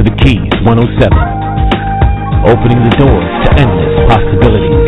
[0.00, 1.12] to the Keys 107,
[2.48, 4.80] opening the doors to endless possibilities.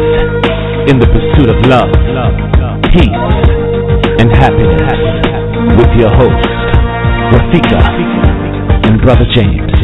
[0.89, 1.93] In the pursuit of love,
[2.89, 3.13] peace,
[4.21, 4.89] and happiness.
[5.77, 6.49] With your hosts,
[7.29, 7.81] Rafika
[8.89, 9.82] and Brother James.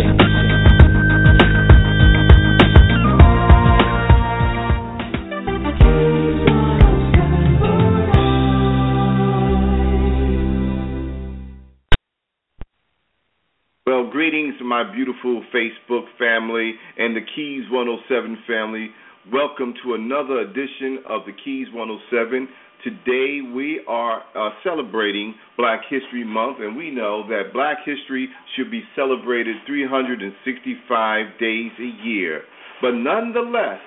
[15.22, 18.90] Beautiful Facebook family and the Keys 107 family.
[19.32, 22.48] Welcome to another edition of the Keys 107.
[22.84, 28.70] Today we are uh, celebrating Black History Month, and we know that Black history should
[28.70, 32.42] be celebrated 365 days a year.
[32.80, 33.80] But nonetheless,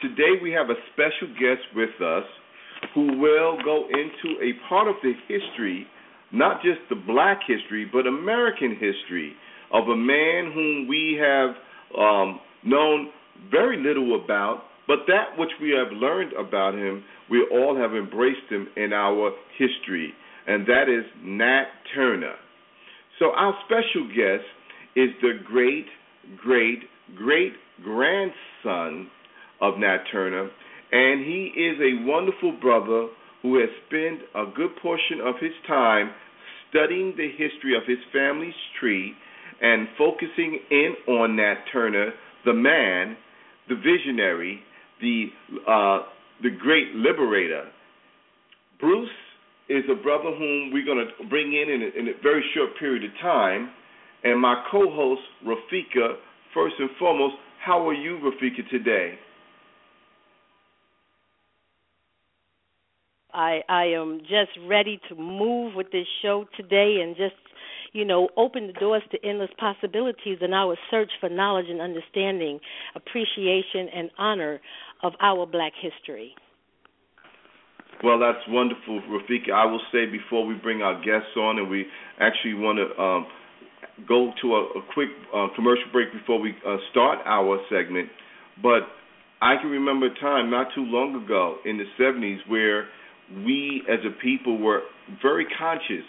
[0.00, 2.24] today we have a special guest with us
[2.94, 5.86] who will go into a part of the history
[6.32, 9.34] not just the black history, but American history
[9.72, 11.50] of a man whom we have
[11.98, 13.10] um, known
[13.50, 18.48] very little about, but that which we have learned about him, we all have embraced
[18.50, 20.12] him in our history,
[20.46, 22.34] and that is Nat Turner.
[23.18, 24.44] So, our special guest
[24.96, 25.86] is the great,
[26.36, 26.80] great,
[27.16, 29.08] great grandson
[29.60, 30.50] of Nat Turner,
[30.90, 33.08] and he is a wonderful brother
[33.42, 36.10] who has spent a good portion of his time
[36.70, 39.14] studying the history of his family's tree
[39.62, 42.10] and focusing in on Nat Turner,
[42.44, 43.16] the man,
[43.68, 44.60] the visionary,
[45.00, 45.26] the
[45.68, 46.00] uh,
[46.42, 47.68] the great liberator.
[48.80, 49.08] Bruce
[49.68, 52.70] is a brother whom we're going to bring in in a, in a very short
[52.78, 53.70] period of time,
[54.24, 56.16] and my co-host Rafika.
[56.52, 59.14] First and foremost, how are you, Rafika, today?
[63.32, 67.36] I I am just ready to move with this show today and just
[67.92, 72.60] you know open the doors to endless possibilities in our search for knowledge and understanding,
[72.94, 74.60] appreciation and honor
[75.02, 76.34] of our black history.
[78.02, 79.52] Well, that's wonderful, Rafika.
[79.54, 81.86] I will say before we bring our guests on, and we
[82.18, 83.26] actually want to um,
[84.08, 88.08] go to a, a quick uh, commercial break before we uh, start our segment.
[88.60, 88.82] But
[89.40, 92.88] I can remember a time not too long ago in the 70s where
[93.44, 94.82] we as a people were
[95.22, 96.04] very conscious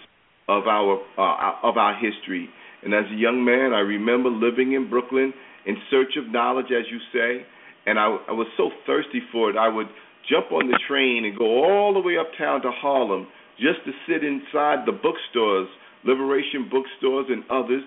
[0.48, 2.50] of our uh, of our history.
[2.84, 5.34] And as a young man, I remember living in Brooklyn
[5.66, 7.46] in search of knowledge, as you say,
[7.86, 9.56] and I, I was so thirsty for it.
[9.56, 9.88] I would
[10.30, 13.28] jump on the train and go all the way uptown to Harlem
[13.58, 15.68] just to sit inside the bookstores,
[16.06, 17.84] Liberation bookstores and others,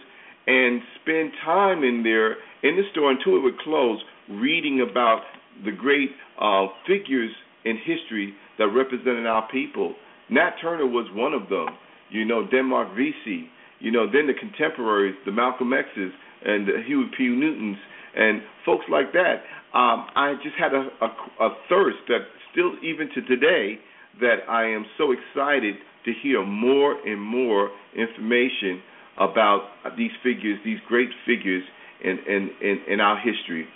[0.46, 4.00] and spend time in there in the store until it would close,
[4.30, 5.22] reading about
[5.64, 7.30] the great uh, figures
[7.64, 9.94] in history that represented our people.
[10.30, 11.66] Nat Turner was one of them.
[12.10, 13.48] You know, Denmark Vesey,
[13.80, 16.12] You know, then the contemporaries, the Malcolm X's
[16.44, 17.24] and the Huey P.
[17.28, 17.76] Newtons
[18.16, 19.42] and folks like that.
[19.74, 22.20] Um, I just had a, a, a thirst that
[22.52, 23.78] still, even to today,
[24.20, 25.74] that I am so excited
[26.06, 28.80] to hear more and more information
[29.18, 29.68] about
[29.98, 31.62] these figures, these great figures
[32.02, 33.66] in, in, in, in our history.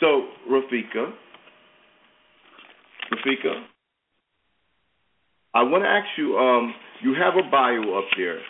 [0.00, 1.12] So, Rafika,
[3.12, 3.62] Rafika,
[5.54, 6.36] I want to ask you.
[6.36, 8.40] Um, you have a bio up there.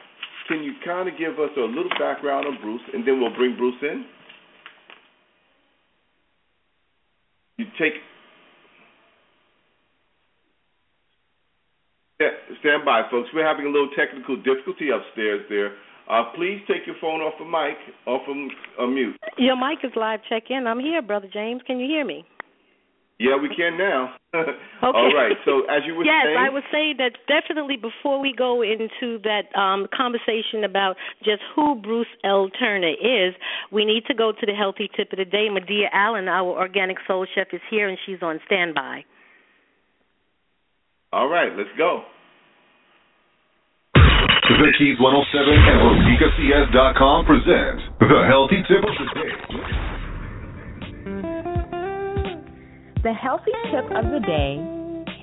[0.49, 3.57] Can you kind of give us a little background on Bruce, and then we'll bring
[3.57, 4.05] Bruce in?
[7.57, 7.95] You take.
[12.61, 13.29] Stand by, folks.
[13.35, 15.77] We're having a little technical difficulty upstairs there.
[16.09, 17.77] Uh, please take your phone off the mic,
[18.07, 19.17] off of uh, mute.
[19.37, 20.21] Your mic is live.
[20.29, 20.67] Check in.
[20.67, 21.63] I'm here, brother James.
[21.67, 22.25] Can you hear me?
[23.19, 24.15] Yeah, we can now.
[24.35, 24.51] okay.
[24.83, 25.37] All right.
[25.45, 29.23] So as you were yes, saying, I would say that definitely before we go into
[29.23, 32.51] that um, conversation about just who Bruce L.
[32.59, 33.35] Turner is,
[33.71, 35.49] we need to go to the healthy tip of the day.
[35.49, 39.05] Medea Allen, our organic soul chef, is here and she's on standby.
[41.13, 42.03] All right, let's go.
[43.95, 49.94] The Keys 107 and RafikaCS.com present the healthy tip of the day.
[53.05, 54.57] The healthy tip of the day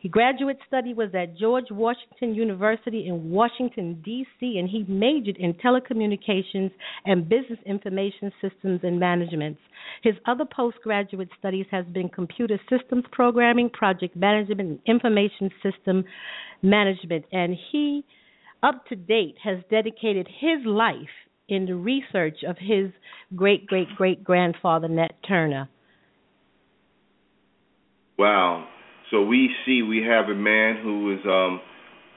[0.00, 5.52] His graduate study was at George Washington University in Washington, D.C., and he majored in
[5.54, 6.70] telecommunications
[7.04, 9.58] and business information systems and management.
[10.02, 16.04] His other postgraduate studies has been computer systems programming, project management, and information system
[16.62, 17.26] management.
[17.30, 18.02] And he,
[18.62, 20.96] up to date, has dedicated his life
[21.50, 22.90] in the research of his
[23.36, 25.68] great great great grandfather, Nat Turner.
[28.18, 28.66] Wow.
[29.10, 31.60] So we see we have a man who is um,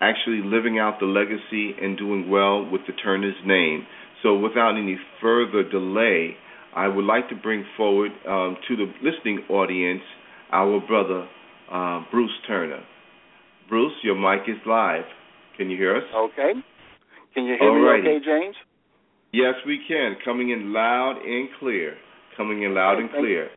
[0.01, 3.85] actually living out the legacy and doing well with the Turner's name.
[4.21, 6.35] So without any further delay,
[6.75, 10.01] I would like to bring forward um, to the listening audience
[10.51, 11.27] our brother
[11.71, 12.83] uh, Bruce Turner.
[13.69, 15.05] Bruce, your mic is live.
[15.57, 16.03] Can you hear us?
[16.15, 16.53] Okay.
[17.33, 18.03] Can you hear Alrighty.
[18.03, 18.55] me okay, James?
[19.31, 20.15] Yes, we can.
[20.23, 21.95] Coming in loud and clear.
[22.37, 23.49] Coming in loud and clear.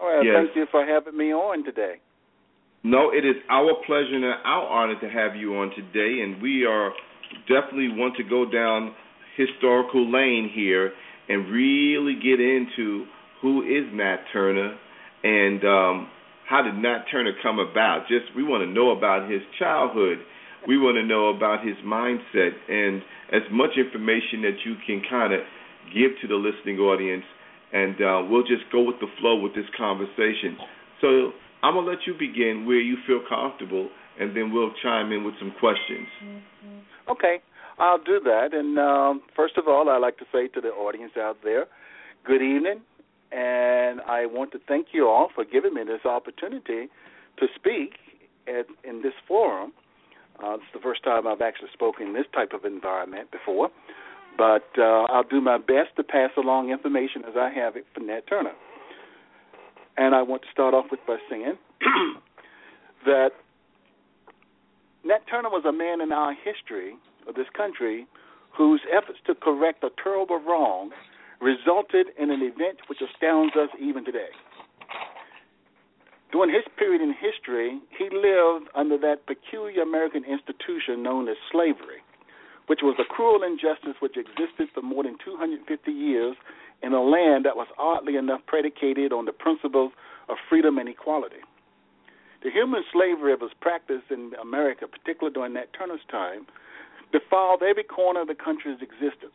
[0.00, 0.34] All right, Yes.
[0.36, 1.96] thank you for having me on today.
[2.86, 6.64] No, it is our pleasure and our honor to have you on today, and we
[6.64, 6.92] are
[7.48, 8.94] definitely want to go down
[9.36, 10.92] historical lane here
[11.28, 13.06] and really get into
[13.42, 14.78] who is Nat Turner
[15.24, 16.08] and um,
[16.48, 18.06] how did Nat Turner come about.
[18.06, 20.18] Just we want to know about his childhood.
[20.68, 23.02] We want to know about his mindset and
[23.32, 25.40] as much information that you can kind of
[25.92, 27.24] give to the listening audience,
[27.72, 30.54] and uh, we'll just go with the flow with this conversation.
[31.00, 31.32] So
[31.62, 33.88] I'm gonna let you begin where you feel comfortable,
[34.20, 36.06] and then we'll chime in with some questions.
[37.08, 37.40] Okay,
[37.78, 38.48] I'll do that.
[38.52, 41.66] And um, first of all, I'd like to say to the audience out there,
[42.24, 42.80] good evening.
[43.32, 46.88] And I want to thank you all for giving me this opportunity
[47.38, 47.98] to speak
[48.46, 49.72] at, in this forum.
[50.42, 53.70] Uh, it's the first time I've actually spoken in this type of environment before.
[54.38, 58.06] But uh, I'll do my best to pass along information as I have it from
[58.06, 58.52] Nat Turner.
[59.96, 61.56] And I want to start off with by saying
[63.06, 63.30] that
[65.04, 66.94] Nat Turner was a man in our history
[67.28, 68.06] of this country
[68.56, 70.90] whose efforts to correct a terrible wrong
[71.40, 74.32] resulted in an event which astounds us even today.
[76.32, 82.02] During his period in history, he lived under that peculiar American institution known as slavery,
[82.66, 86.36] which was a cruel injustice which existed for more than 250 years
[86.82, 89.92] in a land that was oddly enough predicated on the principles
[90.28, 91.42] of freedom and equality.
[92.42, 96.46] The human slavery that was practiced in America, particularly during Nat Turner's time,
[97.12, 99.34] defiled every corner of the country's existence.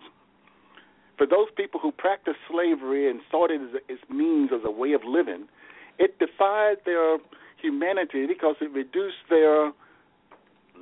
[1.17, 4.71] For those people who practiced slavery and saw it as a, as means as a
[4.71, 5.47] way of living,
[5.99, 7.17] it defied their
[7.61, 9.71] humanity because it reduced their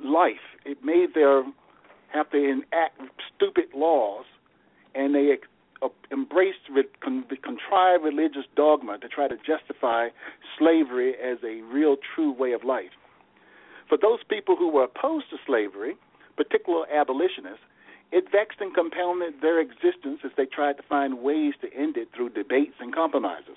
[0.04, 0.44] life.
[0.64, 1.54] It made them
[2.12, 3.00] have to enact
[3.34, 4.24] stupid laws,
[4.94, 5.30] and they
[5.82, 6.58] Uh, embraced
[7.02, 10.08] con- the contrived religious dogma to try to justify
[10.58, 12.90] slavery as a real, true way of life.
[13.88, 15.96] For those people who were opposed to slavery,
[16.36, 17.64] particular abolitionists,
[18.12, 22.08] it vexed and compounded their existence as they tried to find ways to end it
[22.14, 23.56] through debates and compromises.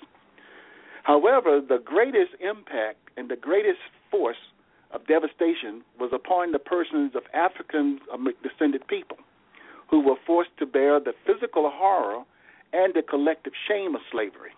[1.02, 4.40] However, the greatest impact and the greatest force
[4.92, 8.00] of devastation was upon the persons of African
[8.42, 9.18] descended people
[9.90, 12.24] who were forced to bear the physical horror
[12.72, 14.50] and the collective shame of slavery.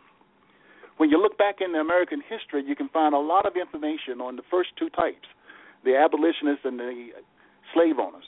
[0.97, 4.37] When you look back in American history, you can find a lot of information on
[4.37, 5.29] the first two types
[5.85, 7.11] the abolitionists and the
[7.73, 8.25] slave owners.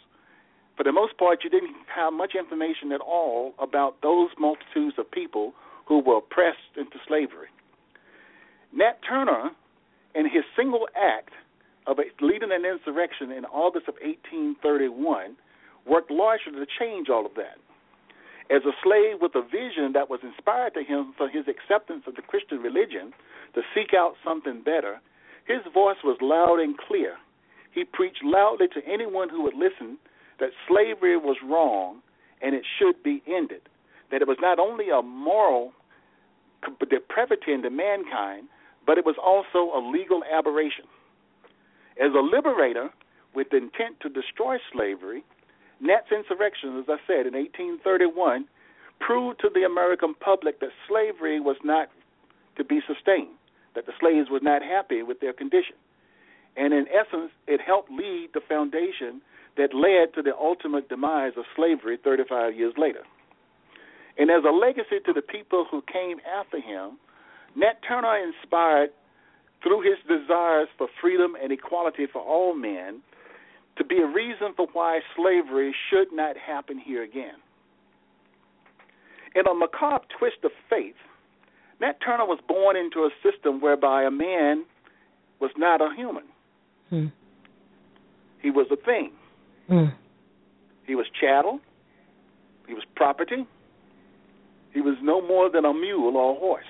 [0.77, 5.11] For the most part, you didn't have much information at all about those multitudes of
[5.11, 5.55] people
[5.87, 7.49] who were oppressed into slavery.
[8.73, 9.51] Nat Turner,
[10.15, 11.33] in his single act
[11.89, 15.35] of leading an insurrection in August of 1831,
[15.89, 17.59] worked largely to change all of that.
[18.51, 22.17] As a slave with a vision that was inspired to him for his acceptance of
[22.17, 23.13] the Christian religion
[23.55, 25.01] to seek out something better,
[25.47, 27.17] his voice was loud and clear.
[27.73, 29.99] He preached loudly to anyone who would listen
[30.41, 32.01] that slavery was wrong
[32.41, 33.63] and it should be ended.
[34.11, 35.73] That it was not only a moral
[36.89, 38.49] depravity into mankind,
[38.87, 40.87] but it was also a legal aberration.
[42.03, 42.91] As a liberator
[43.35, 45.25] with intent to destroy slavery,
[45.81, 48.47] Nat's insurrection, as I said, in 1831,
[49.01, 51.89] proved to the American public that slavery was not
[52.57, 53.37] to be sustained,
[53.75, 55.77] that the slaves were not happy with their condition.
[56.57, 59.23] And in essence, it helped lead the foundation
[59.57, 63.03] that led to the ultimate demise of slavery 35 years later.
[64.19, 66.99] And as a legacy to the people who came after him,
[67.55, 68.91] Nat Turner inspired,
[69.63, 73.01] through his desires for freedom and equality for all men,
[73.79, 77.37] to be a reason for why slavery should not happen here again.
[79.35, 80.97] In a macabre twist of fate,
[81.81, 84.65] Nat Turner was born into a system whereby a man
[85.41, 86.25] was not a human.
[86.91, 87.07] Hmm.
[88.43, 89.13] He was a thing.
[89.69, 89.95] Hmm.
[90.87, 91.61] He was chattel.
[92.67, 93.47] He was property.
[94.73, 96.65] He was no more than a mule or a horse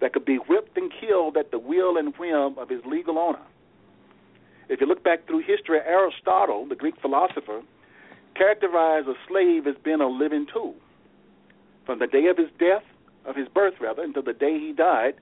[0.00, 3.42] that could be whipped and killed at the will and whim of his legal owner.
[4.68, 7.62] If you look back through history, Aristotle, the Greek philosopher,
[8.34, 10.74] characterized a slave as being a living tool.
[11.86, 12.84] From the day of his death,
[13.24, 15.14] of his birth rather, until the day he died,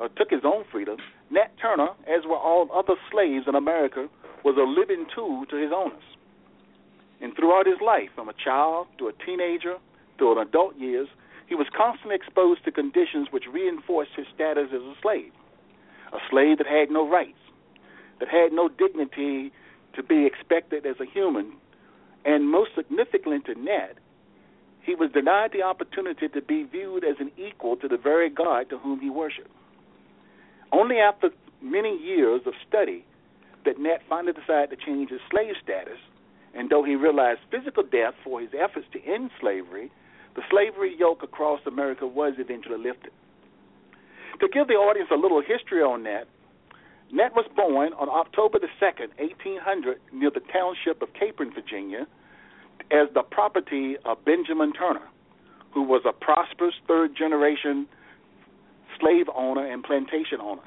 [0.00, 0.98] or took his own freedom,
[1.30, 4.08] Nat Turner, as were all other slaves in America,
[4.44, 6.02] was a living tool to his owners.
[7.20, 9.76] And throughout his life, from a child to a teenager
[10.18, 11.08] to an adult years,
[11.48, 15.32] he was constantly exposed to conditions which reinforced his status as a slave.
[16.12, 17.38] A slave that had no rights,
[18.18, 19.52] that had no dignity
[19.94, 21.52] to be expected as a human,
[22.24, 23.96] and most significantly to Ned,
[24.82, 28.70] he was denied the opportunity to be viewed as an equal to the very God
[28.70, 29.50] to whom he worshiped.
[30.72, 31.30] Only after
[31.60, 33.04] many years of study
[33.64, 35.98] did Ned finally decide to change his slave status,
[36.54, 39.90] and though he realized physical death for his efforts to end slavery,
[40.36, 43.12] the slavery yoke across America was eventually lifted.
[44.40, 46.28] To give the audience a little history on that,
[47.12, 52.06] Nat was born on October the 2nd, 1800, near the township of Capron, Virginia,
[52.90, 55.08] as the property of Benjamin Turner,
[55.72, 57.86] who was a prosperous third generation
[58.98, 60.62] slave owner and plantation owner.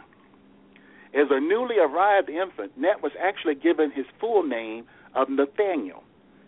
[1.14, 6.04] As a newly arrived infant, Nat was actually given his full name of Nathaniel.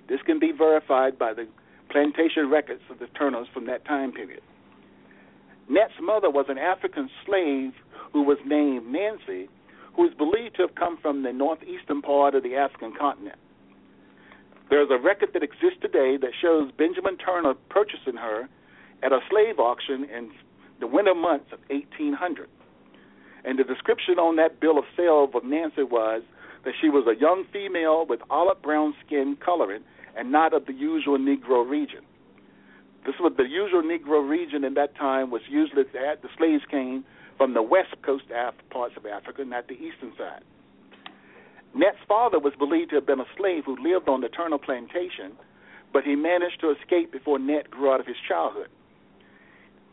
[0.07, 1.47] This can be verified by the
[1.89, 4.41] plantation records of the Turners from that time period.
[5.69, 7.73] Nat's mother was an African slave
[8.13, 9.49] who was named Nancy,
[9.95, 13.37] who is believed to have come from the northeastern part of the African continent.
[14.69, 18.47] There is a record that exists today that shows Benjamin Turner purchasing her
[19.03, 20.31] at a slave auction in
[20.79, 22.47] the winter months of 1800.
[23.43, 26.21] And the description on that bill of sale of Nancy was
[26.63, 29.83] that she was a young female with olive brown skin coloring
[30.15, 32.01] and not of the usual Negro region.
[33.05, 37.03] This was the usual Negro region in that time was usually that the slaves came
[37.37, 38.25] from the west coast
[38.69, 40.43] parts of Africa, not the eastern side.
[41.73, 45.31] Net's father was believed to have been a slave who lived on the Turner plantation,
[45.93, 48.67] but he managed to escape before Net grew out of his childhood.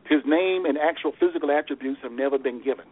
[0.09, 2.87] His name and actual physical attributes have never been given.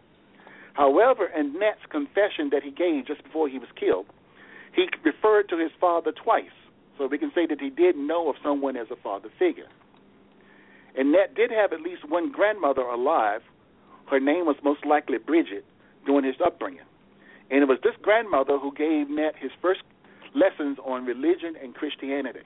[0.73, 4.05] However, in Net's confession that he gave just before he was killed,
[4.73, 6.53] he referred to his father twice,
[6.97, 9.67] so we can say that he did know of someone as a father figure.
[10.95, 13.41] And Net did have at least one grandmother alive
[14.09, 15.65] her name was most likely Bridget
[16.05, 16.85] during his upbringing.
[17.49, 19.81] And it was this grandmother who gave Nat his first
[20.33, 22.41] lessons on religion and Christianity.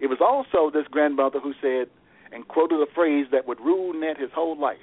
[0.00, 1.88] It was also this grandmother who said
[2.32, 4.78] and quoted a phrase that would rule Nat his whole life.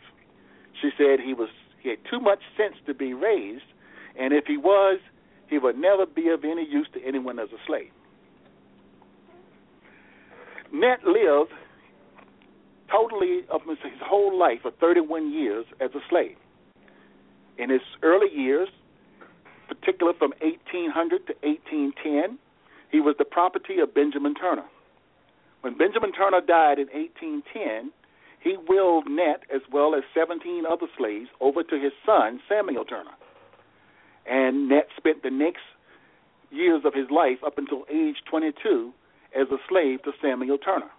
[0.82, 1.50] She said he was
[1.82, 3.64] he had too much sense to be raised,
[4.20, 5.00] and if he was,
[5.48, 7.92] he would never be of any use to anyone as a slave.
[10.74, 11.52] Nat lived
[12.92, 16.36] totally of his whole life for 31 years as a slave.
[17.58, 18.70] In his early years,
[19.68, 22.40] particularly from 1800 to 1810,
[22.92, 24.66] he was the property of Benjamin Turner.
[25.62, 27.92] When Benjamin Turner died in 1810,
[28.42, 33.12] he willed Net as well as 17 other slaves over to his son, Samuel Turner.
[34.26, 35.62] And Net spent the next
[36.50, 38.94] years of his life up until age 22
[39.36, 40.90] as a slave to Samuel Turner.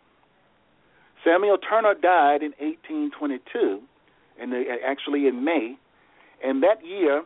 [1.24, 3.80] Samuel Turner died in 1822,
[4.40, 4.54] and
[4.86, 5.76] actually in May.
[6.42, 7.22] And that year,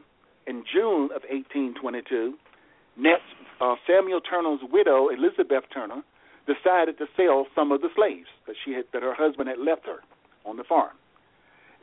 [0.47, 2.35] in June of 1822,
[2.97, 3.23] Net's,
[3.61, 6.03] uh, Samuel Turner's widow, Elizabeth Turner,
[6.47, 9.87] decided to sell some of the slaves that she had that her husband had left
[9.87, 10.01] her
[10.45, 10.93] on the farm.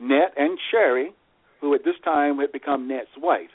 [0.00, 1.12] Nat and Sherry,
[1.60, 3.50] who at this time had become Nat's wife,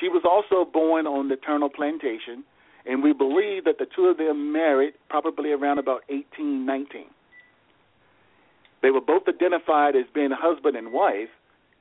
[0.00, 2.44] she was also born on the Turner plantation,
[2.86, 7.06] and we believe that the two of them married probably around about 1819.
[8.84, 11.32] They were both identified as being husband and wife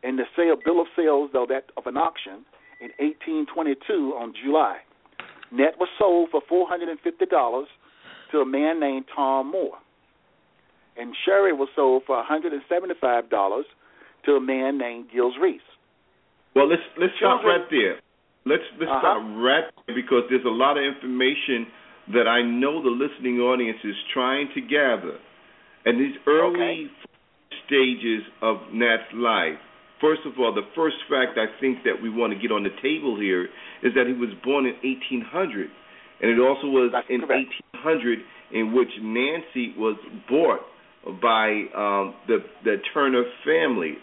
[0.03, 2.45] in the sale bill of sales, though that of an auction
[2.79, 4.77] in 1822 on July.
[5.51, 6.95] Net was sold for $450
[8.31, 9.77] to a man named Tom Moore,
[10.95, 13.63] and Sherry was sold for $175
[14.25, 15.60] to a man named Giles Reese.
[16.55, 18.00] Well, let's let's stop right there.
[18.45, 19.00] Let's let's Uh-huh.
[19.01, 21.67] stop right there because there's a lot of information
[22.15, 25.19] that I know the listening audience is trying to gather.
[25.86, 26.90] And these early
[27.66, 29.60] stages of Nat's life.
[30.00, 32.75] First of all, the first fact I think that we want to get on the
[32.82, 33.46] table here
[33.84, 35.70] is that he was born in 1800,
[36.22, 37.48] and it also was That's in correct.
[37.72, 38.20] 1800
[38.52, 39.96] in which Nancy was
[40.30, 40.60] bought
[41.22, 43.96] by um, the the Turner family,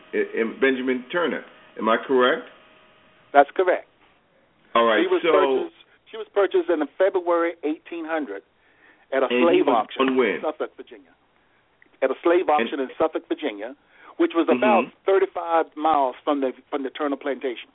[0.60, 1.44] Benjamin Turner.
[1.78, 2.48] Am I correct?
[3.32, 3.86] That's correct.
[4.74, 5.04] All right.
[5.04, 5.76] she was so purchased.
[6.10, 8.42] She was purchased in February 1800
[9.12, 11.14] at a slave auction in Suffolk, Virginia.
[12.02, 13.76] At a slave auction in Suffolk, Virginia,
[14.16, 14.56] which was Mhm.
[14.56, 17.68] about 35 miles from the from the Turner plantation.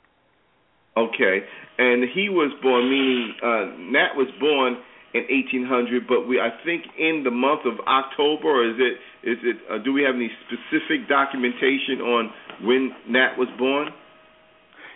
[0.96, 1.44] okay,
[1.78, 4.78] and he was born, meaning uh, Nat was born
[5.12, 9.38] in 1800, but we I think in the month of October, or is it is
[9.44, 9.56] it?
[9.70, 13.92] Uh, do we have any specific documentation on when Nat was born?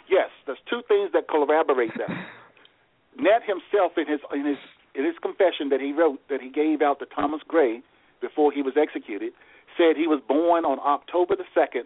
[0.08, 2.10] Yes, there's two things that corroborate that.
[3.16, 4.58] Nat himself, in his in his
[4.94, 7.82] in his confession that he wrote that he gave out to Thomas Gray
[8.20, 9.32] before he was executed,
[9.76, 11.84] said he was born on October the second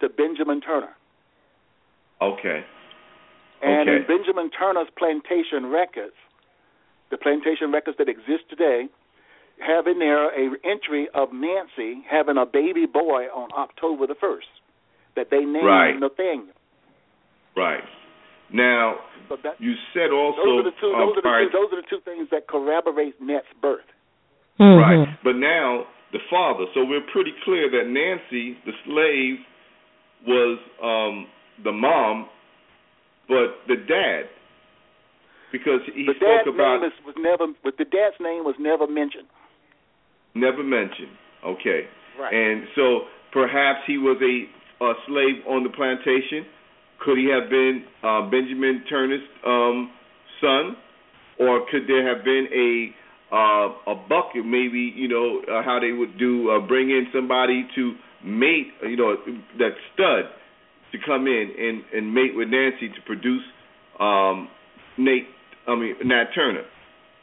[0.00, 0.94] to Benjamin Turner.
[2.20, 2.64] Okay.
[3.62, 6.14] And in Benjamin Turner's plantation records,
[7.10, 8.88] the plantation records that exist today,
[9.60, 14.48] have in there a entry of Nancy having a baby boy on October the first
[15.16, 15.98] that they named Right.
[15.98, 16.54] Nathaniel.
[17.56, 17.84] Right.
[18.52, 18.96] Now
[19.28, 20.40] So that, you said also.
[20.44, 20.92] those are the two.
[20.96, 21.50] Those are the two.
[21.52, 23.84] Those are the two things that corroborate Nat's birth.
[24.60, 25.08] Right.
[25.24, 26.64] But now the father.
[26.74, 29.38] So we're pretty clear that Nancy, the slave,
[30.26, 31.26] was um
[31.64, 32.28] the mom,
[33.28, 34.28] but the dad,
[35.52, 37.52] because he the spoke dad's about name is, was never.
[37.62, 39.28] But the dad's name was never mentioned.
[40.34, 41.16] never mentioned.
[41.44, 41.88] Okay.
[42.18, 42.34] Right.
[42.34, 46.44] And so perhaps he was a, a slave on the plantation.
[47.00, 49.90] Could he have been uh, Benjamin Turner's um,
[50.40, 50.76] son,
[51.38, 52.92] or could there have been a
[53.32, 54.44] uh, a bucket?
[54.44, 58.68] Maybe you know uh, how they would do uh, bring in somebody to mate.
[58.82, 59.16] You know
[59.58, 60.24] that stud
[60.92, 63.42] to come in and and mate with Nancy to produce
[63.98, 64.48] um,
[64.98, 65.26] Nate.
[65.68, 66.64] I mean Nat Turner.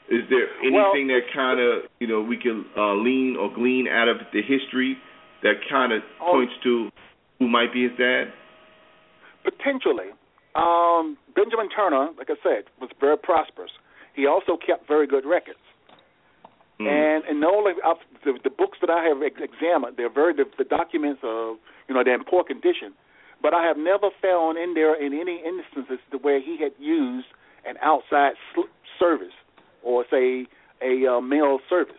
[0.09, 3.87] Is there Well- anything that kind of you know we can uh, lean or glean
[3.87, 4.97] out of the history
[5.43, 6.31] that kind of Oh.
[6.31, 6.89] points to
[7.39, 8.31] who might be his dad?
[9.43, 10.09] Potentially.
[10.55, 13.71] Um, Benjamin Turner, like I said, was very prosperous.
[14.15, 15.59] He also kept very good records.
[16.79, 16.87] Mm.
[16.87, 17.73] And and the only
[18.23, 21.95] the, the books that I have ex- examined, they're very the, the documents of you
[21.95, 22.93] know they're in poor condition.
[23.41, 27.27] But I have never found in there in any instances to where he had used
[27.67, 29.33] an outside sl- service
[29.83, 30.47] or say
[30.81, 31.95] a uh, male service.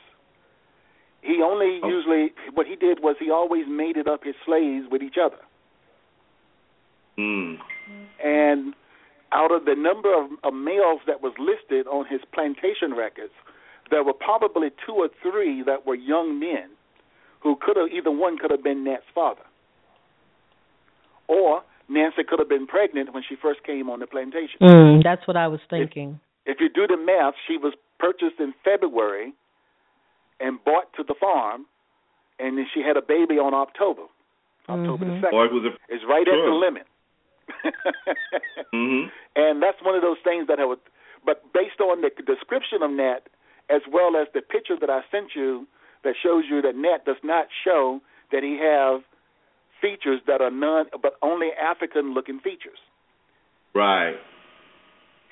[1.22, 1.88] He only Oh.
[1.88, 5.38] usually what he did was he always mated up his slaves with each other.
[7.18, 7.58] Mm.
[8.24, 8.74] and
[9.32, 13.32] out of the number of, of males that was listed on his plantation records,
[13.90, 16.70] there were probably two or three that were young men
[17.40, 19.42] who could have either one could have been Nat's father,
[21.28, 24.60] or Nancy could have been pregnant when she first came on the plantation.
[24.60, 26.20] Mm, that's what I was thinking.
[26.46, 29.32] If you do the math, she was purchased in February
[30.40, 31.66] and bought to the farm,
[32.38, 34.02] and then she had a baby on October,
[34.68, 35.20] October the Mhm.
[35.20, 35.38] second.
[35.38, 35.78] Or it.
[35.88, 36.52] It's right at the Sure.
[36.52, 36.86] limit.
[38.72, 40.80] hmm And that's one of those things that I would,
[41.24, 43.28] but based on the description of Nat,
[43.70, 45.66] as well as the picture that I sent you
[46.04, 48.00] that shows you that Nat does not show
[48.32, 49.02] that he have
[49.80, 52.78] features that are none, but only African-looking features.
[53.74, 54.16] Right.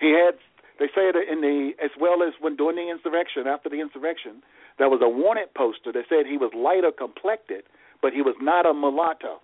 [0.01, 0.35] He had,
[0.79, 4.43] they say that in the, as well as when during the insurrection, after the insurrection,
[4.79, 7.65] there was a wanted poster that said he was lighter complected,
[8.03, 9.41] but he was not a mulatto.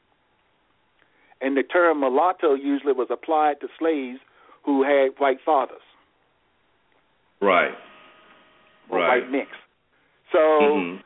[1.41, 4.21] And the term mulatto usually was applied to slaves
[4.65, 5.83] who had white fathers.
[7.41, 7.73] Right.
[8.89, 9.23] Or Right.
[9.23, 9.51] white mix.
[10.33, 11.03] So Mhm.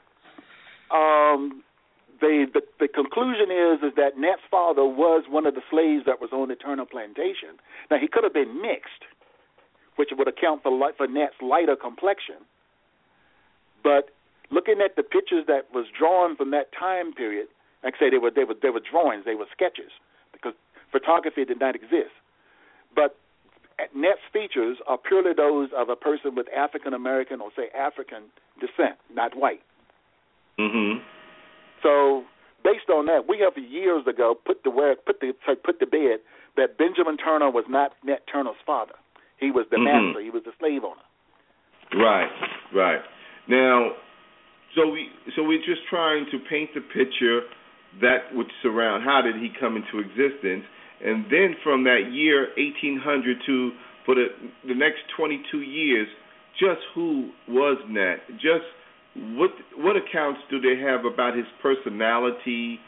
[0.91, 1.63] um,
[2.21, 6.21] the, the the conclusion is is that Nat's father was one of the slaves that
[6.21, 7.59] was on the Turner plantation.
[7.91, 9.05] Now he could have been mixed,
[9.97, 12.37] which would account for light, for Nat's lighter complexion,
[13.83, 14.11] but
[14.51, 17.49] looking at the pictures that was drawn from that time period,
[17.83, 19.91] like I say, they were they were they were drawings, they were sketches,
[20.33, 20.55] because
[20.93, 22.15] photography did not exist.
[22.95, 23.17] But
[23.95, 28.25] Net's features are purely those of a person with African American or say African
[28.61, 29.61] descent, not white.
[30.59, 31.03] Mhm.
[31.83, 32.25] So
[32.65, 36.21] based on that, we have years ago put the word put the put the bed
[36.57, 38.95] that Benjamin Turner was not Nat Turner's father.
[39.39, 39.85] He was the Mhm.
[39.85, 40.21] master.
[40.21, 41.05] He was the slave owner.
[41.93, 42.31] Right,
[42.73, 43.03] right.
[43.47, 43.95] Now,
[44.75, 47.45] so we so we're just trying to paint the picture
[48.01, 50.65] that would surround how did he come into existence,
[51.05, 53.71] and then from that year 1800 to
[54.05, 54.27] for the
[54.67, 56.09] the next 22 years,
[56.59, 58.17] just who was Nat?
[58.35, 58.65] Just
[59.37, 62.79] what what accounts do they have about his personality,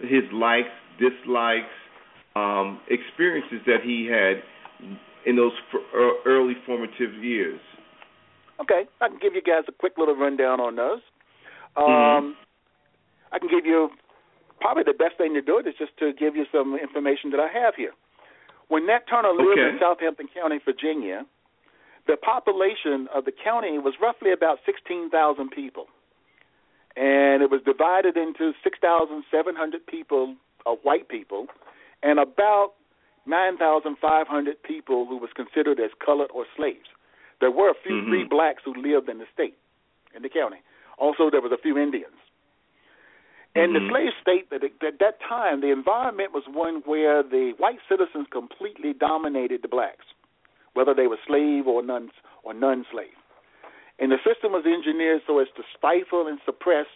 [0.00, 1.74] his likes, dislikes,
[2.34, 4.42] um, experiences that he had
[5.24, 5.52] in those
[5.94, 7.60] ear- early formative years?
[8.60, 11.00] Okay, I can give you guys a quick little rundown on those.
[11.76, 12.34] Um, Mhm.
[13.32, 13.90] I can give you
[14.60, 17.40] probably the best thing to do it is just to give you some information that
[17.40, 17.92] I have here.
[18.68, 21.24] When Nat Turner lived in Southampton County, Virginia,
[22.06, 25.86] the population of the county was roughly about 16,000 people.
[26.96, 31.46] And it was divided into 6,700 people, uh, white people,
[32.02, 32.72] and about
[33.26, 36.88] 9,500 people who was considered as colored or slaves.
[37.40, 38.08] There were a few Mhm.
[38.08, 39.58] free blacks who lived in the state,
[40.14, 40.58] in the county.
[40.96, 42.16] Also, there was a few Indians.
[43.56, 43.88] In the Mhm.
[43.88, 48.92] slave state, that at that time, the environment was one where the white citizens completely
[48.92, 50.04] dominated the blacks,
[50.74, 52.10] whether they were slave or non
[52.42, 53.16] or non-slave.
[53.98, 56.86] And the system was engineered so as to stifle and suppress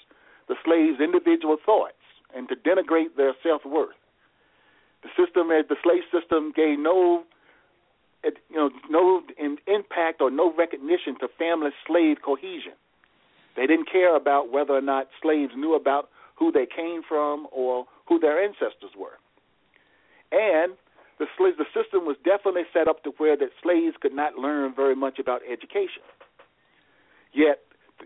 [0.49, 1.96] the slaves' individual thoughts
[2.35, 3.96] and to denigrate their self-worth.
[5.03, 7.25] The system, the slave system, gave no,
[8.23, 12.75] it, you know, no in, impact or no recognition to family-slave cohesion.
[13.57, 17.85] They didn't care about whether or not slaves knew about who they came from or
[18.09, 19.20] who their ancestors were.
[20.33, 20.72] And
[21.20, 24.96] the the system was definitely set up to where that slaves could not learn very
[24.96, 26.03] much about education.
[27.33, 27.61] Yet,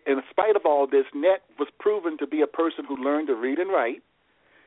[0.07, 3.35] in spite of all this, Net was proven to be a person who learned to
[3.35, 4.03] read and write.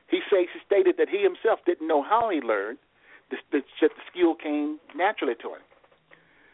[0.08, 2.78] He, say, he stated that he himself didn't know how he learned,
[3.30, 5.62] that the, the skill came naturally to him.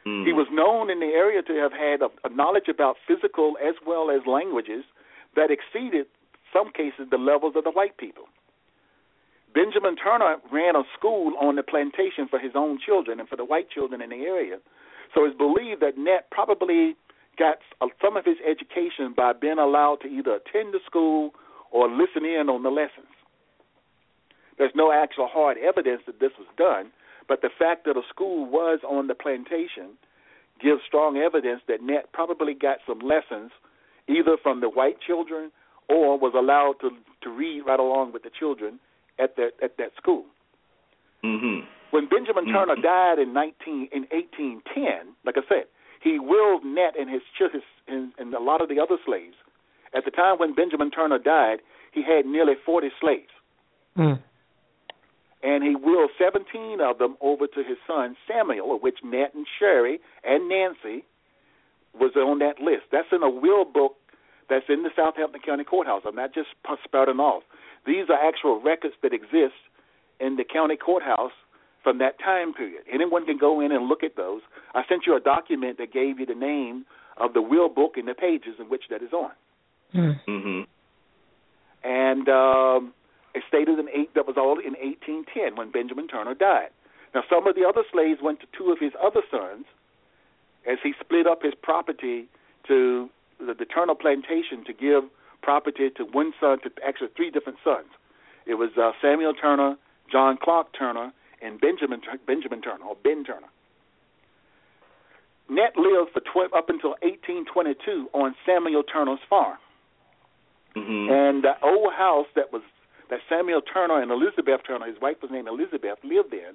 [0.07, 0.27] Mm.
[0.27, 3.75] He was known in the area to have had a, a knowledge about physical as
[3.87, 4.85] well as languages
[5.37, 6.07] that exceeded,
[6.55, 8.25] some cases, the levels of the white people.
[9.53, 13.45] Benjamin Turner ran a school on the plantation for his own children and for the
[13.45, 14.57] white children in the area.
[15.15, 16.97] So it's believed that Nat probably
[17.39, 17.59] got
[18.03, 21.31] some of his education by being allowed to either attend the school
[21.71, 23.11] or listen in on the lessons.
[24.59, 26.91] There's no actual hard evidence that this was done,
[27.29, 29.99] but the fact that a school was on the plantation
[30.63, 33.51] gives strong evidence that Nat probably got some lessons
[34.09, 35.51] either from the white children
[35.89, 36.91] or was allowed to
[37.23, 38.79] to read right along with the children
[39.19, 40.25] at that at that school.
[41.23, 41.67] Mhm.
[41.91, 42.83] When Benjamin Turner Mhm.
[42.83, 45.67] died in nineteen in eighteen ten, like I said,
[46.01, 49.37] he willed Net and his ch- his and, and a lot of the other slaves.
[49.95, 51.61] At the time when Benjamin Turner died,
[51.93, 53.33] he had nearly forty slaves,
[53.97, 54.19] Mm.
[55.43, 59.47] and he willed seventeen of them over to his son Samuel, of which Net and
[59.59, 61.05] Sherry and Nancy
[61.95, 62.91] was on that list.
[62.91, 63.97] That's in a will book
[64.49, 66.03] that's in the Southampton County Courthouse.
[66.07, 66.49] I'm not just
[66.85, 67.43] spouting off.
[67.87, 69.59] These are actual records that exist
[70.21, 71.33] in the county courthouse
[71.83, 72.83] from that time period.
[72.93, 74.41] Anyone can go in and look at those.
[74.75, 76.87] I sent you a document that gave you the name
[77.19, 79.33] of the will book and the pages in which that is on.
[79.95, 80.21] Mm.
[80.27, 80.67] Mhm.
[81.85, 82.95] And um,
[83.35, 86.71] it stated in eight that was all in 1810 when Benjamin Turner died.
[87.15, 89.67] Now, some of the other slaves went to two of his other sons
[90.67, 92.27] as he split up his property
[92.67, 93.09] to
[93.47, 95.05] the, the Turner plantation to give
[95.43, 97.89] property to one son to actually three different sons.
[98.47, 99.77] It was uh, Samuel Turner,
[100.11, 103.49] John Clark Turner, and Benjamin Benjamin Turner or Ben Turner.
[105.49, 109.59] Net lived for tw- up until 1822 on Samuel Turner's farm.
[110.75, 111.11] Mhm.
[111.11, 112.63] And the old house that was
[113.11, 116.55] that Samuel Turner and Elizabeth Turner, his wife was named Elizabeth, lived in,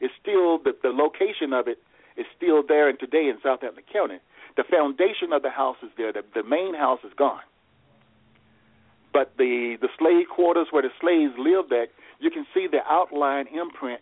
[0.00, 1.82] is still the, the location of it
[2.16, 4.18] is still there and today in Southampton County.
[4.56, 6.12] The foundation of the house is there.
[6.12, 7.40] The, the main house is gone.
[9.12, 11.88] But the the slave quarters where the slaves lived at,
[12.20, 14.00] you can see the outline imprint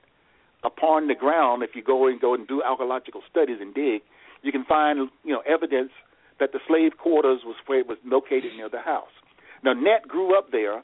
[0.64, 1.62] upon the ground.
[1.62, 4.02] If you go and go and do archaeological studies and dig,
[4.42, 5.92] you can find you know evidence
[6.38, 9.12] that the slave quarters was where it was located near the house.
[9.62, 10.82] Now, Net grew up there,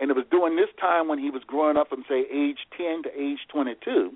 [0.00, 3.02] and it was during this time when he was growing up from, say, age 10
[3.04, 4.12] to age 22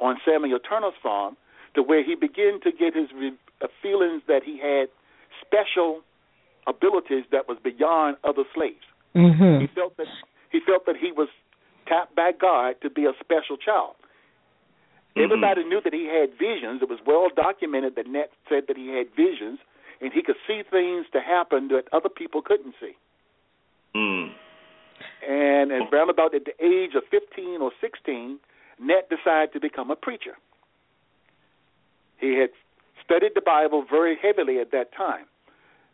[0.00, 1.36] on Samuel Turner's farm,
[1.74, 3.08] to where he began to get his
[3.82, 4.88] feelings that he had
[5.40, 6.02] special
[6.66, 8.86] abilities that was beyond other slaves.
[9.14, 9.60] Mm-hmm.
[9.60, 10.06] He felt that
[10.50, 11.28] he felt that he was
[11.86, 13.96] tapped by God to be a special child.
[15.16, 15.24] Mhm.
[15.24, 16.82] Everybody knew that he had visions.
[16.82, 19.58] It was well documented that Nat said that he had visions
[20.00, 22.96] and he could see things to happen that other people couldn't see.
[23.94, 24.32] Mm.
[25.28, 28.38] And and around about at the age of 15 or 16,
[28.80, 30.36] Nat decided to become a preacher.
[32.18, 32.50] He had
[33.04, 35.26] studied the Bible very heavily at that time.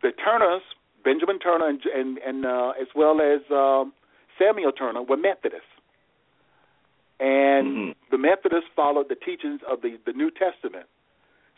[0.02, 0.62] The Turners,
[1.04, 3.92] Benjamin Turner, and and, and uh, as well as um,
[4.38, 5.66] Samuel Turner, were Methodists,
[7.20, 7.94] and Mhm.
[8.10, 10.86] the Methodists followed the teachings of the the New Testament.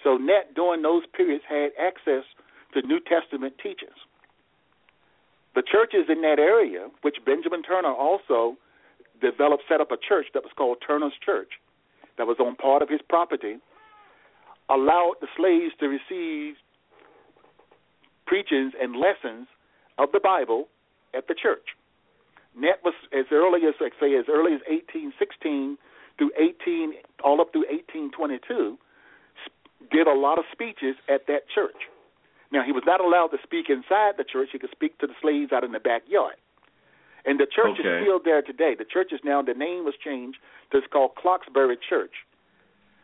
[0.02, 2.24] So Nat, during those periods, had access
[2.72, 3.96] to New Testament teachings.
[5.54, 8.56] The churches in that area, which Benjamin Turner also
[9.20, 11.60] developed, set up a church that was called Turner's Church,
[12.16, 13.58] that was on part of his property,
[14.70, 16.54] allowed the slaves to receive
[18.26, 19.48] preachings and lessons
[19.98, 20.68] of the Bible
[21.14, 21.74] at the church.
[22.56, 25.78] Net was as early as like say as early as 1816
[26.18, 28.78] through 18 all up through 1822
[29.90, 31.88] did a lot of speeches at that church.
[32.52, 35.14] Now he was not allowed to speak inside the church; he could speak to the
[35.22, 36.36] slaves out in the backyard.
[37.24, 38.74] And the church is still there today.
[38.78, 40.38] The church is now the name was changed
[40.72, 42.14] to it's called Clarksbury Church.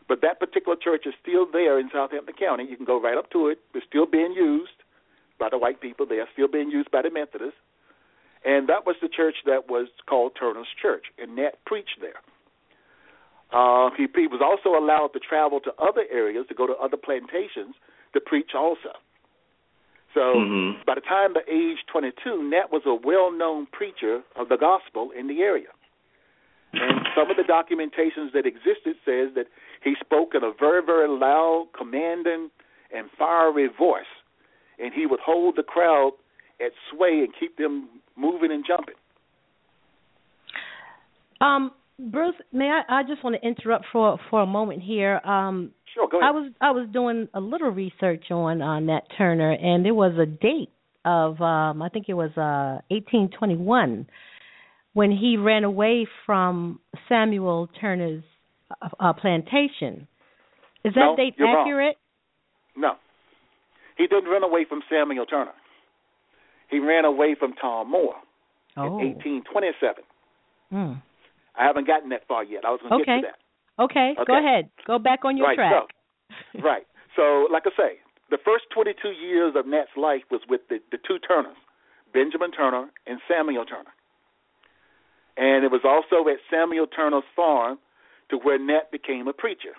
[0.09, 2.65] But that particular church is still there in Southampton County.
[2.69, 3.59] You can go right up to it.
[3.75, 4.79] It's still being used
[5.39, 6.07] by the white people.
[6.07, 7.59] They are still being used by the Methodists.
[8.45, 12.21] And that was the church that was called Turner's Church, and Nat preached there.
[13.51, 16.97] Uh, he, he was also allowed to travel to other areas, to go to other
[16.97, 17.75] plantations
[18.13, 18.95] to preach also.
[20.15, 20.85] So Mhm.
[20.87, 25.27] by the time of age 22, Nat was a well-known preacher of the gospel in
[25.27, 25.69] the area.
[26.73, 29.47] And some of the documentations that existed says that
[29.87, 32.51] he spoke in a very, very loud, commanding,
[32.93, 34.03] and fiery voice,
[34.81, 36.11] and he would hold the crowd
[36.61, 38.97] at sway and keep them moving and jumping.
[41.41, 41.71] Um,
[42.11, 43.01] Bruce, may I?
[43.01, 45.21] I just want to interrupt for for a moment here.
[45.25, 46.29] Um, Sure, go ahead.
[46.29, 50.13] I was I was doing a little research on uh, Nat Turner, and there was
[50.19, 50.71] a date
[51.05, 54.07] of um, I think it was uh, 1821
[54.95, 58.25] when he ran away from Samuel Turner's
[58.71, 60.07] uh, uh, plantation.
[60.85, 61.63] Is that No, date you're wrong.
[61.67, 61.97] accurate?
[62.77, 62.93] No,
[63.97, 65.55] he didn't run away from Samuel Turner.
[66.71, 68.17] He ran away from Tom Moore
[68.77, 70.05] Oh, in 1827.
[70.71, 70.93] Hmm.
[71.57, 72.65] I haven't gotten that far yet.
[72.67, 73.21] I was going to Okay.
[73.23, 73.83] get to that.
[73.85, 74.11] okay.
[74.19, 74.25] Okay.
[74.27, 74.69] Go ahead.
[74.87, 75.73] Go back on your right, track.
[76.53, 76.87] So, right.
[77.17, 77.99] So, like I say,
[78.31, 81.57] the first 22 years of Nat's life was with the, the two Turners,
[82.13, 83.95] Benjamin Turner and Samuel Turner.
[85.39, 87.79] And it was also at Samuel Turner's farm
[88.29, 89.75] to where Nat became a preacher.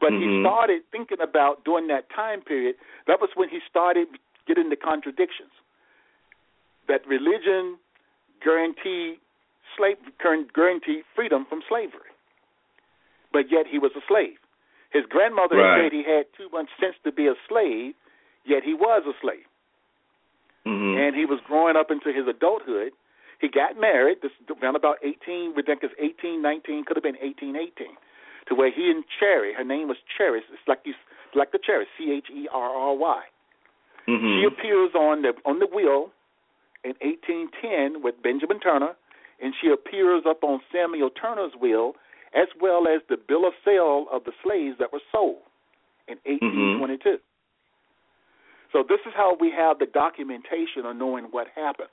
[0.00, 0.42] But he Mhm.
[0.42, 2.76] started thinking about during that time period,
[3.06, 4.08] that was when he started
[4.46, 5.52] getting the contradictions.
[6.86, 7.78] That religion
[8.40, 9.20] guaranteed
[9.76, 12.10] slave guaranteed freedom from slavery.
[13.32, 14.38] But yet he was a slave.
[14.90, 15.82] His grandmother Right.
[15.82, 17.94] said he had too much sense to be a slave,
[18.44, 19.46] yet he was a slave
[20.64, 20.96] Mhm.
[20.96, 22.92] and he was growing up into his adulthood.
[23.40, 27.18] He got married this around about 18, we think it's 18, 19, could have been
[27.20, 27.88] 18, 18,
[28.48, 30.94] to where he and Cherry, her name was Cherry, it's like you,
[31.34, 33.22] like the cherry, C H E R R Y.
[34.08, 34.40] Mhm.
[34.40, 36.12] She appears on the on the wheel
[36.84, 38.96] in 1810 with Benjamin Turner,
[39.40, 41.96] and she appears up on Samuel Turner's wheel,
[42.32, 45.42] as well as the bill of sale of the slaves that were sold
[46.08, 47.18] in 1822.
[48.72, 51.90] So this is how we have the documentation of knowing what happened.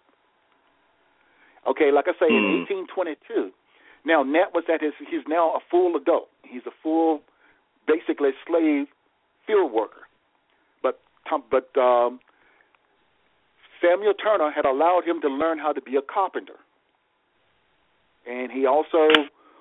[1.68, 2.36] Okay, like I say, Hmm.
[2.36, 3.52] in 1822,
[4.06, 4.94] now Nat was at his.
[5.10, 6.30] He's now a full adult.
[6.44, 7.22] He's a full,
[7.88, 8.88] basically slave
[9.48, 10.08] field worker.
[10.82, 11.00] But
[11.50, 12.20] but um,
[13.82, 16.60] Samuel Turner had allowed him to learn how to be a carpenter,
[18.28, 19.10] and he also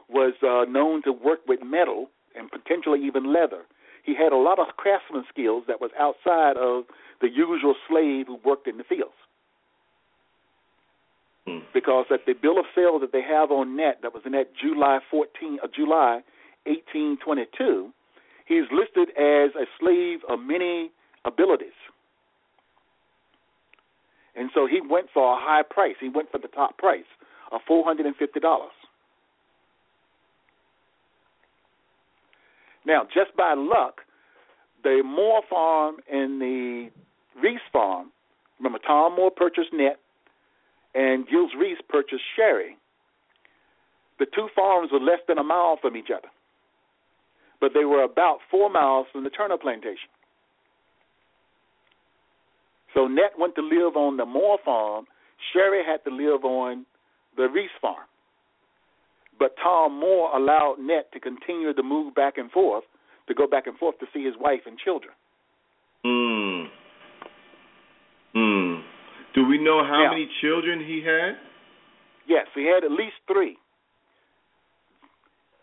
[0.09, 3.63] was uh, known to work with metal and potentially even leather.
[4.05, 6.85] He had a lot of craftsman skills that was outside of
[7.21, 9.15] the usual slave who worked in the fields.
[11.47, 11.59] Hmm.
[11.75, 14.53] Because at the bill of sale that they have on net, that was in that
[14.61, 16.23] July 14, uh, July
[16.67, 17.91] 1822,
[18.47, 20.91] he's listed as a slave of many
[21.25, 21.75] abilities.
[24.35, 25.97] And so he went for a high price.
[26.01, 27.05] He went for the top price
[27.51, 28.73] of four hundred and fifty dollars.
[32.87, 34.01] Now, just by luck,
[34.83, 36.91] the Moore farm and the
[37.41, 38.11] Reese farm,
[38.59, 39.99] remember Tom Moore purchased Net
[40.95, 42.77] and Giles Reese purchased Sherry.
[44.19, 46.29] The two farms were less than a mile from each other,
[47.61, 50.11] but they were about four miles from the Turner plantation.
[52.95, 55.07] So Nat went to live on the Moore farm.
[55.53, 56.85] Sherry had to live on
[57.37, 58.07] the Reese farm.
[59.39, 62.85] But Tom Moore allowed Nat to continue to move back and forth,
[63.29, 65.15] to go back and forth to see his wife and children.
[66.05, 66.65] Hmm.
[68.35, 68.72] Hmm.
[69.35, 71.39] Do we know how Now- many children he had?
[72.27, 73.59] Yes, he had at least three.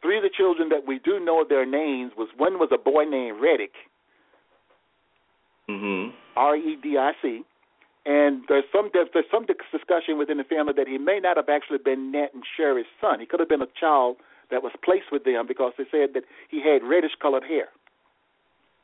[0.01, 3.03] Three of the children that we do know their names was one was a boy
[3.05, 3.73] named Reddick,
[5.69, 6.15] Mm-hmm.
[6.35, 7.43] R E D I C,
[8.05, 11.47] and there's some there's, there's some discussion within the family that he may not have
[11.49, 13.19] actually been Nat and Sherry's son.
[13.19, 14.17] He could have been a child
[14.49, 17.67] that was placed with them because they said that he had reddish colored hair.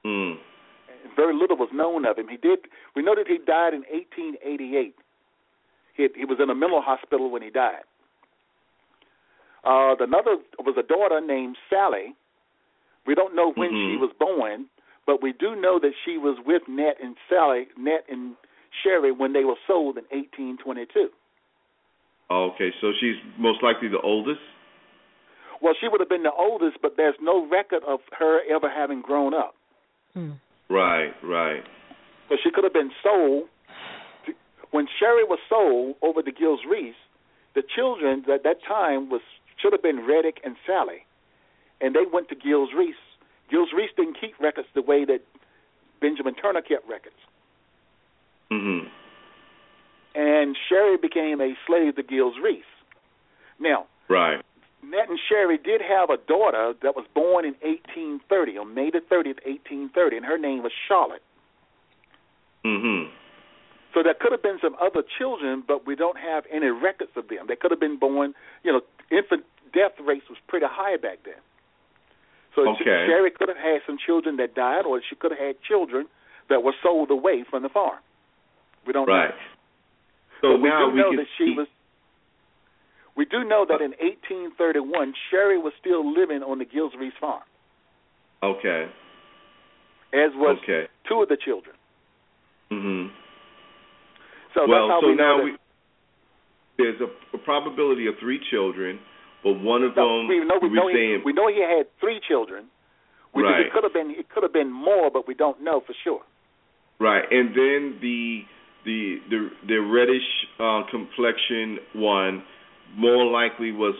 [0.03, 0.33] Hmm.
[1.05, 2.27] And very little was known of him.
[2.27, 2.59] He did.
[2.95, 4.95] We know that he died in 1888.
[5.95, 7.85] He had, he was in a mental hospital when he died.
[9.63, 12.15] Uh, another was a daughter named Sally.
[13.05, 13.99] We don't know when she Mhm.
[13.99, 14.65] was born,
[15.05, 18.35] but we do know that she was with Nat and Sally, Nat and
[18.81, 21.11] Sherry when they were sold in 1822.
[22.29, 24.41] Okay, so she's most likely the oldest.
[25.61, 29.01] Well, she would have been the oldest, but there's no record of her ever having
[29.01, 29.55] grown up.
[30.13, 30.31] Hmm.
[30.69, 31.63] Right, right.
[32.29, 33.47] So she could have been sold.
[34.25, 34.33] To,
[34.71, 36.95] when Sherry was sold over to Giles Reese,
[37.53, 39.21] the children at that time was
[39.61, 41.05] should have been Reddick and Sally,
[41.79, 42.95] and they went to Giles Reese.
[43.49, 45.21] Giles Reese didn't keep records the way that
[46.01, 47.15] Benjamin Turner kept records,
[48.51, 48.87] Mm-hmm.
[50.15, 52.63] and Sherry became a slave to Giles Reese.
[53.59, 54.43] Now, Right.
[54.89, 58.99] Nat and Sherry did have a daughter that was born in 1830, on May the
[58.99, 61.23] 30th, 1830, and her name was Charlotte.
[62.63, 63.11] Mm-hmm.
[63.93, 67.27] So there could have been some other children, but we don't have any records of
[67.29, 67.45] them.
[67.47, 71.39] They could have been born, you know, infant death rates was pretty high back then.
[72.55, 73.05] So Okay.
[73.07, 76.07] Sherry could have had some children that died, or she could have had children
[76.49, 77.99] that were sold away from the farm.
[78.85, 79.29] We don't Right.
[79.29, 79.35] know.
[80.41, 81.67] So but we now do we know can that she see- was.
[83.15, 87.43] We do know that in 1831, Sherry was still living on the Giles Reese farm,
[88.43, 88.87] Okay.
[90.13, 90.87] as was Okay.
[91.07, 91.75] two of the children.
[92.71, 93.13] Mm-hmm.
[94.53, 95.57] So well, that's how so we know now we
[96.77, 98.99] there's a, a probability of three children,
[99.43, 101.87] but one of No, them we know we we're know he, we know he had
[101.99, 102.65] three children.
[103.33, 103.65] We Right.
[103.67, 106.21] it could have been it could have been more, but we don't know for sure.
[106.99, 108.41] right, and then the
[108.85, 112.43] the the the reddish uh, complexion one
[112.95, 113.95] more likely was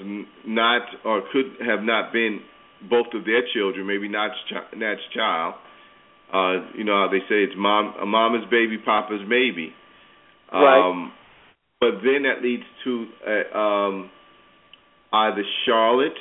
[0.45, 2.39] not or could have not been
[2.89, 4.31] both of their children, maybe not
[4.75, 5.55] Nat's child.
[6.33, 9.73] Uh, you know how they say it's mom a mama's baby, papa's maybe.
[10.51, 10.89] Right.
[10.89, 11.11] Um,
[11.79, 14.09] but then that leads to uh, um,
[15.13, 16.17] either Charlotte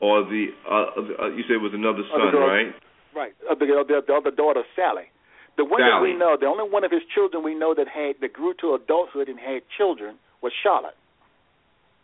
[0.00, 2.48] or the uh, uh, you said it was another son, girl.
[2.48, 2.74] right?
[3.14, 3.32] Right.
[3.48, 5.10] Uh, the, the, the other daughter, Sally.
[5.56, 8.22] The one that we know, the only one of his children we know that had
[8.22, 10.94] that grew to adulthood and had children was Charlotte.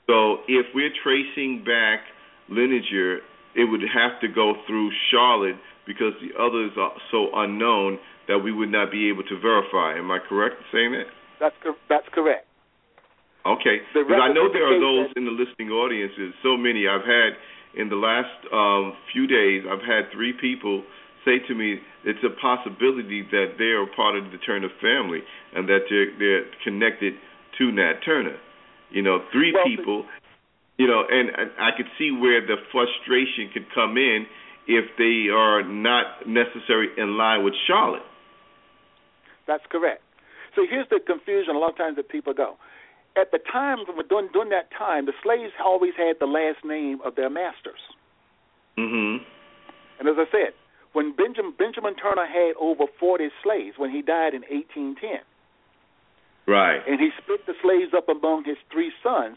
[0.07, 2.01] So if we're tracing back
[2.51, 3.19] lineager,
[3.55, 8.53] it would have to go through Charlotte because the others are so unknown that we
[8.53, 9.99] would not be able to verify.
[9.99, 11.09] Am I correct in saying that?
[11.40, 12.47] That's cor- that's correct.
[13.45, 16.33] Okay, because I know there are those in the listening audiences.
[16.43, 17.37] So many I've had
[17.77, 19.69] in the last um, few days.
[19.69, 20.83] I've had three people
[21.25, 25.21] say to me it's a possibility that they are part of the Turner family
[25.55, 27.14] and that they're they're connected
[27.59, 28.37] to Nat Turner.
[28.95, 30.07] You know, three Well, people.
[30.79, 34.27] You know, and, I could see where the frustration could come in
[34.67, 38.03] if they are not necessarily in line with Charlotte.
[39.47, 40.03] That's correct.
[40.57, 42.57] So here's the confusion a lot of times that people go.
[43.17, 43.79] At the time,
[44.09, 47.79] during, during that time, the slaves always had the last name of their masters.
[48.79, 49.23] Mm-hmm.
[50.01, 50.55] And as I said,
[50.93, 55.23] when Benjamin, Benjamin Turner had over 40 slaves when he died in 1810,
[56.47, 56.81] Right.
[56.87, 59.37] and he split the slaves up among his three sons.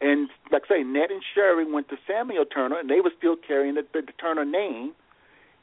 [0.00, 3.36] And like I say, Ned and Sherry went to Samuel Turner, and they were still
[3.36, 4.92] carrying the, the, Turner name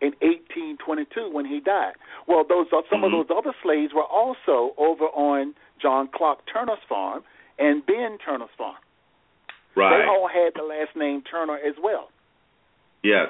[0.02, 1.94] in 1822 when he died.
[2.28, 3.06] Well, those uh, some Mhm.
[3.22, 7.24] of those other slaves were also over on John Clark Turner's farm
[7.60, 8.78] and Ben Turner's farm.
[9.76, 10.00] Right.
[10.00, 12.10] They all had the last name Turner as well.
[13.04, 13.30] yes.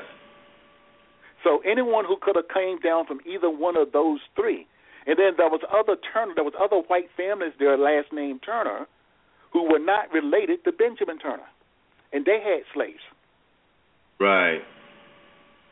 [1.43, 4.67] So anyone who could have came down from either one of those three,
[5.07, 8.87] and then there was other Turner, there was other white families, their last name Turner,
[9.51, 11.47] who were not related to Benjamin Turner,
[12.13, 13.03] and they had slaves.
[14.19, 14.61] Right.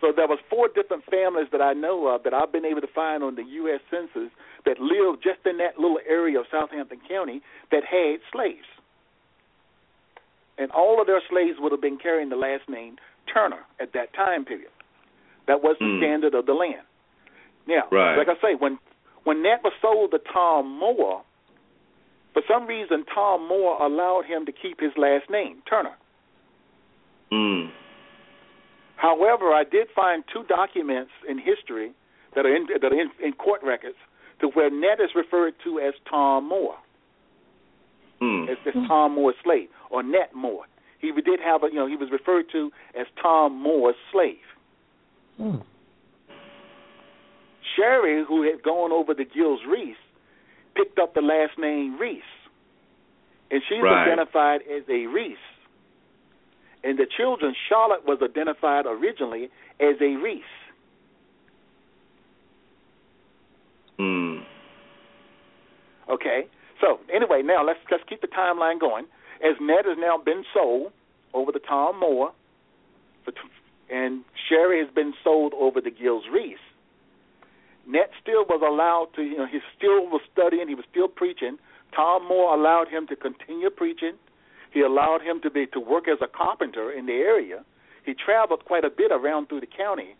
[0.01, 2.87] So there was four different families that I know of that I've been able to
[2.87, 3.81] find on the U.S.
[3.91, 4.31] Census
[4.65, 8.67] that lived just in that little area of Southampton County that had slaves,
[10.57, 12.97] and all of their slaves would have been carrying the last name
[13.31, 14.71] Turner at that time period.
[15.47, 15.97] That was the Hmm.
[15.99, 16.81] standard of the land.
[17.67, 18.17] Now, Right.
[18.17, 18.79] like I say, when
[19.23, 21.23] when Nat was sold to Tom Moore,
[22.33, 25.95] for some reason Tom Moore allowed him to keep his last name, Turner.
[27.31, 27.71] Mm.
[28.95, 31.91] However, I did find two documents in history
[32.35, 33.97] that are in that are in, in court records
[34.41, 36.77] to where Nat is referred to as Tom Moore,
[38.21, 38.49] Mm.
[38.49, 40.65] as, as Tom Moore's slave, or Nat Moore.
[40.99, 44.35] He did have a, you know, he was referred to as Tom Moore's slave.
[45.37, 45.55] Hmm.
[47.75, 49.97] Sherry, who had gone over to Giles Reese,
[50.75, 52.23] picked up the last name Reese,
[53.51, 54.07] and she's Right.
[54.07, 55.37] identified as a Reese.
[56.83, 59.49] And the children, Charlotte was identified originally
[59.79, 60.43] as a Reese.
[63.97, 64.45] Mm.
[66.07, 66.47] Okay.
[66.79, 69.05] So anyway, now let's let's keep the timeline going.
[69.41, 70.93] As Ned has now been sold
[71.33, 72.31] over to Tom Moore,
[73.89, 76.57] and Sherry has been sold over to Giles Reese.
[77.89, 81.57] Ned still was allowed to, you know, he still was studying, he was still preaching.
[81.95, 84.13] Tom Moore allowed him to continue preaching.
[84.71, 87.65] He allowed him to be to work as a carpenter in the area.
[88.05, 90.15] He traveled quite a bit around through the county,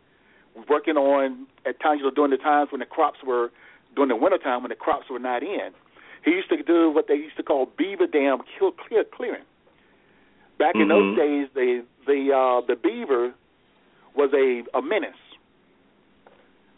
[0.68, 3.52] working on at times, you know, during the times when the crops were
[3.96, 5.70] during the wintertime when the crops were not in.
[6.26, 9.46] He used to do what they used to call beaver dam kill, clear clearing.
[10.58, 11.16] Back in those Mhm.
[11.16, 13.34] days, the the uh, the beaver
[14.16, 15.16] was a a menace.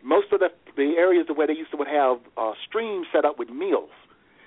[0.04, 3.38] Most of the the areas where they used to would have uh, streams set up
[3.40, 3.90] with mills,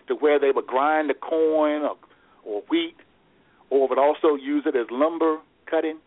[0.09, 1.97] to where they would grind the corn or,
[2.45, 2.97] or wheat,
[3.71, 5.99] or would also use it as lumber cutting,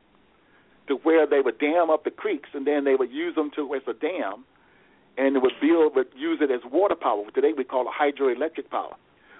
[0.88, 3.76] to where they would dam up the creeks and then they would use them to
[3.76, 4.46] as a dam,
[5.18, 7.22] and it would build would use it as water power.
[7.22, 8.96] What today we call a hydroelectric power.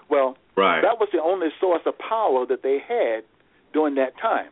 [0.08, 0.82] Well, Right.
[0.82, 3.24] that was the only source of power that they had
[3.72, 4.50] during that time.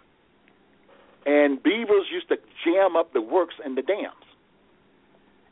[1.24, 4.14] And beavers used to jam up the works and the dams.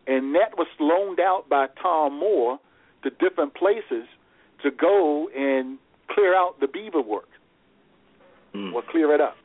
[0.07, 2.59] And that was loaned out by Tom Moore
[3.03, 4.07] to different places
[4.63, 5.79] to go and
[6.11, 7.29] clear out the beaver work
[8.55, 8.73] Mm.
[8.73, 9.37] or clear it up.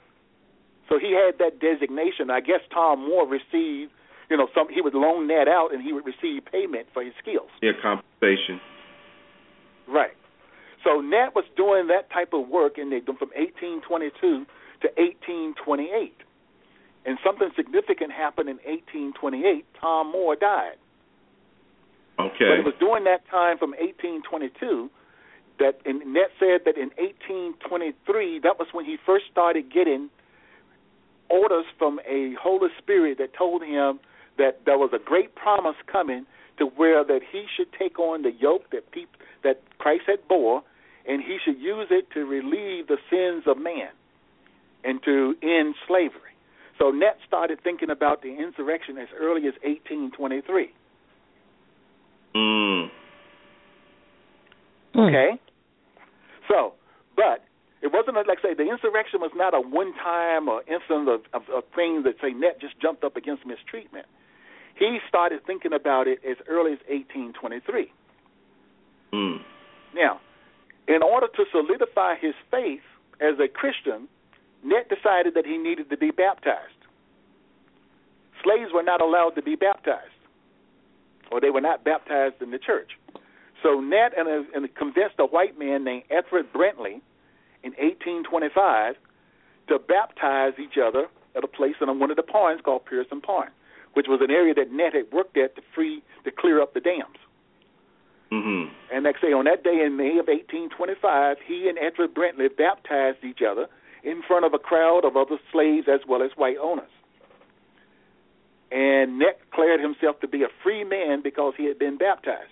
[0.88, 2.30] So he had that designation.
[2.30, 3.92] I guess Tom Moore received,
[4.30, 7.14] you know, some he would loan that out and he would receive payment for his
[7.20, 7.50] skills.
[7.62, 8.62] Yeah, compensation.
[9.88, 10.14] Right.
[10.84, 14.46] So Nat was doing that type of work in the, from 1822
[14.82, 16.14] to 1828.
[17.10, 19.66] And something significant happened in 1828.
[19.82, 20.78] Tom Moore died.
[22.20, 22.46] Okay.
[22.46, 24.92] But it was during that time from 1822
[25.58, 30.12] that and Nat said that in 1823 that was when he first started getting
[31.32, 34.00] orders from a Holy Spirit that told him
[34.38, 36.28] that there was a great promise coming
[36.60, 39.10] to where that he should take on the yoke that peop,
[39.44, 40.62] that Christ had bore
[41.08, 43.90] and he should use it to relieve the sins of man
[44.84, 46.29] and to end slavery.
[46.80, 50.72] So Nat started thinking about the insurrection as early as 1823.
[52.36, 52.90] Mm.
[54.94, 55.00] Hmm.
[55.00, 55.30] Okay.
[56.48, 56.74] So,
[57.16, 57.44] but
[57.82, 61.44] it wasn't a, like say the insurrection was not a one-time or incident of, of,
[61.54, 64.06] of things that say Net just jumped up against mistreatment.
[64.78, 67.92] He started thinking about it as early as 1823.
[69.14, 69.38] Mm.
[69.94, 70.22] Now,
[70.88, 72.86] in order to solidify his faith
[73.20, 74.08] as a Christian,
[74.64, 76.74] Net decided that he needed to be baptized.
[78.44, 80.12] Slaves were not allowed to be baptized,
[81.32, 82.92] or they were not baptized in the church.
[83.62, 87.02] So Nat and, a, and convinced a white man named Ethered Brentley
[87.64, 88.96] in 1825
[89.68, 93.50] to baptize each other at a place in one of the ponds called Pearson Pond,
[93.94, 96.80] which was an area that Nat had worked at to free to clear up the
[96.80, 97.18] dams.
[98.32, 98.70] Mhm.
[98.92, 103.24] And I say, on that day in May of 1825, he and Edward Brentley baptized
[103.24, 103.68] each other
[104.04, 106.90] in front of a crowd of other slaves as well as white owners.
[108.72, 112.50] And Net declared himself to be a free man because he had been baptized.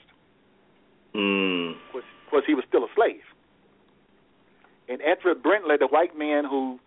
[1.14, 1.76] Mm.
[1.94, 3.22] Was was he was still a slave.
[4.90, 6.80] And Edward Brentley, the white man who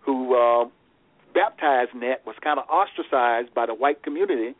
[0.00, 0.68] who uh,
[1.34, 4.54] baptized Net, was kind of ostracized by the white community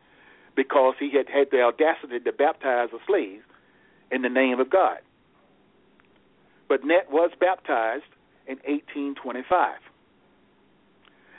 [0.54, 3.42] because he had had the audacity to baptize a slave
[4.10, 4.98] in the name of God.
[6.68, 8.04] But Net was baptized
[8.48, 9.78] in 1825.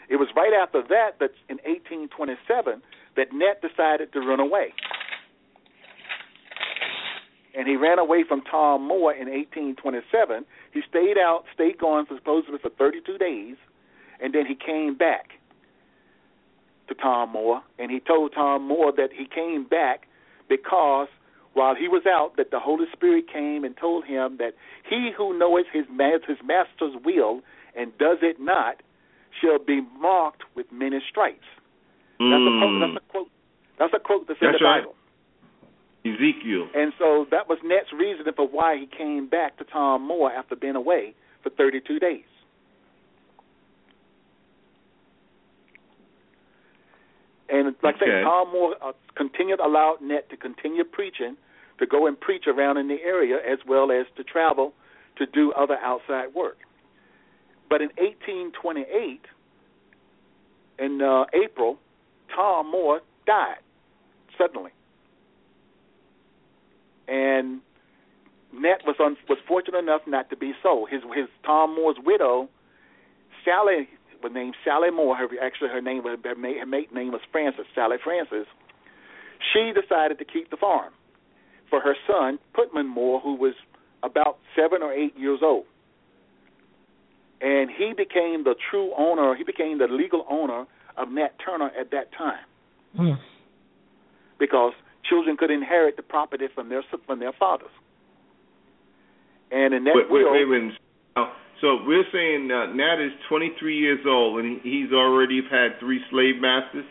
[0.09, 2.81] It was right after that that in 1827
[3.15, 4.73] that Net decided to run away.
[7.55, 10.45] And he ran away from Tom Moore in 1827.
[10.71, 13.57] He stayed out, stayed gone for supposedly for 32 days,
[14.21, 15.31] and then he came back
[16.87, 20.07] to Tom Moore, and he told Tom Moore that he came back
[20.47, 21.07] because
[21.53, 24.53] while he was out, that the Holy Spirit came and told him that
[24.87, 25.85] he who knoweth his
[26.27, 27.41] his master's will
[27.75, 28.81] and does it not
[29.41, 31.47] shall be marked with many stripes.
[32.19, 32.75] That's a quote.
[32.75, 32.79] Mm.
[32.81, 33.31] That's a quote.
[33.79, 34.83] That's a quote that's in the right.
[34.83, 34.95] Bible.
[36.03, 36.67] Ezekiel.
[36.75, 40.55] And so that was Net's reason for why he came back to Tom Moore after
[40.55, 42.23] being away for 32 days.
[47.51, 48.05] And like okay.
[48.05, 51.35] I say, Tom Moore uh, continued allowed Net to continue preaching,
[51.79, 54.73] to go and preach around in the area as well as to travel
[55.17, 56.57] to do other outside work.
[57.69, 59.21] But in 1828,
[60.79, 61.77] in uh, April,
[62.35, 63.59] Tom Moore died
[64.37, 64.71] suddenly,
[67.07, 67.61] and
[68.53, 70.87] Net was un- was fortunate enough not to be so.
[70.89, 72.49] His his Tom Moore's widow,
[73.45, 73.87] Sally,
[74.23, 75.15] was named Sally Moore.
[75.15, 78.47] Her actually her name was her mate name was Frances Sally Frances.
[79.53, 80.93] She decided to keep the farm
[81.69, 83.53] for her son Putnam Moore, who was
[84.03, 85.65] about seven or eight years old,
[87.41, 89.35] and he became the true owner.
[89.35, 90.65] He became the legal owner
[90.97, 92.45] of Nat Turner at that time,
[92.95, 93.13] Hmm.
[94.37, 97.71] because children could inherit the property from their from their fathers.
[99.51, 100.73] And in that Wait, wait, will, wait, wait.
[101.15, 101.31] Now,
[101.61, 106.35] So we're saying uh, Nat is 23 years old and he's already had three slave
[106.39, 106.85] masters.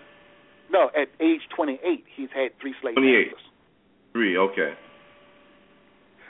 [0.70, 3.26] no, at age 28, he's had three slave 28.
[3.32, 3.40] masters.
[4.12, 4.74] Three, okay.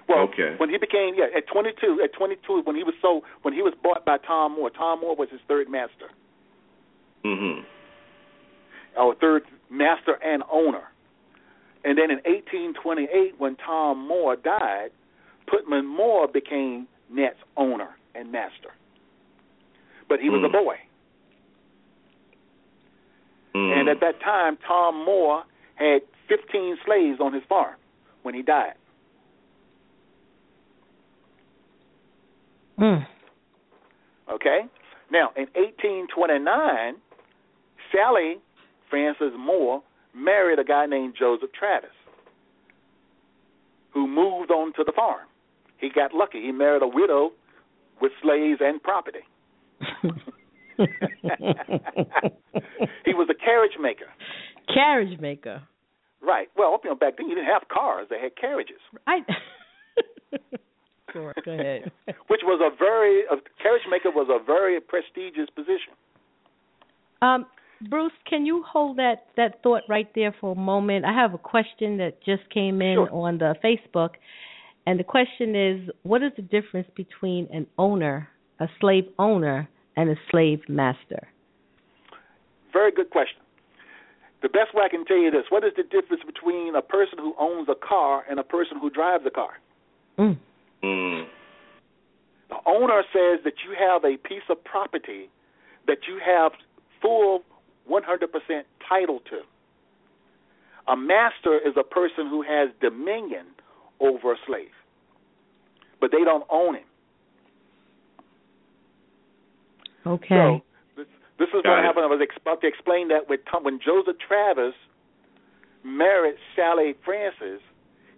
[0.08, 0.54] Well, Okay.
[0.56, 3.74] when he became yeah at 22, at 22 when he was so when he was
[3.82, 6.08] bought by Tom Moore, Tom Moore was his third master,
[7.24, 7.64] Mhm.
[8.96, 10.88] or third master and owner.
[11.84, 14.90] And then in 1828, when Tom Moore died,
[15.46, 18.72] Putnam Moore became Net's owner and master.
[20.08, 20.64] But he was a Hmm.
[20.64, 20.80] boy,
[23.54, 23.80] Mm.
[23.80, 25.44] and at that time, Tom Moore
[25.76, 27.76] had 15 slaves on his farm
[28.22, 28.74] when he died.
[32.78, 33.06] Mm.
[34.28, 34.66] Okay?
[35.10, 37.00] Now, in 1829,
[37.90, 38.40] Sally
[38.88, 39.82] Frances Moore
[40.14, 41.90] married a guy named Joseph Travis,
[43.90, 45.26] who moved on to the farm.
[45.78, 46.42] He got lucky.
[46.42, 47.32] He married a widow
[48.00, 49.20] with slaves and property.
[53.04, 54.06] he was a carriage maker.
[54.72, 55.62] Carriage maker.
[56.20, 56.48] Right.
[56.56, 59.20] Well, you know, back then you didn't have cars; they had carriages, I.
[61.12, 61.34] sure.
[61.44, 61.90] Go ahead.
[62.28, 65.94] which was a very a carriage maker was a very prestigious position.
[67.22, 67.46] Um,
[67.88, 71.04] Bruce, can you hold that that thought right there for a moment?
[71.04, 73.10] I have a question that just came in Sure.
[73.12, 74.10] on the Facebook,
[74.88, 78.26] and the question is, what is the difference between an owner,
[78.58, 79.68] a slave owner,
[79.98, 81.28] and a slave master?
[82.72, 83.42] Very good question.
[84.40, 87.18] The best way I can tell you this: what is the difference between a person
[87.18, 89.60] who owns a car and a person who drives a car?
[90.18, 90.38] Mm.
[90.82, 91.26] Mm.
[92.48, 95.28] The owner says that you have a piece of property
[95.86, 96.52] that you have
[97.02, 97.42] full
[97.90, 99.40] 100% title to.
[100.90, 103.48] A master is a person who has dominion
[104.00, 104.77] over a slave,
[106.00, 106.84] but they don't own him.
[110.06, 110.28] Okay.
[110.28, 110.62] So
[110.96, 111.06] this,
[111.38, 111.84] this is Got what it.
[111.84, 112.04] happened.
[112.04, 114.74] I was about to explain that with Tom, when Joseph Travis
[115.84, 117.60] married Sally Francis,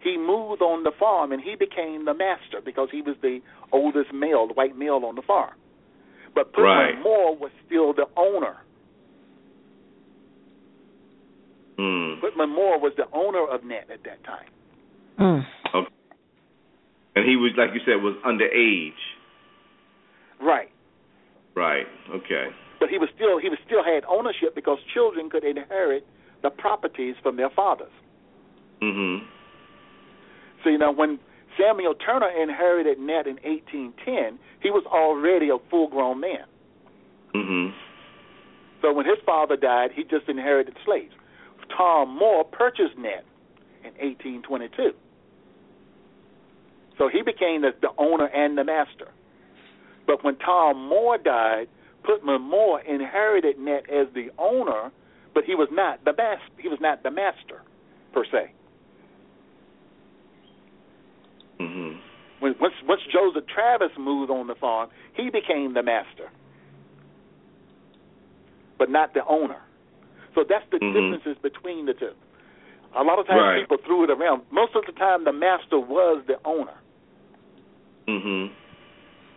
[0.03, 3.41] he moved on the farm and he became the master because he was the
[3.73, 5.55] oldest male, the white male on the farm.
[6.35, 7.03] But Putnam Right.
[7.03, 8.57] Moore was still the owner.
[11.79, 12.21] Mm.
[12.21, 14.49] Putnam Moore was the owner of Net at that time.
[15.19, 15.45] Mm.
[15.75, 15.95] Okay.
[17.17, 18.93] And he was, like you said, was underage.
[20.41, 20.71] Right.
[21.55, 21.87] Right.
[22.11, 22.49] Okay.
[22.79, 26.07] But he was still he was still had ownership because children could inherit
[26.43, 27.93] the properties from their fathers.
[28.83, 29.27] Mm-hmm.
[30.65, 31.19] So you know when
[31.59, 36.47] Samuel Turner inherited Net in 1810, he was already a full-grown man.
[37.35, 37.77] Mm-hmm.
[38.81, 41.13] So when his father died, he just inherited slaves.
[41.77, 43.25] Tom Moore purchased Net
[43.85, 44.93] in 1822.
[47.01, 49.09] So he became the, the owner and the master.
[50.07, 51.69] But when Tom Moore died,
[52.05, 54.93] Putnam Moore inherited Net as the owner,
[55.33, 56.53] but he was not the master.
[56.59, 57.63] He was not the master
[58.13, 58.53] per se.
[61.59, 61.97] Mhm.
[62.41, 66.29] When, once once Joseph Travis moved on the farm, he became the master,
[68.77, 69.63] but not the owner.
[70.35, 70.93] So that's the Mhm.
[70.93, 72.13] differences between the two.
[72.95, 73.61] A lot of times Right.
[73.61, 74.43] people threw it around.
[74.51, 76.75] Most of the time, the master was the owner,
[78.09, 78.51] Mhm.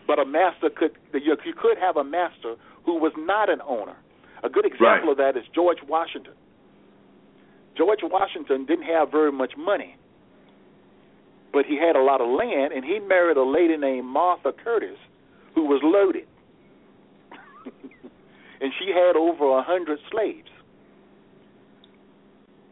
[0.07, 3.95] but a master could you, you could have a master who was not an owner.
[4.43, 5.09] A good example Right.
[5.09, 6.34] of that is George Washington.
[7.76, 9.95] George Washington didn't have very much money,
[11.51, 14.97] but he had a lot of land, and he married a lady named Martha Curtis,
[15.55, 16.28] who was loaded,
[18.61, 20.49] and she had over a hundred slaves.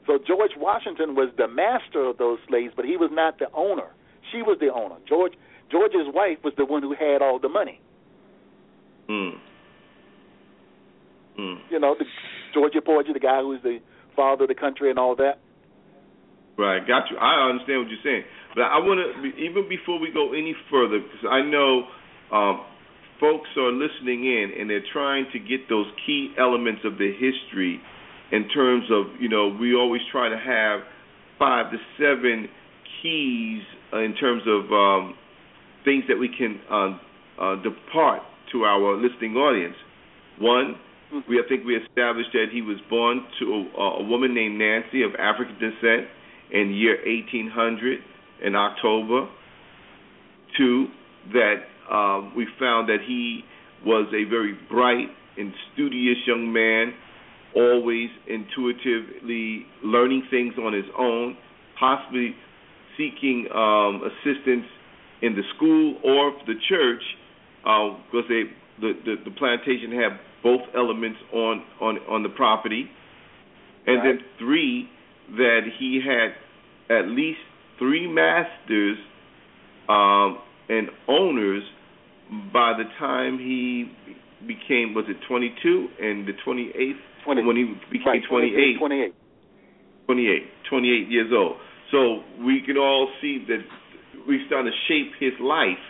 [0.08, 3.88] So George Washington was the master of those slaves, but he was not the owner.
[4.32, 4.96] She was the owner.
[5.08, 5.34] George
[5.72, 7.80] George's wife was the one who had all the money.
[9.10, 9.32] Mm.
[11.40, 11.58] Mm.
[11.70, 12.06] You know, the
[12.54, 13.80] Georgia Porgy, the guy who was the
[14.16, 15.40] father of the country and all that.
[16.58, 17.18] Right, got you.
[17.18, 21.00] I understand what you're saying, but I want to even before we go any further,
[21.00, 21.88] because I know
[22.30, 22.62] um,
[23.20, 27.80] folks are listening in and they're trying to get those key elements of the history
[28.32, 30.82] in terms of you know we always try to have
[31.40, 32.48] five to seven
[33.02, 33.64] keys
[33.94, 35.16] in terms of um,
[35.84, 36.98] things that we can uh,
[37.42, 38.22] uh, depart
[38.52, 39.76] to our listening audience.
[40.40, 40.76] One,
[41.28, 43.46] we I think we established that he was born to
[43.78, 46.08] a, a woman named Nancy of African descent
[46.52, 48.00] in the year 1800
[48.44, 49.28] in October.
[50.58, 50.88] Two,
[51.34, 51.56] that
[51.92, 53.44] um, we found that he
[53.86, 55.08] was a very bright
[55.38, 56.94] and studious young man,
[57.56, 61.38] always intuitively learning things on his own,
[61.80, 62.36] possibly
[62.98, 64.66] seeking um, assistance
[65.22, 67.04] in the school or the church,
[67.62, 68.44] because uh, they
[68.80, 72.90] the, the the plantation had both elements on on on the property,
[73.86, 74.18] and right.
[74.18, 74.90] then three
[75.38, 76.34] that he had
[76.96, 77.40] at least
[77.80, 78.98] three masters
[79.88, 81.64] um, and owners
[82.54, 83.92] by the time he
[84.48, 86.94] became was it 22 and the 28th
[87.24, 89.14] 20, when he became right, 28 28
[90.06, 91.58] 28 28 years old.
[91.92, 93.60] So we can all see that
[94.32, 95.84] we starting to shape his life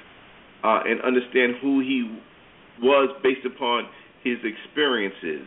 [0.65, 2.09] uh, and understand who he
[2.81, 3.85] was based upon
[4.25, 5.45] his experiences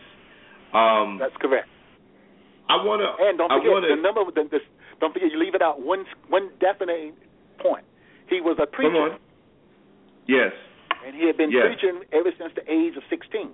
[0.71, 1.67] um, that's correct
[2.71, 4.59] I want to and don't I forget wanna, the number the,
[5.03, 7.13] don't forget you leave it out one one definite
[7.59, 7.83] point
[8.31, 9.19] he was a preacher Come on.
[10.27, 10.51] Yes.
[11.05, 11.69] and he had been Yes.
[11.77, 13.51] preaching ever since the age of 16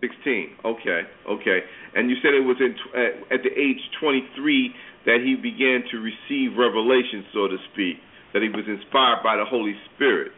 [0.00, 0.54] Sixteen.
[0.64, 1.02] Okay.
[1.28, 1.58] Okay.
[1.94, 4.70] And you said it was in tw- at, at the age twenty-three
[5.06, 7.98] that he began to receive revelation, so to speak.
[8.34, 10.32] That he was inspired by the Holy Spirit.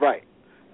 [0.00, 0.24] right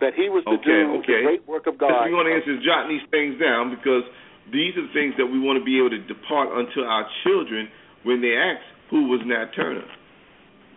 [0.00, 1.18] that he was to Okay, do okay.
[1.18, 4.04] the great work of God we want to answer jotting these things down because
[4.52, 7.68] these are the things that we want to be able to depart unto our children
[8.04, 9.82] when they ask who was Nat Turner.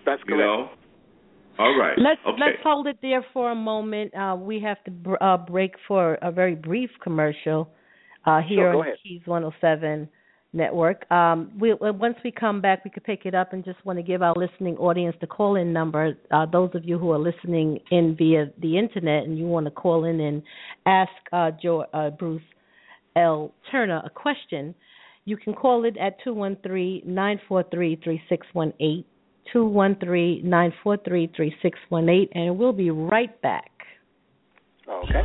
[0.06, 0.30] that's correct.
[0.30, 0.70] You know.
[1.60, 1.98] All right.
[1.98, 2.40] Let's okay.
[2.40, 4.14] let's hold it there for a moment.
[4.16, 7.70] Uh, we have to br- uh, break for a very brief commercial
[8.26, 8.96] uh, here Sure, on ahead.
[9.04, 10.10] the Keys 107
[10.54, 11.10] network.
[11.12, 14.00] Um, we, uh, once we come back, we could pick it up and just want
[14.00, 16.18] to give our listening audience the call in number.
[16.30, 19.72] Uh, those of you who are listening in via the internet and you want to
[19.72, 20.44] call in and
[20.86, 22.42] ask uh, Joe, uh, Bruce
[23.16, 23.54] L.
[23.72, 24.76] Turner a question,
[25.26, 29.06] you can call it at 213 943 3618.
[29.52, 33.72] 213 943 3618, and we'll be right back.
[34.88, 35.22] okay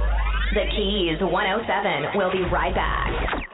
[0.54, 2.16] The Keys 107.
[2.16, 3.45] We'll be right back.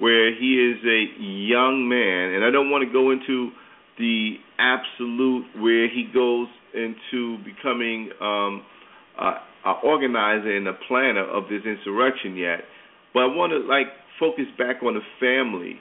[0.00, 3.52] where he is a young man, and I don't want to go into
[3.98, 8.64] the absolute where he goes into becoming um,
[9.20, 9.34] uh,
[9.64, 12.64] an organizer and a planner of this insurrection yet.
[13.12, 13.88] But I want to like
[14.18, 15.76] focus back on the family.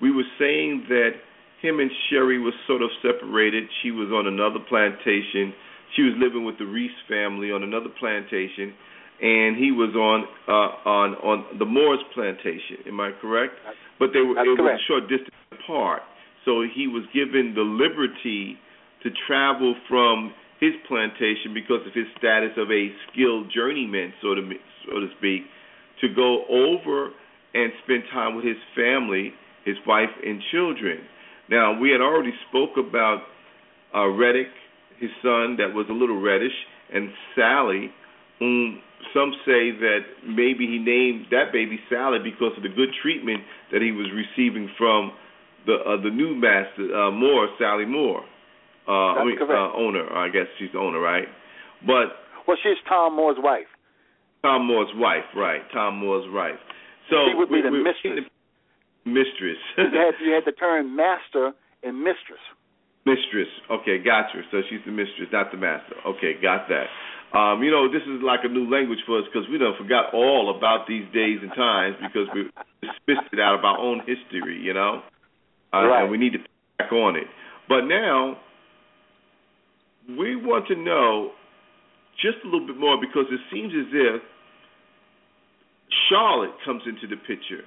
[0.00, 1.16] We were saying that
[1.62, 3.64] him and Sherry was sort of separated.
[3.82, 5.54] She was on another plantation.
[5.96, 8.74] She was living with the Reese family on another plantation,
[9.24, 12.84] and he was on uh, on on the Moores plantation.
[12.86, 13.56] Am I correct?
[13.98, 16.02] But they were it was a short distance apart.
[16.44, 18.60] So he was given the liberty
[19.02, 24.44] to travel from his plantation because of his status of a skilled journeyman, so to
[24.84, 25.48] so to speak,
[26.04, 27.08] to go over
[27.56, 29.32] and spend time with his family,
[29.64, 31.00] his wife and children.
[31.48, 33.24] Now we had already spoke about
[33.96, 34.52] uh, Reddick,
[35.00, 36.56] his son that was a little reddish,
[36.92, 37.88] and Sally,
[38.38, 38.80] whom
[39.12, 43.82] some say that maybe he named that baby Sally because of the good treatment that
[43.82, 45.12] he was receiving from
[45.66, 48.24] the uh, the new master uh, Moore, Sally Moore.
[48.86, 50.04] Uh, I mean, uh, owner.
[50.12, 51.28] I guess she's the owner, right?
[51.86, 53.68] But well, she's Tom Moore's wife.
[54.42, 55.62] Tom Moore's wife, right?
[55.72, 56.60] Tom Moore's wife.
[57.08, 58.28] So she would be we, the we, mistress.
[59.04, 59.60] Mistress.
[59.78, 62.40] you, had, you had the term master and mistress.
[63.06, 63.48] Mistress.
[63.70, 64.40] Okay, got you.
[64.50, 65.96] So she's the mistress, not the master.
[66.06, 66.88] Okay, got that.
[67.34, 70.14] Um, you know, this is like a new language for us because we done forgot
[70.14, 72.46] all about these days and times because we
[72.80, 75.02] dismissed it out of our own history, you know?
[75.72, 76.02] Uh, Right.
[76.02, 76.38] And we need to
[76.78, 77.26] back on it.
[77.68, 78.38] But now,
[80.08, 81.32] we want to know
[82.22, 84.22] just a little bit more because it seems as if
[86.08, 87.64] Charlotte comes into the picture,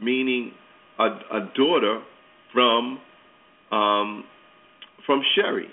[0.00, 0.52] meaning
[0.98, 2.00] a, a daughter
[2.52, 2.98] from
[3.70, 4.24] um,
[5.04, 5.68] from Sherry.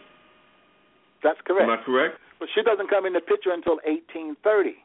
[1.24, 1.70] That's correct.
[1.70, 2.20] Am I correct?
[2.40, 4.76] But she doesn't come in the picture until 1830.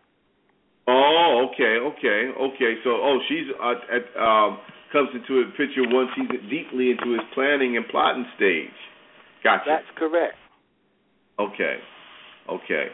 [0.89, 2.73] Oh, okay, okay, okay.
[2.83, 4.59] So, oh, she's uh, at, um,
[4.93, 8.75] comes into the picture once he's deeply into his planning and plotting stage.
[9.45, 9.65] Gotcha.
[9.67, 10.37] That's correct.
[11.39, 11.77] Okay,
[12.49, 12.87] okay,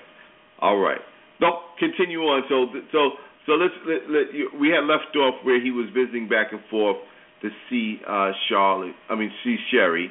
[0.60, 1.00] all right.
[1.40, 2.44] No, continue on.
[2.48, 3.10] So, so,
[3.46, 6.60] so let's let, let you, we had left off where he was visiting back and
[6.70, 6.96] forth
[7.42, 8.94] to see uh Charlotte.
[9.10, 10.10] I mean, see Sherry,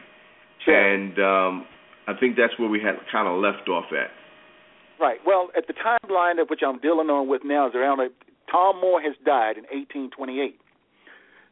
[0.68, 1.66] and um
[2.08, 4.12] I think that's where we had kind of left off at.
[5.00, 5.20] Right.
[5.26, 8.00] Well, at the timeline of which I'm dealing on with now is around
[8.50, 10.60] Tom Moore has died in 1828.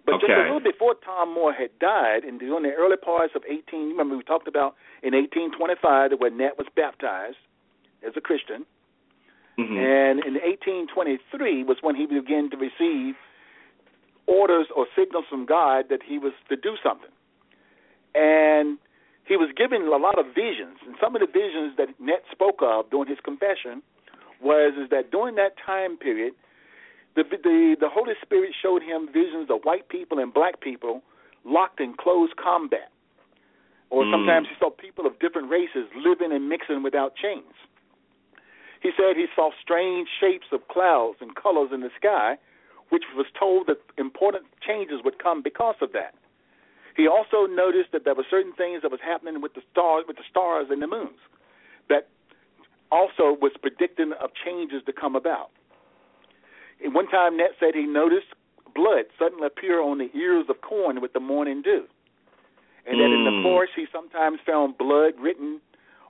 [0.05, 3.43] But just a little before Tom Moore had died, and during the early parts of
[3.47, 7.37] 18, remember we talked about in 1825 that when Nat was baptized
[8.05, 8.65] as a Christian,
[9.57, 9.77] Mhm.
[9.77, 13.15] and in 1823 was when he began to receive
[14.25, 17.11] orders or signals from God that he was to do something.
[18.13, 18.77] And
[19.25, 22.59] he was given a lot of visions, and some of the visions that Net spoke
[22.61, 23.81] of during his confession
[24.41, 26.33] was is that during that time period,
[27.15, 31.01] the the the Holy Spirit showed him visions of white people and black people
[31.45, 32.91] locked in close combat,
[33.89, 34.11] or Mm.
[34.11, 37.53] sometimes he saw people of different races living and mixing without chains.
[38.81, 42.37] He said he saw strange shapes of clouds and colors in the sky,
[42.89, 46.13] which was told that important changes would come because of that.
[46.95, 50.17] He also noticed that there were certain things that was happening with the stars, with
[50.17, 51.17] the stars and the moons,
[51.89, 52.09] that
[52.91, 55.49] also was predicting of changes to come about.
[56.83, 58.27] And one time, Net said he noticed
[58.75, 61.85] blood suddenly appear on the ears of corn with the morning dew,
[62.85, 63.43] and that in the Mm.
[63.43, 65.61] forest he sometimes found blood written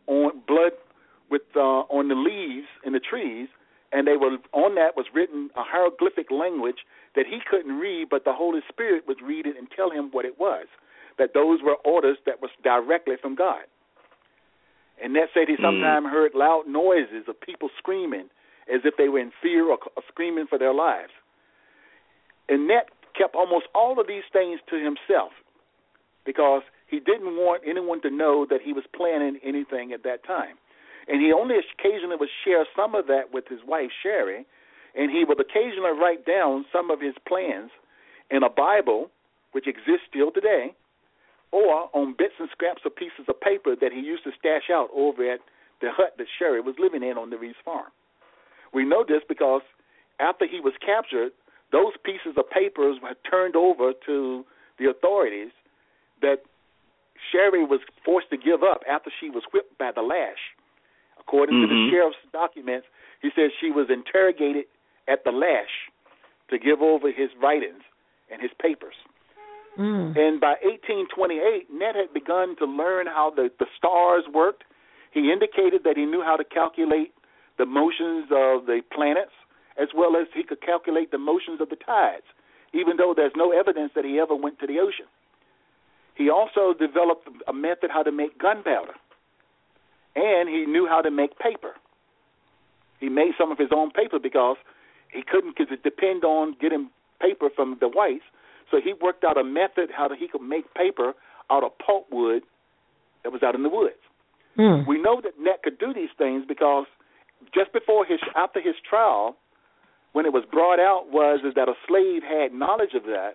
[0.07, 0.73] on blood
[1.29, 3.47] with uh, on the leaves in the trees,
[3.93, 6.85] and they were on that was written a hieroglyphic language
[7.15, 10.25] that he couldn't read, but the Holy Spirit would read it and tell him what
[10.25, 10.65] it was.
[11.19, 13.65] That those were orders that was directly from God.
[15.01, 16.09] And that said he Mm.
[16.09, 18.29] heard loud noises of people screaming
[18.67, 21.11] as if they were in fear or, or screaming for their lives.
[22.49, 25.33] And Net kept almost all of these things to himself
[26.25, 30.57] because he didn't want anyone to know that he was planning anything at that time.
[31.07, 34.45] And he only occasionally would share some of that with his wife Sherry,
[34.95, 37.71] and he would occasionally write down some of his plans
[38.31, 39.09] in a Bible,
[39.51, 40.73] which exists still today,
[41.51, 44.89] or on bits and scraps of pieces of paper that he used to stash out
[44.95, 45.39] over at
[45.81, 47.91] the hut that Sherry was living in on the Reese farm.
[48.73, 49.61] We know this because
[50.19, 51.31] after he was captured,
[51.71, 54.45] those pieces of papers were turned over to
[54.79, 55.51] the authorities
[56.21, 56.37] that
[57.31, 60.53] Sherry was forced to give up after she was whipped by the lash.
[61.27, 61.89] According to the Mhm.
[61.89, 62.87] sheriff's documents,
[63.21, 64.65] he says she was interrogated
[65.07, 65.89] at the lash
[66.49, 67.83] to give over his writings
[68.29, 68.95] and his papers.
[70.15, 74.63] And by 1828, Ned had begun to learn how the, the stars worked.
[75.11, 77.13] He indicated that he knew how to calculate
[77.57, 79.33] the motions of the planets,
[79.77, 82.25] as well as he could calculate the motions of the tides,
[82.73, 85.07] even though there's no evidence that he ever went to the ocean.
[86.15, 88.93] He also developed a method how to make gunpowder,
[90.15, 91.73] and he knew how to make paper.
[92.99, 94.57] He made some of his own paper because
[95.11, 96.89] he couldn't because it depend on getting
[97.21, 98.23] paper from the whites.
[98.71, 101.13] So he worked out a method how he could make paper
[101.49, 102.41] out of pulpwood
[103.23, 103.99] that was out in the woods.
[104.55, 104.87] Hmm.
[104.87, 106.85] We know that Net could do these things because
[107.53, 109.35] just before his after his trial,
[110.13, 113.33] when it was brought out, was is that a slave had knowledge of that.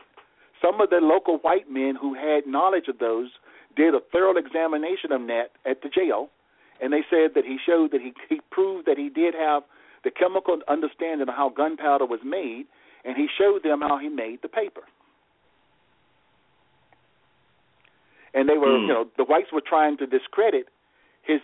[0.62, 3.31] Some of the local white men who had knowledge of those
[3.76, 6.31] did a thorough examination of Net at the jail,
[6.81, 9.62] and they said that he showed that he he proved that he did have
[10.05, 12.66] the chemical understanding of how gunpowder was made,
[13.05, 14.83] and he showed them how he made the paper.
[18.35, 18.83] And they were, Hmm.
[18.83, 20.68] you know, the whites were trying to discredit
[21.22, 21.41] his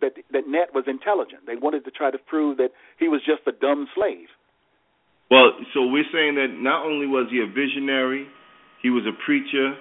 [0.00, 1.46] that that Net was intelligent.
[1.46, 4.28] They wanted to try to prove that he was just a dumb slave.
[5.30, 8.28] Well, so we're saying that not only was he a visionary,
[8.80, 9.76] he was a preacher,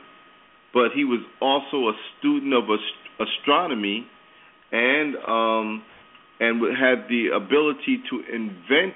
[0.74, 4.08] but he was also a student of ast- astronomy,
[4.76, 5.84] and um,
[6.40, 8.96] and had the ability to invent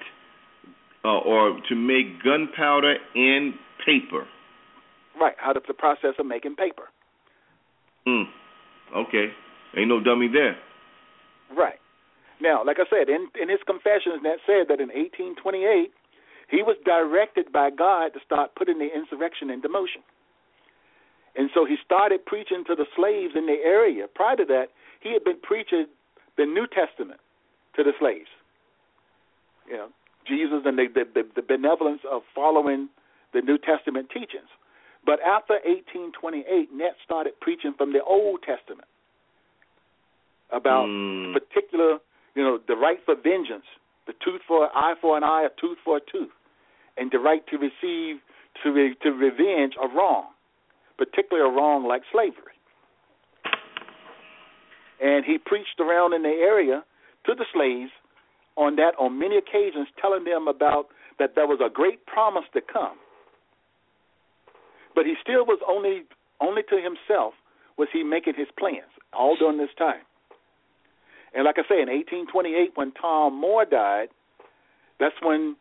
[1.05, 3.53] uh, or to make gunpowder and
[3.85, 4.27] paper.
[5.19, 6.83] Right, how to the process of making paper.
[8.05, 8.23] Hmm.
[8.95, 9.27] Okay.
[9.77, 10.57] Ain't no dummy there.
[11.55, 11.79] Right.
[12.41, 15.91] Now, like I said, in in his confessions, Net said that in 1828
[16.49, 20.01] he was directed by God to start putting the insurrection into motion.
[21.37, 24.07] And so he started preaching to the slaves in the area.
[24.09, 25.85] Prior to that, he had been preaching
[26.37, 27.19] the New Testament
[27.75, 28.29] to the slaves.
[29.67, 29.87] You know,
[30.27, 32.89] Jesus and the, the, the, the benevolence of following
[33.33, 34.49] the New Testament teachings.
[35.05, 38.87] But after 1828, Net started preaching from the Old Testament
[40.51, 41.33] about Mm.
[41.33, 41.99] particular,
[42.35, 43.65] you know, the right for vengeance,
[44.07, 46.33] the tooth for an eye for an eye, a tooth for a tooth,
[46.97, 48.19] and the right to receive
[48.63, 50.25] to re, to revenge a wrong,
[50.97, 52.57] particularly a wrong like slavery.
[55.01, 56.83] And he preached around in the area
[57.25, 57.91] to the slaves
[58.57, 60.87] on that on many occasions, telling them about
[61.19, 62.97] that there was a great promise to come.
[64.95, 66.03] But he still was only
[66.41, 67.33] only to himself
[67.77, 70.01] was he making his plans all during this time.
[71.33, 74.09] And like I say, in 1828, when Tom Moore died,
[74.99, 75.55] that's when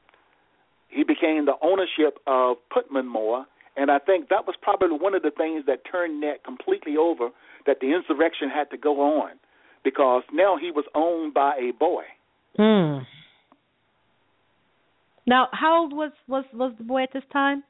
[0.88, 3.46] he became the ownership of Putnam Moore.
[3.76, 7.28] And I think that was probably one of the things that turned Net completely over,
[7.68, 9.32] that the insurrection had to go on,
[9.84, 12.02] because now he was owned by a boy.
[12.56, 13.04] Hmm.
[15.26, 17.62] Now, how old was was was the boy at this time?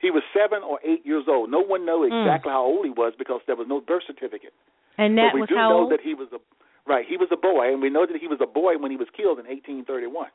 [0.00, 1.50] He was seven or eight years old.
[1.50, 2.24] No one knew Mm.
[2.24, 4.52] exactly how old he was because there was no birth certificate.
[4.98, 5.92] And that but we was do how know old?
[5.92, 6.40] that he was a
[6.90, 7.06] right.
[7.06, 9.08] He was a boy, and we know that he was a boy when he was
[9.16, 10.26] killed in 1831.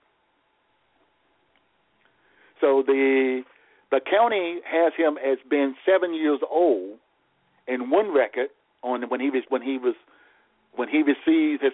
[2.61, 3.43] So the
[3.91, 6.97] the county has him as being seven years old
[7.67, 8.49] in one record
[8.85, 9.95] on when he was when he was
[10.75, 11.73] when he received his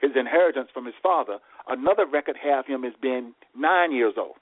[0.00, 1.38] his inheritance from his father.
[1.68, 4.36] Another record have him as being nine years old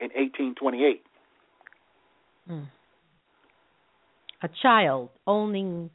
[0.00, 1.02] in 1828.
[2.46, 2.60] Hmm.
[4.42, 5.90] A child owning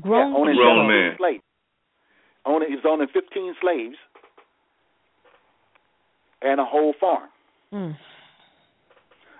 [0.00, 0.56] grown yeah, owning.
[0.56, 1.14] Grown man.
[1.18, 1.42] slaves.
[2.46, 3.96] Owning, he was owning 15 slaves
[6.42, 7.28] and a whole farm
[7.70, 7.90] Hmm.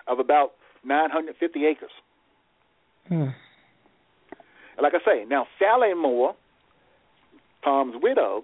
[0.07, 0.51] of about
[0.83, 1.89] 950 acres.
[3.07, 3.27] Hmm.
[4.79, 6.35] Like I say, now Sally Moore,
[7.63, 8.43] Tom's widow,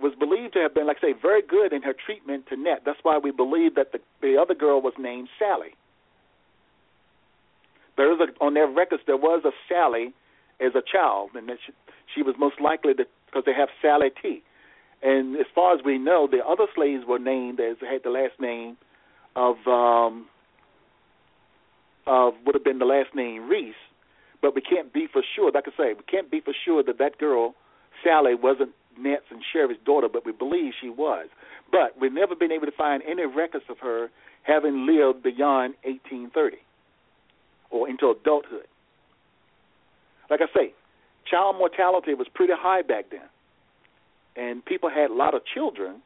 [0.00, 2.82] was believed to have been, like I say, very good in her treatment to Net.
[2.84, 5.74] That's why we believe that the the other girl was named Sally.
[7.96, 10.12] There is a on their records there was a Sally
[10.60, 11.72] as a child, and that she,
[12.14, 14.42] she was most likely because they have Sally T.
[15.02, 18.40] And as far as we know, the other slaves were named as had the last
[18.40, 18.76] name
[19.36, 20.26] of um
[22.06, 23.74] of would have been the last name Reese,
[24.44, 25.50] but we can't be for sure.
[25.50, 27.54] Like I say, we can't be for sure that that girl
[28.04, 31.28] Sally wasn't Net's and Sherry's daughter, but we believe she was.
[31.72, 34.10] But we've never been able to find any records of her
[34.42, 36.58] having lived beyond 1830
[37.70, 38.68] or into adulthood.
[40.28, 40.74] Like I say,
[41.24, 43.28] child mortality was pretty high back then,
[44.36, 46.02] and people had a lot of children.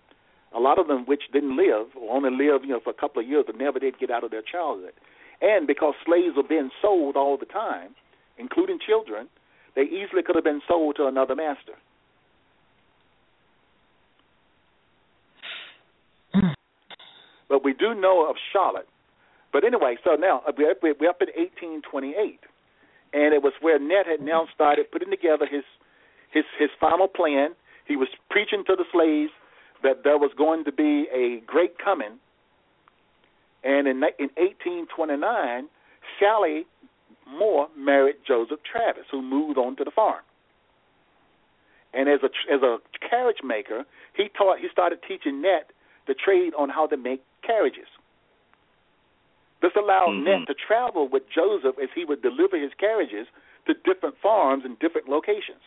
[0.57, 3.21] A lot of them which didn't live, or only lived, you know, for a couple
[3.21, 4.95] of years, and never did get out of their childhood.
[5.43, 7.95] And because slaves were being sold all the time,
[8.39, 9.29] including children,
[9.75, 11.75] they easily could have been sold to another master.
[17.49, 18.89] but we do know of Charlotte.
[19.53, 22.41] But anyway, so now uh, we're up, in 1828,
[23.15, 25.65] and it was where Net had now started putting together his
[26.31, 27.51] his his final plan.
[27.87, 29.33] He was preaching to the slaves
[29.83, 32.21] that there was going to be a great coming.
[33.65, 35.69] And in in 1829,
[36.21, 36.67] Sally
[37.29, 40.23] Moore married Joseph Travis, who moved on to the farm.
[41.93, 45.71] And as a as a carriage maker, he taught he started teaching Net
[46.07, 47.89] the trade on how to make carriages.
[49.61, 50.25] This allowed Mhm.
[50.25, 53.27] Net to travel with Joseph as he would deliver his carriages
[53.67, 55.63] to different farms in different locations.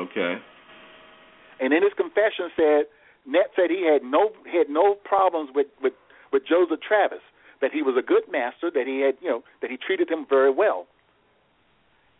[0.00, 0.40] Okay.
[1.60, 2.88] And in his confession said
[3.24, 5.94] Net said he had no had no problems with with
[6.32, 7.22] with Joseph Travis.
[7.62, 10.26] That he was a good master, that he had, you know, that he treated him
[10.28, 10.86] very well.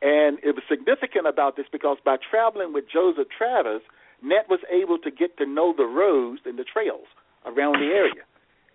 [0.00, 3.82] And it was significant about this because by traveling with Joseph Travis,
[4.22, 7.06] Net was able to get to know the roads and the trails
[7.44, 8.22] around the area,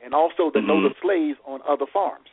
[0.03, 1.07] and also to know the mm-hmm.
[1.07, 2.27] slaves on other farms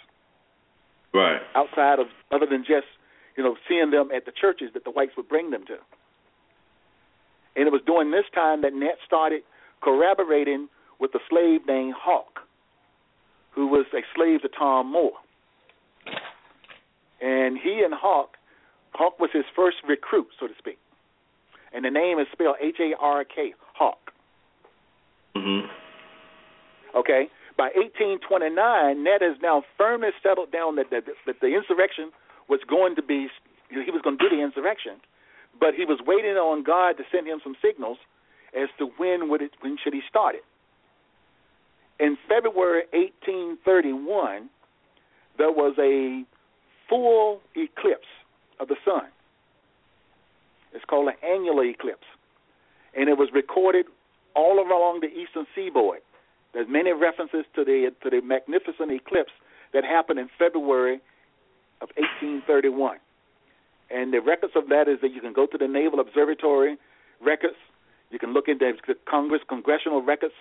[1.15, 1.41] Right.
[1.55, 2.91] outside of other than just
[3.37, 5.79] you know seeing them at the churches that the whites would bring them to.
[7.55, 9.43] And it was during this time that Net started
[9.81, 10.69] collaborating
[10.99, 12.41] with a slave named Hawk,
[13.55, 15.13] who was a slave to Tom Moore.
[17.21, 18.37] And he and Hawk,
[18.93, 20.79] Hawk was his first recruit, so to speak.
[21.73, 24.13] And the name is spelled H A R K, Hawk.
[25.37, 25.67] Mm-hmm.
[26.97, 27.29] Okay.
[27.57, 28.51] By 1829,
[29.03, 32.11] Ned has now firmly settled down that, that that the insurrection
[32.49, 33.29] was going to be
[33.71, 34.99] he was going to do the insurrection,
[35.59, 37.99] but he was waiting on God to send him some signals
[38.55, 40.45] as to when would it when should he start it.
[42.01, 44.49] In February 1831,
[45.39, 46.25] there was a
[46.89, 48.09] full eclipse
[48.61, 49.05] of the sun.
[50.73, 52.07] It's called an annular eclipse,
[52.97, 53.87] and it was recorded
[54.35, 56.01] all along the eastern seaboard.
[56.53, 59.33] There's many references to the to the magnificent eclipse
[59.73, 61.01] that happened in February
[61.81, 62.99] of 1831.
[63.91, 66.77] And the records of that is that you can go to the Naval Observatory
[67.21, 67.57] records.
[68.11, 70.35] You can look into the Congress congressional records.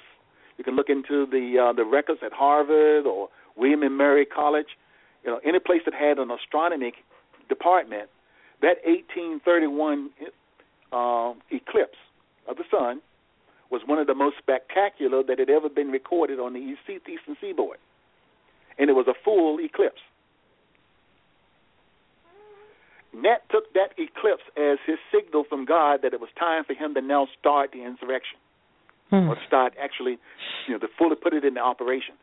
[0.64, 4.78] You can look into the uh, the records at Harvard or William and Mary College.
[5.26, 6.94] You know, any place that had an astronomy
[7.50, 8.08] department.
[8.62, 10.12] That 1831
[10.94, 12.00] uh, eclipse
[12.48, 13.02] of the sun
[13.70, 17.36] was one of the most spectacular that had ever been recorded on the east, eastern
[17.42, 17.78] seaboard,
[18.80, 20.00] and it was a full eclipse.
[23.14, 26.94] Nat took that eclipse as his signal from God that it was time for him
[26.94, 28.38] to now start the insurrection,
[29.14, 29.30] Hmm.
[29.30, 30.18] or start actually,
[30.68, 32.16] you know, to fully put it into operation.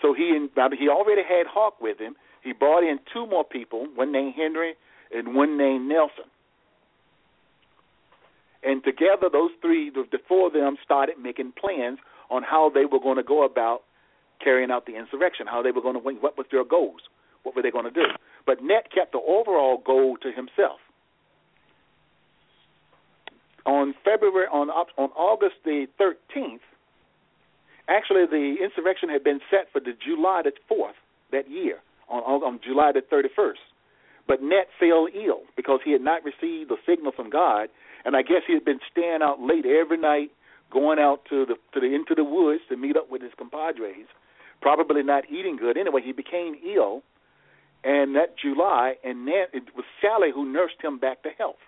[0.00, 2.16] So he now he already had Hawk with him.
[2.42, 4.72] He brought in two more people, one named Henry
[5.14, 6.24] and one named Nelson.
[8.64, 11.98] And together, those three, the, the four of them, started making plans
[12.30, 13.82] on how they were going to go about
[14.42, 17.02] carrying out the insurrection, how they were going to win, what was their goals,
[17.42, 18.06] what were they going to do.
[18.46, 20.80] But Net kept the overall goal to himself.
[23.64, 26.60] On February, on on August the 13th,
[27.88, 30.98] actually the insurrection had been set for the July the 4th
[31.30, 33.62] that year, on, on July the 31st.
[34.26, 37.68] But Net fell ill because he had not received a signal from God,
[38.04, 40.30] and I guess he had been staying out late every night,
[40.70, 44.06] going out to the to the into the woods to meet up with his compadres,
[44.60, 45.76] probably not eating good.
[45.76, 47.02] Anyway, he became ill,
[47.84, 51.62] and that July, and then it was Sally who nursed him back to health.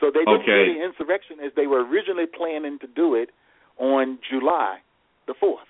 [0.00, 0.66] So they didn't Okay.
[0.66, 3.30] do the insurrection as they were originally planning to do it
[3.78, 4.80] on July
[5.26, 5.66] the fourth.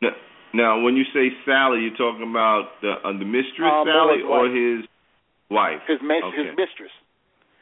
[0.00, 0.14] Now,
[0.52, 4.48] now, when you say Sally, you're talking about the uh, the mistress Uh, Sally or
[4.48, 4.86] his
[5.50, 5.82] wife?
[5.86, 6.36] His ma- okay.
[6.36, 6.92] his mistress,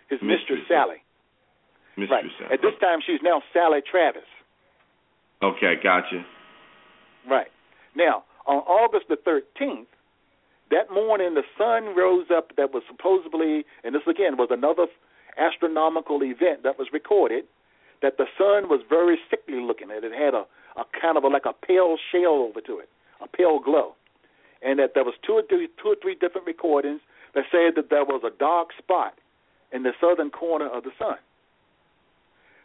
[0.09, 0.61] his Mistress.
[0.62, 1.03] mistress Sally.
[1.97, 2.33] mistress right.
[2.39, 2.53] Sally.
[2.55, 4.27] At this time, she's now Sally Travis.
[5.43, 6.24] Okay, gotcha.
[7.29, 7.51] Right.
[7.95, 9.87] Now, on August the 13th,
[10.70, 14.87] that morning the sun rose up that was supposedly, and this again was another
[15.39, 17.45] astronomical event that was recorded,
[18.03, 19.89] that the sun was very sickly looking.
[19.91, 20.45] It had a,
[20.78, 22.89] a kind of a, like a pale shell over to it,
[23.22, 23.95] a pale glow.
[24.62, 27.01] And that there was two or three, two or three different recordings
[27.34, 29.14] that said that there was a dark spot
[29.72, 31.16] in the southern corner of the sun.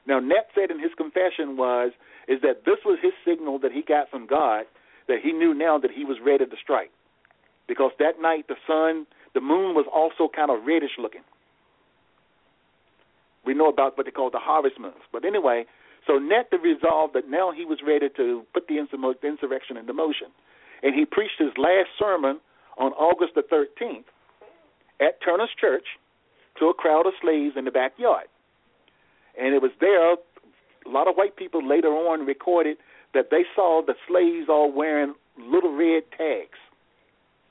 [0.07, 1.91] Now, Net said in his confession was
[2.27, 4.65] is that this was his signal that he got from God
[5.07, 6.91] that he knew now that he was ready to strike,
[7.67, 11.21] because that night the sun, the moon was also kind of reddish looking.
[13.45, 15.65] We know about what they call the harvest moons, but anyway,
[16.05, 20.27] so Net resolved that now he was ready to put the insurrection into motion,
[20.83, 22.39] and he preached his last sermon
[22.77, 24.05] on August the 13th
[24.99, 25.85] at Turner's Church
[26.59, 28.27] to a crowd of slaves in the backyard.
[29.39, 32.77] And it was there, a lot of white people later on recorded
[33.13, 36.57] that they saw the slaves all wearing little red tags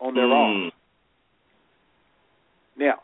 [0.01, 0.33] on their hmm.
[0.33, 0.73] arms.
[2.77, 3.01] Now,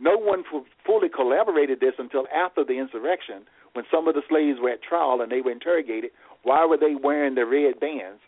[0.00, 0.44] no one
[0.84, 3.42] fully collaborated this until after the insurrection,
[3.74, 6.10] when some of the slaves were at trial and they were interrogated.
[6.42, 8.20] Why were they wearing the red bands?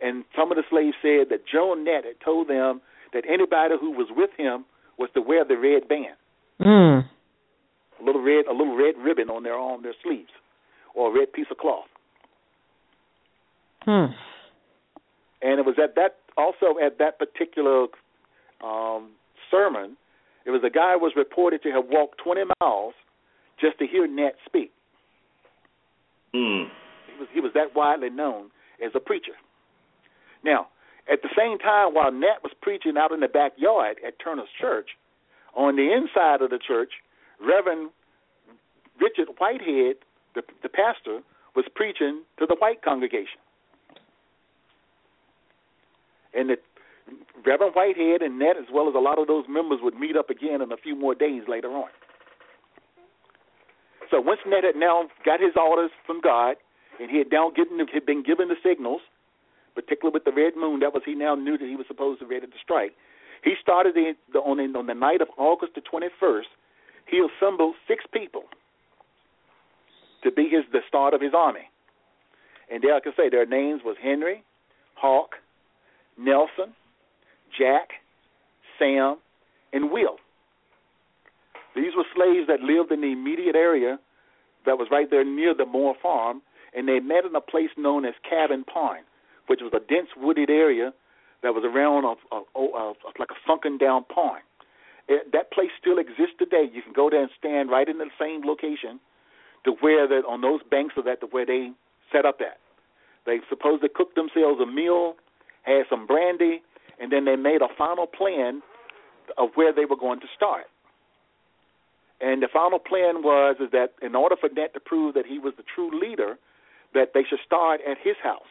[0.00, 2.80] And some of the slaves said that Joan Nett had told them
[3.12, 4.64] that anybody who was with him
[4.96, 6.16] was to wear the red band,
[6.60, 7.04] Mm.
[8.00, 10.30] a little red, a little red ribbon on their arm, their sleeves,
[10.94, 11.88] or a red piece of cloth.
[13.82, 14.12] Hmm.
[15.40, 17.86] And it was at that also at that particular
[18.62, 19.10] um,
[19.50, 19.96] sermon,
[20.48, 22.94] it was a guy who was reported to have walked 20 miles
[23.60, 24.72] just to hear Nat speak.
[26.34, 26.68] Mm.
[27.06, 28.46] He was he was that widely known
[28.82, 29.36] as a preacher.
[30.42, 30.68] Now,
[31.10, 34.90] At the same time, while Nat was preaching out in the backyard at Turner's Church,
[35.54, 36.92] on the inside of the church,
[37.40, 37.90] Reverend
[39.00, 39.96] Richard Whitehead,
[40.34, 41.20] the, the pastor,
[41.56, 43.40] was preaching to the white congregation.
[46.34, 46.56] And the
[47.46, 50.30] Reverend Whitehead and Ned, as well as a lot of those members, would meet up
[50.30, 51.88] again in a few more days later on.
[54.10, 56.56] So once Ned had now got his orders from God,
[57.00, 59.02] and he had now given, had been given the signals,
[59.74, 62.26] particularly with the red moon, that was he now knew that he was supposed to
[62.26, 62.92] be ready to strike.
[63.44, 66.50] He started the, the, on, the, on the night of August the 21st.
[67.06, 68.44] He assembled six people
[70.24, 71.70] to be his the start of his army.
[72.70, 74.42] And there I can say their names was Henry,
[74.94, 75.36] Hawk,
[76.18, 76.74] Nelson,
[77.58, 77.90] Jack,
[78.78, 79.16] Sam,
[79.72, 80.16] and Will.
[81.74, 83.98] These were slaves that lived in the immediate area
[84.66, 86.42] that was right there near the Moore farm,
[86.74, 89.04] and they met in a place known as Cabin Pond,
[89.46, 90.92] which was a dense wooded area
[91.42, 94.42] that was around a, a, a, a like a sunken down pond.
[95.08, 96.66] It, that place still exists today.
[96.70, 99.00] You can go there and stand right in the same location
[99.64, 101.70] to where that on those banks of that to where they
[102.12, 102.58] set up at.
[103.24, 105.14] They supposedly cooked themselves a meal,
[105.62, 106.62] had some brandy,
[107.00, 108.62] and then they made a final plan
[109.36, 110.66] of where they were going to start.
[112.20, 115.38] And the final plan was is that in order for Nat to prove that he
[115.38, 116.36] was the true leader,
[116.94, 118.50] that they should start at his house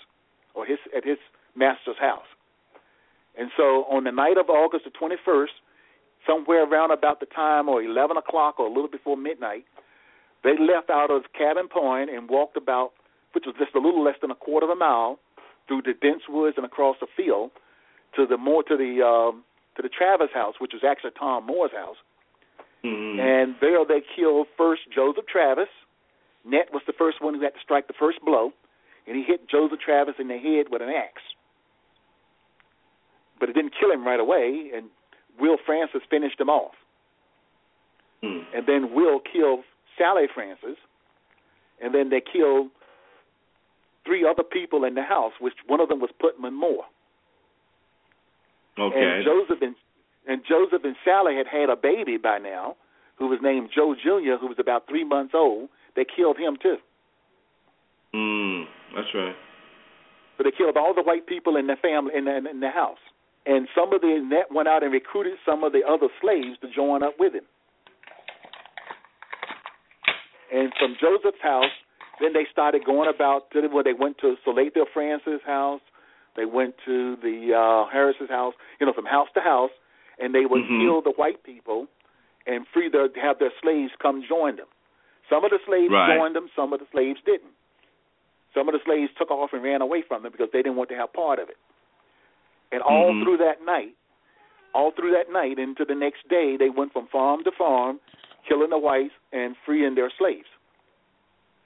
[0.53, 1.17] or his at his
[1.55, 2.27] master's house.
[3.37, 5.53] And so on the night of August the 21st,
[6.25, 9.65] somewhere around about the time or 11 o'clock or a little before midnight,
[10.43, 12.93] they left out of Cabin Pond and walked about,
[13.33, 15.19] which was just a little less than a quarter of a mile,
[15.67, 17.51] through the dense woods and across the field
[18.17, 19.43] to the more to the um,
[19.77, 21.95] to the Travis house, which was actually Tom Moore's house.
[22.83, 23.19] Mm-hmm.
[23.19, 25.69] And there they killed first Joseph Travis.
[26.45, 28.51] Net was the first one who had to strike the first blow,
[29.07, 31.21] and he hit Joseph Travis in the head with an axe.
[33.39, 34.89] But it didn't kill him right away, and
[35.39, 36.73] Will Francis finished him off.
[38.23, 38.43] Mm.
[38.55, 39.61] And then Will killed
[39.97, 40.77] Sally Francis,
[41.81, 42.69] and then they killed
[44.05, 46.85] three other people in the house, which one of them was Putnam Moore.
[48.79, 48.99] Okay.
[48.99, 49.75] And Joseph and
[50.27, 52.75] and Joseph and Sally had had a baby by now,
[53.17, 55.69] who was named Joe Jr., who was about three months old.
[55.95, 56.77] They killed him too.
[58.13, 58.65] Mm,
[58.95, 59.35] that's right.
[60.37, 63.01] So they killed all the white people in the family in the, in the house,
[63.45, 66.67] and some of the net went out and recruited some of the other slaves to
[66.73, 67.45] join up with him.
[70.53, 71.73] And from Joseph's house,
[72.21, 75.81] then they started going about to where they went to Salathiel Francis' house.
[76.37, 79.71] They went to the uh Harris's house, you know, from house to house,
[80.19, 80.79] and they would Mhm.
[80.79, 81.87] kill the white people
[82.45, 84.67] and free their have their slaves come join them.
[85.29, 86.15] Some of the slaves Right.
[86.15, 87.53] joined them, some of the slaves didn't.
[88.53, 90.89] Some of the slaves took off and ran away from them because they didn't want
[90.89, 91.57] to have part of it.
[92.71, 93.23] And all Mhm.
[93.23, 93.95] through that night,
[94.73, 97.99] all through that night into the next day, they went from farm to farm,
[98.47, 100.47] killing the whites and freeing their slaves.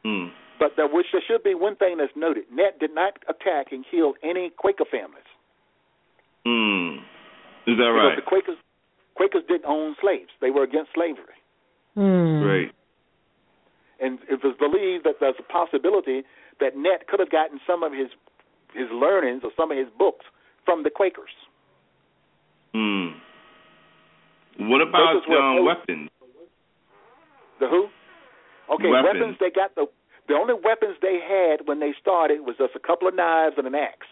[0.04, 0.32] Mm.
[0.62, 3.84] But there, which there should be one thing that's noted: Net did not attack and
[3.90, 5.26] kill any Quaker families.
[6.46, 7.02] Mm.
[7.66, 8.16] Is that Because right?
[8.16, 8.58] the Quakers,
[9.16, 11.34] Quakers didn't own slaves; they were against slavery.
[11.96, 12.44] Hmm.
[12.46, 12.72] Great.
[14.00, 16.22] And it was believed that there's a possibility
[16.60, 18.10] that Net could have gotten some of his
[18.76, 20.26] his learnings or some of his books
[20.64, 21.34] from the Quakers.
[22.76, 23.14] Mm.
[24.70, 26.10] What about Quakers um, weapons?
[27.60, 27.90] The who?
[28.70, 29.36] Okay, Weapons.
[29.40, 29.88] They got the
[30.32, 33.68] the only weapons they had when they started was just a couple of knives and
[33.68, 34.08] an axe.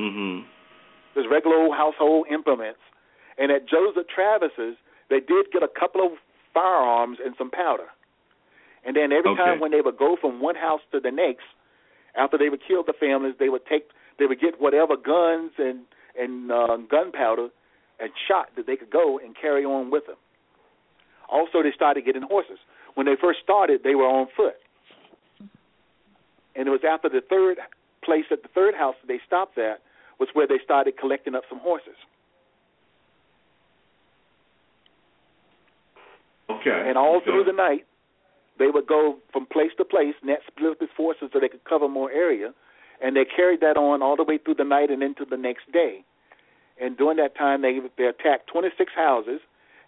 [0.00, 0.48] Mm-hmm.
[1.12, 2.80] Just regular old household implements.
[3.36, 4.80] And at Joseph Travis's,
[5.10, 6.12] they did get a couple of
[6.54, 7.92] firearms and some powder.
[8.84, 9.42] And then every Okay.
[9.44, 11.44] time when they would go from one house to the next,
[12.16, 15.84] after they would kill the families, they would take they would get whatever guns and
[16.18, 17.48] and uh, gunpowder
[18.00, 20.16] and shot that they could go and carry on with them.
[21.28, 22.58] Also, they started getting horses.
[22.94, 24.56] When they first started, they were on foot,
[26.56, 27.58] and it was after the third
[28.02, 29.80] place at the third house that they stopped at
[30.18, 31.96] was where they started collecting up some horses.
[36.48, 36.84] Okay.
[36.88, 37.26] And all Okay.
[37.30, 37.86] through the night,
[38.58, 40.14] they would go from place to place.
[40.22, 42.52] Net split up his forces so they could cover more area,
[43.00, 45.70] and they carried that on all the way through the night and into the next
[45.72, 46.04] day.
[46.78, 49.40] And during that time, they they attacked 26 houses,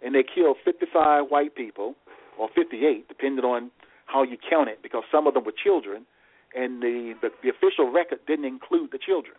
[0.02, 1.94] and they killed 55 white people,
[2.39, 3.70] or 58, depending on
[4.06, 6.06] how you count it, because some of them were children,
[6.54, 9.36] and the the, the official record didn't include the children.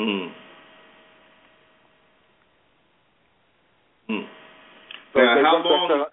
[0.00, 0.32] Mm.
[4.10, 4.26] Mm.
[5.12, 5.88] So Now, how went back long?
[5.88, 6.12] to-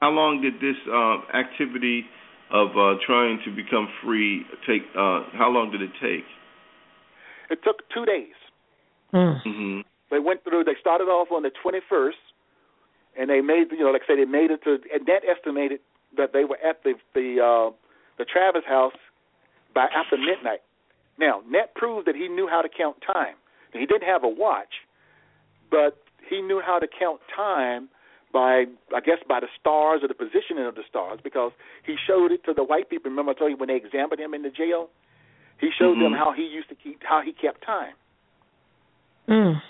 [0.00, 2.04] How long did this uh, activity
[2.50, 4.82] of uh, trying to become free take?
[4.94, 6.24] Uh, how long did it take?
[7.50, 8.34] It took two days.
[9.14, 9.42] Mm.
[9.44, 9.84] Mhm.
[10.10, 10.64] They went through.
[10.64, 12.20] They started off on the 21st,
[13.16, 14.78] and they made you know like I say they made it to.
[14.92, 15.80] And that estimated
[16.16, 17.70] that they were at the the uh,
[18.18, 18.94] the Travis house
[19.74, 20.60] by after midnight.
[21.18, 23.36] Now Net proved that he knew how to count time.
[23.72, 24.86] He didn't have a watch,
[25.70, 25.98] but
[26.28, 27.88] he knew how to count time
[28.32, 28.64] by
[28.94, 31.52] I guess by the stars or the positioning of the stars because
[31.84, 33.10] he showed it to the white people.
[33.10, 34.88] Remember I told you when they examined him in the jail,
[35.58, 36.18] he showed them Mhm.
[36.18, 37.94] how he used to keep how he kept time.
[39.28, 39.62] Mm.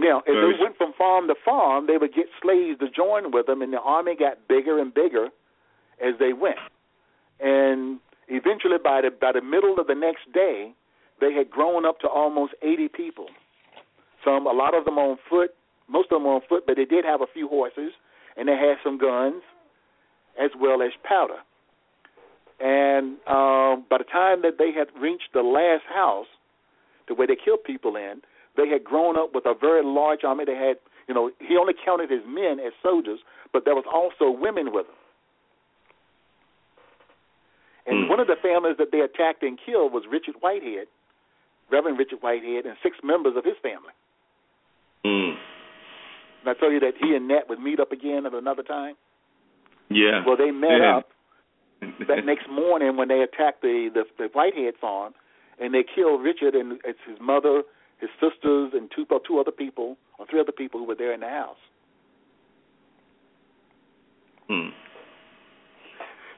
[0.00, 3.44] Now, as they went from farm to farm, they would get slaves to join with
[3.44, 5.28] them, and the army got bigger and bigger
[6.00, 6.56] as they went.
[7.38, 10.72] And eventually, by the by the middle of the next day,
[11.20, 13.26] they had grown up to almost 80 people.
[14.24, 15.50] Some, a lot of them on foot,
[15.86, 17.92] most of them on foot, but they did have a few horses,
[18.38, 19.42] and they had some guns,
[20.42, 21.40] as well as powder.
[22.58, 26.26] And um, by the time that they had reached the last house,
[27.06, 28.22] the way they killed people in,
[28.60, 30.44] they had grown up with a very large army.
[30.44, 30.76] They had,
[31.08, 33.20] you know, he only counted his men as soldiers,
[33.52, 34.94] but there was also women with him.
[37.86, 38.08] And Hmm.
[38.10, 40.86] one of the families that they attacked and killed was Richard Whitehead,
[41.70, 43.92] Reverend Richard Whitehead, and six members of his family.
[45.04, 45.36] Mm.
[46.40, 48.96] And I told you that he and Nat would meet up again at another time.
[49.88, 50.22] Yeah.
[50.26, 50.96] Well, they met Yeah.
[50.98, 51.10] up
[52.06, 55.14] that next morning when they attacked the, the the Whitehead farm,
[55.58, 57.62] and they killed Richard and it's his mother,
[58.00, 61.12] his sisters, and two or two other people or three other people who were there
[61.12, 61.56] in the house.
[64.50, 64.70] Mm.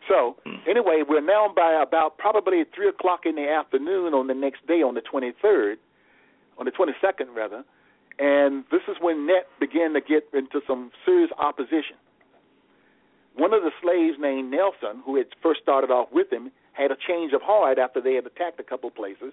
[0.09, 0.37] So
[0.69, 4.83] anyway, we're now by about probably three o'clock in the afternoon on the next day,
[4.83, 5.79] on the twenty third,
[6.59, 7.65] on the twenty second rather,
[8.19, 11.97] and this is when Net began to get into some serious opposition.
[13.37, 16.97] One of the slaves named Nelson, who had first started off with him, had a
[17.09, 19.33] change of heart after they had attacked a couple places,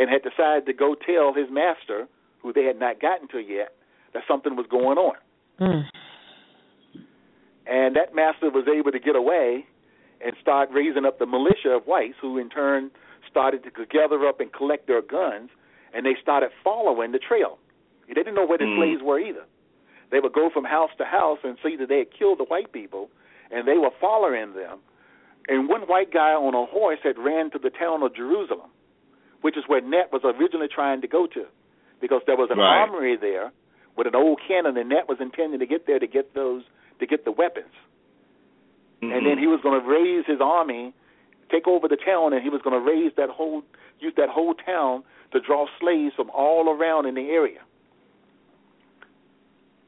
[0.00, 2.08] and had decided to go tell his master,
[2.40, 3.74] who they had not gotten to yet,
[4.14, 5.16] that something was going on.
[5.60, 5.84] Mm.
[7.66, 9.66] And that master was able to get away
[10.24, 12.90] and start raising up the militia of whites, who in turn
[13.30, 15.50] started to gather up and collect their guns,
[15.92, 17.58] and they started following the trail.
[18.08, 18.76] They didn't know where the Mm.
[18.78, 19.44] slaves were either.
[20.10, 22.72] They would go from house to house and see that they had killed the white
[22.72, 23.10] people,
[23.50, 24.80] and they were following them.
[25.48, 28.70] And one white guy on a horse had ran to the town of Jerusalem,
[29.40, 31.46] which is where Net was originally trying to go to,
[32.00, 32.78] because there was an Right.
[32.80, 33.52] armory there
[33.96, 36.62] with an old cannon, and Net was intending to get there to get those
[36.98, 37.72] to get the weapons
[39.02, 39.16] Mhm.
[39.16, 40.92] and then he was going to raise his army,
[41.48, 43.62] take over the town, and he was going to raise that whole
[43.98, 47.60] use that whole town to draw slaves from all around in the area,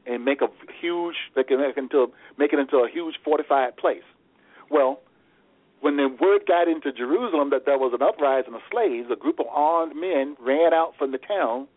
[0.05, 0.49] and make a
[0.79, 4.03] huge make it into make it into a huge fortified place.
[4.69, 4.99] Well,
[5.83, 9.37] when the word got into Jerusalem that there was an uprising of slaves, a group
[9.37, 11.67] of armed men ran out from the town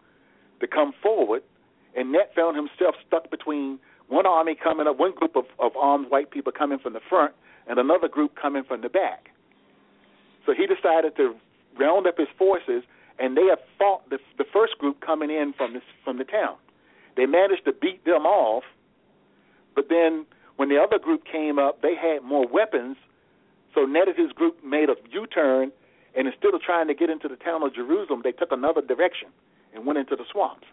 [0.60, 1.42] to come forward,
[1.96, 6.08] and Net found himself stuck between one army coming up, one group of, of armed
[6.08, 7.34] white people coming from the front,
[7.66, 9.30] and another group coming from the back.
[10.46, 11.34] So he decided to
[11.76, 12.84] round up his forces,
[13.18, 16.54] and they had fought the, the first group coming in from the, from the town.
[17.16, 18.62] They managed to beat them off,
[19.74, 22.96] but then when the other group came up, they had more weapons.
[23.76, 25.70] So Ned and his group made a U-turn,
[26.16, 29.28] and instead of trying to get into the town of Jerusalem, they took another direction
[29.74, 30.66] and went into the swamps.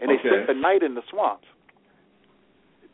[0.00, 0.28] And they Okay.
[0.30, 1.46] spent the night in the swamps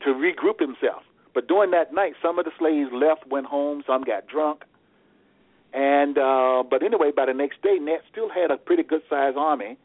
[0.00, 1.04] to regroup himself.
[1.32, 4.64] But during that night, some of the slaves left, went home, some got drunk.
[5.72, 9.36] And uh but anyway, by the next day, Nat still had a pretty good sized
[9.36, 9.76] army.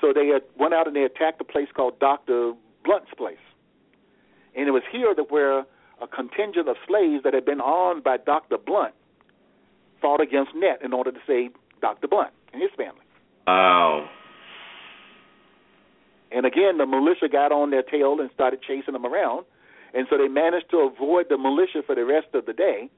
[0.00, 2.54] So they had went out and they attacked a place called Doctor
[2.84, 3.44] Blunt's place.
[4.54, 5.64] And it was here that where
[6.00, 8.94] a contingent of slaves that had been armed by Doctor Blunt
[10.00, 11.50] fought against Net in order to save
[11.80, 13.04] Doctor Blunt and his family.
[13.46, 14.08] Wow.
[16.32, 19.44] And again, the militia got on their tail and started chasing them around.
[19.92, 22.88] And so they managed to avoid the militia for the rest of the day.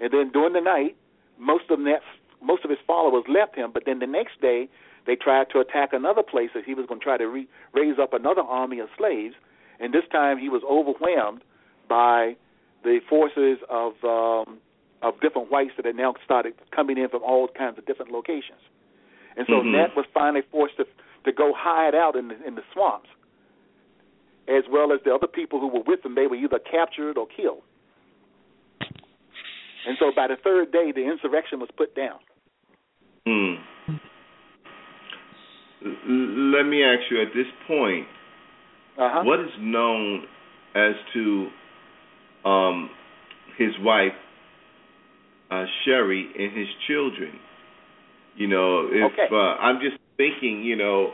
[0.00, 0.96] And then during the night,
[1.38, 2.04] most of Net's,
[2.42, 3.70] most of his followers left him.
[3.72, 4.68] But then the next day,
[5.06, 7.98] they tried to attack another place that he was going to try to re- raise
[8.00, 9.34] up another army of slaves.
[9.78, 11.42] And this time, he was overwhelmed
[11.88, 12.36] by
[12.84, 14.58] the forces of um,
[15.02, 18.60] of different whites that had now started coming in from all kinds of different locations.
[19.36, 19.72] And so Mhm.
[19.72, 20.86] Nat was finally forced to
[21.24, 23.08] to go hide out in the in the swamps,
[24.48, 26.14] as well as the other people who were with him.
[26.14, 27.62] They were either captured or killed.
[29.84, 32.18] And so by the third day, the insurrection was put down.
[33.26, 33.56] L-
[36.54, 38.06] let me ask you at this point,
[38.98, 39.22] Uh-huh.
[39.24, 40.28] what is known
[40.74, 41.50] as to
[42.44, 42.90] um,
[43.58, 44.12] his wife
[45.50, 47.38] uh, Sherry and his children?
[48.36, 49.28] You know, if Okay.
[49.30, 51.12] uh, I'm just thinking, you know,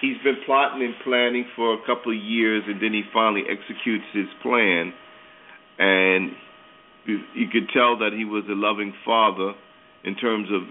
[0.00, 4.04] he's been plotting and planning for a couple of years, and then he finally executes
[4.12, 4.92] his plan,
[5.78, 6.32] and
[7.04, 9.52] you, you could tell that he was a loving father
[10.04, 10.62] in terms of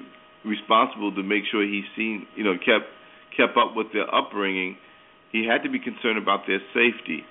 [0.44, 2.90] responsible to make sure he seen, you know, kept
[3.36, 4.78] kept up with their upbringing.
[5.32, 7.26] He had to be concerned about their safety.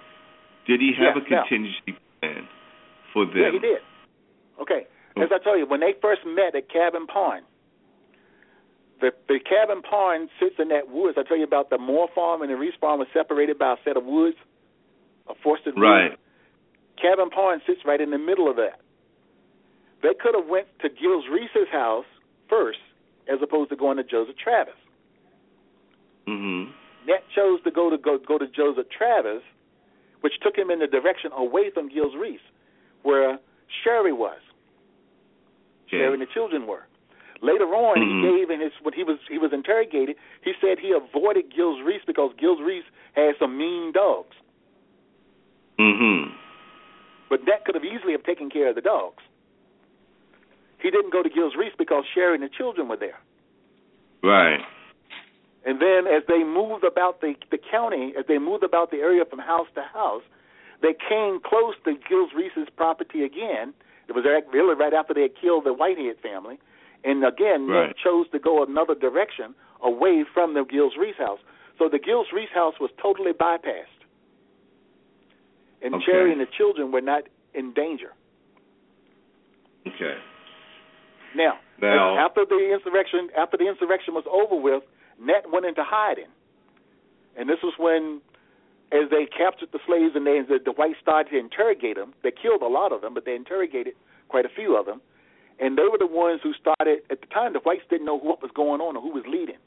[0.67, 1.43] Did he have Yeah, a yeah.
[1.49, 2.49] contingency plan
[3.15, 3.35] for them?
[3.37, 3.79] Yeah, he did.
[4.61, 4.87] Okay.
[5.17, 7.45] As I told you, when they first met at Cabin Pond,
[9.01, 11.17] the the cabin pond sits in that woods.
[11.19, 13.77] I tell you about the Moore farm and the Reese farm was separated by a
[13.85, 14.37] set of woods,
[15.29, 16.11] a forested Right.
[16.11, 16.21] woods.
[17.01, 18.81] Cabin pond sits right in the middle of that.
[20.03, 22.07] They could have went to Giles Reese's house
[22.49, 22.79] first,
[23.29, 24.75] as opposed to going to Joseph Travis.
[26.27, 26.73] Mm Mhm.
[27.07, 29.43] Nat chose to go to go go to Joseph Travis,
[30.23, 32.41] which took him in the direction away from Giles Reese,
[33.05, 33.39] where
[33.85, 34.41] Sherry was.
[35.87, 35.99] Okay.
[35.99, 36.85] Sherry and the children were.
[37.41, 38.23] Later on, Mhm.
[38.23, 40.17] he gave in his when he was he was interrogated.
[40.43, 44.35] He said he avoided Giles Reese because Giles Reese had some mean dogs,
[45.79, 46.33] Mm-hmm.
[47.29, 49.23] but Nat could have easily have taken care of the dogs.
[50.79, 53.19] He didn't go to Giles Reese because Sherry and the children were there.
[54.23, 54.61] Right.
[55.67, 59.25] And then as they moved about the the county, as they moved about the area
[59.25, 60.23] from house to house,
[60.85, 63.73] they came close to Giles Reese's property again.
[64.07, 66.59] It was right- really right after they had killed the Whitehead family,
[67.05, 67.97] and again Right.
[67.97, 71.41] Chose to go another direction away from the Giles Reese house.
[71.79, 74.05] So the Giles Reese house was totally bypassed,
[75.81, 76.05] and Okay.
[76.05, 77.25] Cherry and the children were not
[77.55, 78.13] in danger.
[79.87, 80.19] Okay.
[81.35, 84.85] Now, Now- after the insurrection, after the insurrection was over with,
[85.19, 86.31] Nat went into hiding,
[87.37, 88.21] and this was when,
[88.95, 92.15] as they captured the slaves and they, the, the whites started to interrogate them.
[92.23, 93.95] They killed a lot of them, but they interrogated
[94.29, 95.03] quite a few of them,
[95.59, 97.03] and they were the ones who started.
[97.11, 99.59] At the time, the whites didn't know what was going on or who was leading,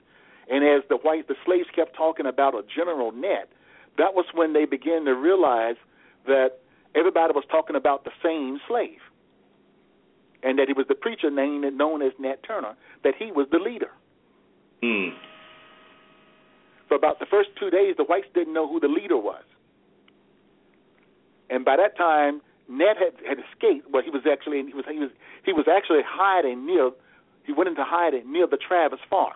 [0.50, 3.52] and as the whites, the slaves kept talking about a general Nat,
[3.98, 5.76] that was when they began to realize
[6.26, 6.60] that
[6.96, 9.00] everybody was talking about the same slave
[10.44, 13.58] and that he was the preacher named known as Nat Turner, that he was the
[13.58, 13.90] leader.
[14.84, 15.10] Hmm.
[16.88, 19.44] For about the first two days, the whites didn't know who the leader was,
[21.50, 23.90] and by that time, Nat had had escaped.
[23.92, 25.10] Well, he was actually he was he was
[25.46, 26.92] he was actually hiding near.
[27.46, 29.36] He went into hiding near the Travis farm.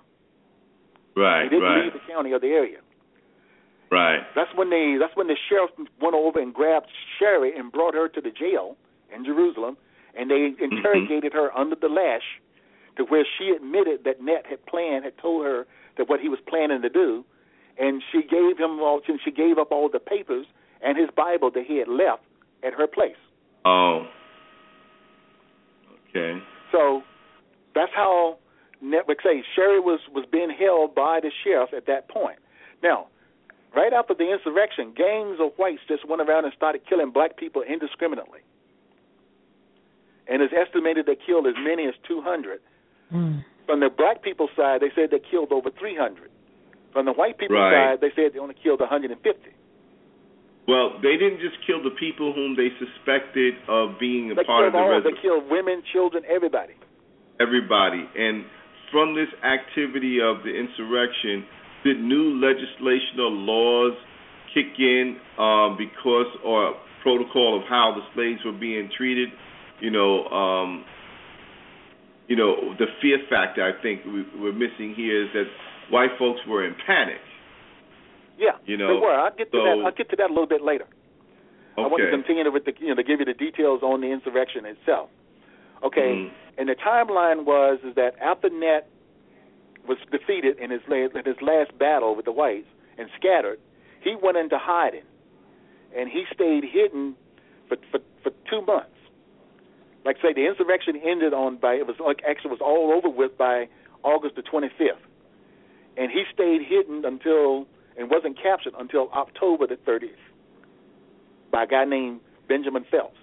[1.15, 1.43] Right.
[1.43, 1.83] He didn't right.
[1.85, 2.79] leave the county or the area.
[3.91, 4.21] Right.
[4.35, 5.71] That's when they that's when the sheriff
[6.01, 6.87] went over and grabbed
[7.19, 8.77] Sherry and brought her to the jail
[9.13, 9.75] in Jerusalem,
[10.17, 10.63] and they mm-hmm.
[10.63, 12.23] interrogated her under the lash,
[12.95, 15.67] to where she admitted that Nat had planned, had told her
[15.97, 17.25] that what he was planning to do,
[17.79, 19.01] and she gave him all.
[19.05, 20.45] She gave up all the papers
[20.81, 22.23] and his Bible that he had left
[22.63, 23.15] at her place.
[23.65, 24.07] Oh.
[26.09, 26.39] Okay.
[26.71, 27.03] So
[27.75, 28.37] that's how
[28.81, 32.39] Network say Sherry was was being held by the sheriff at that point.
[32.83, 33.07] Now,
[33.75, 37.61] right after the insurrection, gangs of whites just went around and started killing black people
[37.61, 38.39] indiscriminately.
[40.27, 42.61] And it's estimated they killed as many as 200.
[43.09, 43.79] From hmm.
[43.79, 46.31] the black people's side, they said they killed over 300.
[46.93, 47.95] From the white people's Right.
[47.95, 49.15] side, they said they only killed 150.
[50.67, 54.67] Well, they didn't just kill the people whom they suspected of being a They part
[54.67, 54.89] of the all.
[54.89, 56.73] res- They killed women, children, everybody.
[57.39, 58.07] everybody.
[58.15, 58.45] And
[58.91, 61.45] from this activity of the insurrection,
[61.83, 63.93] did new legislation or laws
[64.53, 69.29] kick in um, because or protocol of how the slaves were being treated?
[69.79, 70.85] You know, um,
[72.27, 75.47] you know, the fear factor I think we, we're missing here is that
[75.91, 77.19] white folks were in panic.
[78.37, 79.13] Yeah, You know, they were.
[79.13, 79.83] I'll get to that.
[79.85, 80.85] I'll get to that a little bit later.
[80.85, 81.83] Okay.
[81.83, 84.07] I want to continue with the you know to give you the details on the
[84.07, 85.09] insurrection itself.
[85.83, 86.31] Okay, Mhm.
[86.57, 88.81] and the timeline was is that after Nat
[89.87, 93.59] was defeated in his la- in his last battle with the whites and scattered,
[94.01, 95.03] he went into hiding,
[95.95, 97.15] and he stayed hidden
[97.67, 98.89] for for, for two months.
[100.03, 103.09] Like I say, the insurrection ended on by it was like actually was all over
[103.09, 103.67] with by
[104.03, 104.97] August the 25th,
[105.97, 110.09] and he stayed hidden until and wasn't captured until October the 30th
[111.51, 113.17] by a guy named Benjamin Phelps.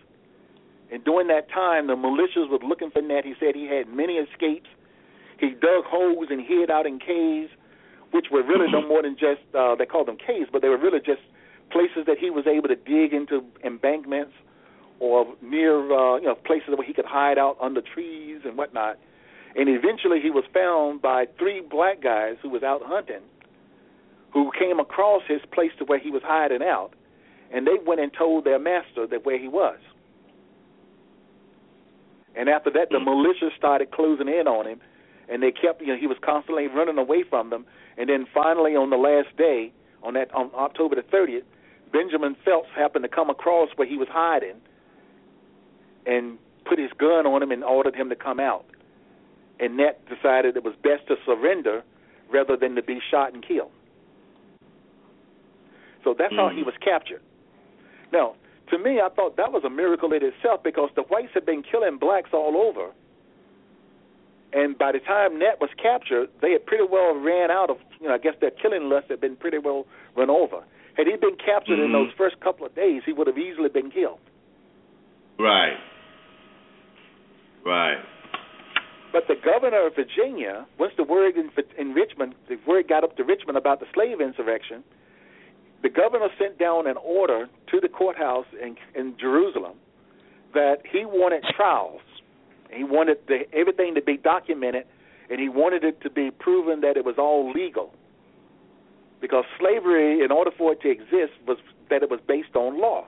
[0.90, 3.24] And during that time, the militias was looking for Nat.
[3.24, 4.69] He said he had many escapes.
[5.39, 7.51] He dug holes and hid out in caves,
[8.11, 10.78] which were really no more than just uh, they called them caves, but they were
[10.78, 11.20] really just
[11.70, 14.32] places that he was able to dig into embankments
[15.01, 18.99] or near uh, you know places where he could hide out under trees and whatnot.
[19.57, 23.23] And eventually, he was found by three black guys who was out hunting,
[24.33, 26.91] who came across his place to where he was hiding out,
[27.53, 29.79] and they went and told their master that where he was.
[32.37, 33.05] And after that, the hmm.
[33.05, 34.81] militia started closing in on him,
[35.29, 37.66] and they kept you know he was constantly running away from them,
[37.97, 39.73] and then finally on the last day,
[40.03, 41.43] on that on October the 30th,
[41.93, 44.61] Benjamin Phelps happened to come across where he was hiding,
[46.07, 48.66] and put his gun on him and ordered him to come out.
[49.60, 51.82] And Nat decided it was best to surrender
[52.30, 53.72] rather than to be shot and killed.
[56.05, 57.20] So that's how he was captured.
[58.12, 58.35] Now,
[58.70, 61.62] to me, I thought that was a miracle in itself because the whites had been
[61.62, 62.93] killing blacks all over.
[64.52, 68.09] And by the time Nat was captured, they had pretty well ran out of, you
[68.09, 69.86] know, I guess their killing lust had been pretty well
[70.16, 70.62] run over.
[70.97, 71.93] Had he been captured in Mhm.
[71.93, 74.20] those first couple of days, he would have easily been killed.
[75.39, 75.78] Right.
[77.64, 77.98] Right.
[79.12, 83.16] But the governor of Virginia, once the word in, in Richmond, the word got up
[83.16, 84.85] to Richmond about the slave insurrection,
[85.82, 89.74] the governor sent down an order to the courthouse in, in Jerusalem
[90.55, 92.01] that he wanted trials.
[92.70, 94.85] He wanted the, everything to be documented,
[95.30, 97.94] and he wanted it to be proven that it was all legal.
[99.20, 101.59] Because slavery, in order for it to exist, was
[101.90, 103.06] that it was based on law.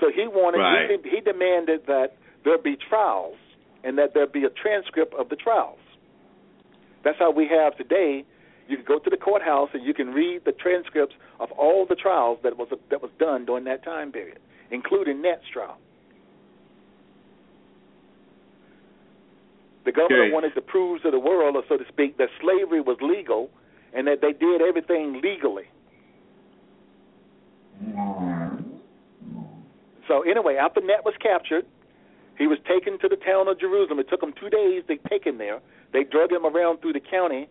[0.00, 0.90] So he wanted, Right.
[1.02, 3.36] he, he demanded that there be trials
[3.84, 5.78] and that there be a transcript of the trials.
[7.04, 8.24] That's how we have today.
[8.66, 11.94] You can go to the courthouse and you can read the transcripts of all the
[11.94, 14.38] trials that was that was done during that time period,
[14.70, 15.76] including Nat's trial.
[19.84, 20.32] The governor Okay.
[20.32, 23.50] wanted to prove to the world, or so to speak, that slavery was legal
[23.92, 25.68] and that they did everything legally.
[30.08, 31.66] So anyway, after Nat was captured,
[32.38, 33.98] he was taken to the town of Jerusalem.
[33.98, 35.60] It took them two days to take him there.
[35.92, 37.48] They drug him around through the county,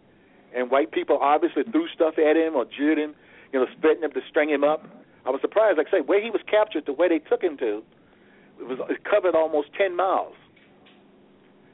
[0.55, 3.15] and white people obviously threw stuff at him or jeered him,
[3.51, 4.85] you know, threatened him to string him up.
[5.25, 7.57] I was surprised, like I say, where he was captured to where they took him
[7.57, 7.81] to,
[8.59, 10.35] it was it covered almost ten miles.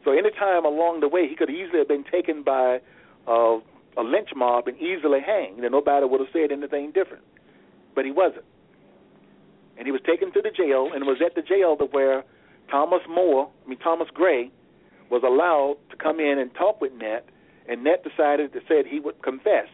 [0.06, 2.80] So any time along the way, he could easily have been taken by
[3.28, 3.58] uh,
[3.98, 7.24] a lynch mob and easily hanged, and nobody would have said anything different.
[7.96, 8.46] But he wasn't,
[9.78, 12.24] and he was taken to the jail, and was at the jail that where
[12.72, 14.52] Thomas Moore, I mean Thomas Gray,
[15.10, 17.26] was allowed to come in and talk with Net,
[17.68, 19.68] and Net decided to said he would confess.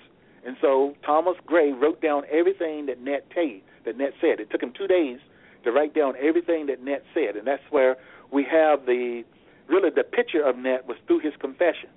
[0.46, 4.40] And so Thomas Gray wrote down everything that Nat t- that Nat said.
[4.40, 5.20] It took him two days
[5.64, 7.98] to write down everything that Net said, and that's where
[8.32, 9.24] we have the
[9.68, 11.90] really the picture of Net was through his confession.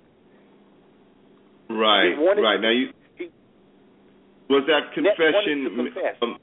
[1.69, 2.13] Right.
[2.17, 2.57] Right.
[2.57, 3.29] to- Now you he-
[4.49, 6.15] was that confession confess.
[6.21, 6.37] um,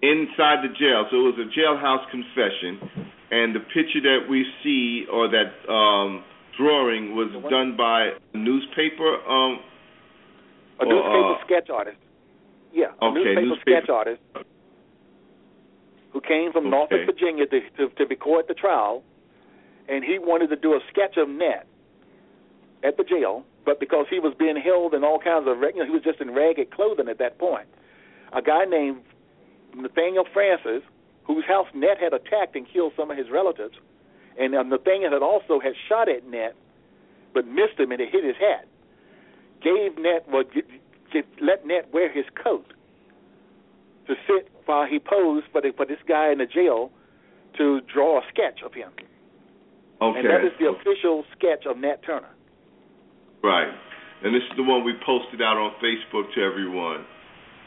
[0.00, 1.04] inside the jail.
[1.10, 6.24] So it was a jailhouse confession, and the picture that we see or that um,
[6.56, 9.16] drawing was done by a newspaper.
[9.28, 9.60] Um,
[10.80, 11.96] a Or, newspaper uh, sketch artist.
[12.72, 14.20] Yeah, a Okay, newspaper, newspaper- sketch artist
[16.12, 16.70] who came from Okay.
[16.70, 19.02] Norfolk, Virginia to, to to record the trial,
[19.88, 21.64] and he wanted to do a sketch of Nat
[22.82, 25.84] at the jail, but because he was being held in all kinds of, you know,
[25.84, 27.66] he was just in ragged clothing at that point.
[28.32, 29.02] A guy named
[29.74, 30.82] Nathaniel Francis,
[31.28, 33.74] whose house Nat had attacked and killed some of his relatives,
[34.40, 36.54] and uh, Nathaniel had also had shot at Nat,
[37.34, 38.66] but missed him and it hit his hat.
[39.62, 40.64] Gave Nat well, get,
[41.12, 42.72] get, let Nat wear his coat
[44.08, 46.90] to sit while he posed for the, for this guy in the jail
[47.58, 48.90] to draw a sketch of him,
[50.00, 50.18] okay.
[50.18, 52.32] and that is the official sketch of Nat Turner.
[53.42, 53.68] Right.
[54.22, 57.04] And this is the one we posted out on Facebook to everyone.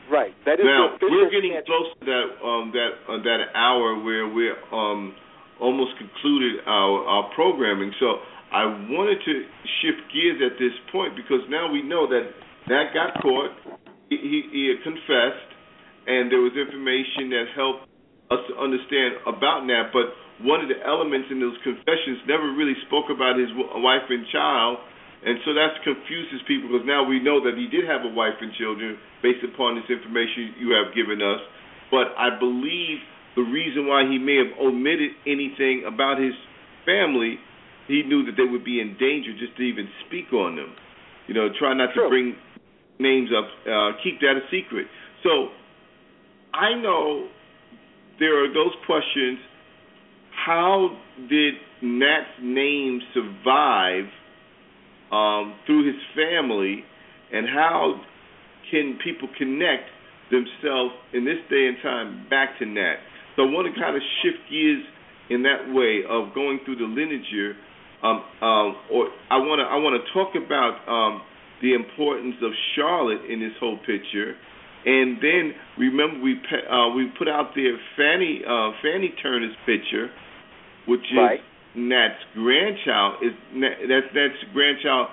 [0.10, 0.34] Right.
[0.46, 4.28] That is now the we're getting close to that um, that uh, that hour where
[4.28, 5.16] we're um,
[5.60, 7.94] almost concluded our our programming.
[8.00, 8.20] So
[8.52, 9.34] I wanted to
[9.80, 12.28] shift gears at this point because now we know that
[12.68, 13.56] Nat got caught.
[14.12, 15.50] He, he, he confessed,
[16.08, 17.88] and there was information that helped
[18.28, 19.96] us to understand about Nat.
[19.96, 20.12] But
[20.44, 24.84] one of the elements in those confessions never really spoke about his wife and child.
[25.22, 28.42] And so that confuses people because now we know that he did have a wife
[28.42, 31.40] and children based upon this information you have given us.
[31.94, 32.98] But I believe
[33.36, 36.34] the reason why he may have omitted anything about his
[36.86, 37.38] family,
[37.88, 40.74] he knew that they would be in danger just to even speak on them.
[41.28, 42.36] You know, try not to bring
[43.00, 44.88] names up, uh, keep that a secret.
[45.22, 45.54] So
[46.54, 47.30] I know
[48.20, 49.40] there are those questions.
[50.34, 50.98] How
[51.30, 54.10] did Nat's name survive
[55.12, 56.84] um, through his family,
[57.32, 58.00] and how
[58.72, 59.90] can people connect
[60.32, 62.98] themselves in this day and time back to Nat?
[63.36, 64.84] So I want to kind of shift gears
[65.30, 67.56] in that way of going through the lineage.
[68.04, 71.22] Um, um, or I want to I want to talk about um,
[71.62, 74.34] the importance of Charlotte in this whole picture,
[74.86, 80.10] and then remember we uh, we put out there Fanny uh, Fanny Turner's picture,
[80.88, 81.40] which is Right.
[81.76, 85.08] Nat's grandchild is that's Nat's grandchild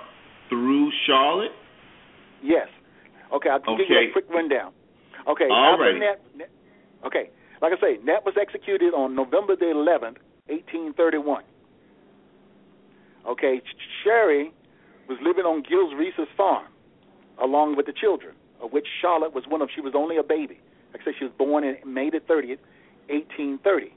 [0.49, 1.51] through Charlotte.
[2.43, 2.67] Yes.
[3.33, 4.09] Okay, I'll give you Okay.
[4.09, 4.73] a quick rundown.
[5.27, 5.99] Okay, All righty.
[5.99, 6.19] Nat,
[7.05, 7.29] okay,
[7.61, 10.17] like I say, Nat was executed on November the 11th,
[10.47, 11.43] 1831.
[13.27, 13.61] Okay,
[14.03, 14.51] Sherry
[15.07, 16.65] was living on Giles Reese's farm
[17.41, 19.69] along with the children, of which Charlotte was one of.
[19.73, 20.59] She was only a baby.
[20.93, 22.59] Like I said, she was born in May the 30th,
[23.09, 23.93] 1830.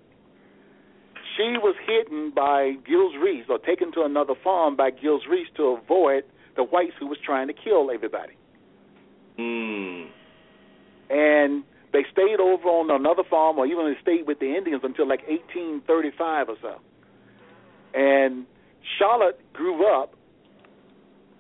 [1.36, 5.78] She was hidden by Giles Reese or taken to another farm by Giles Reese to
[5.80, 6.24] avoid
[6.56, 8.34] the whites who was trying to kill everybody.
[9.38, 10.08] Mm.
[11.08, 15.08] and they stayed over on another farm or even they stayed with the Indians until
[15.08, 16.74] like 1835 or so.
[17.94, 18.46] And
[18.98, 20.14] Charlotte grew up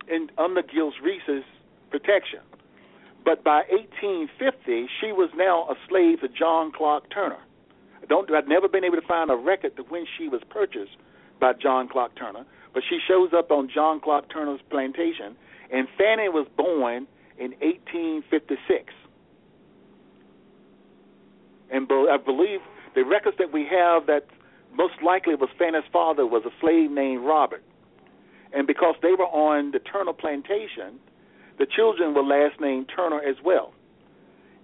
[0.08, 1.44] in under Giles Reese's
[1.90, 2.40] protection.
[3.24, 7.38] But by 1850, she was now a slave to John Clark Turner.
[8.08, 10.96] Don't I've never been able to find a record to when she was purchased
[11.40, 15.36] by John Clark Turner, but she shows up on John Clark Turner's plantation
[15.72, 17.06] and Fanny was born
[17.38, 18.92] in 1856.
[21.70, 22.60] And I believe
[22.94, 24.26] the records that we have that
[24.74, 27.64] most likely was Fanny's father was a slave named Robert.
[28.52, 31.00] And because they were on the Turner plantation,
[31.58, 33.72] the children were last named Turner as well.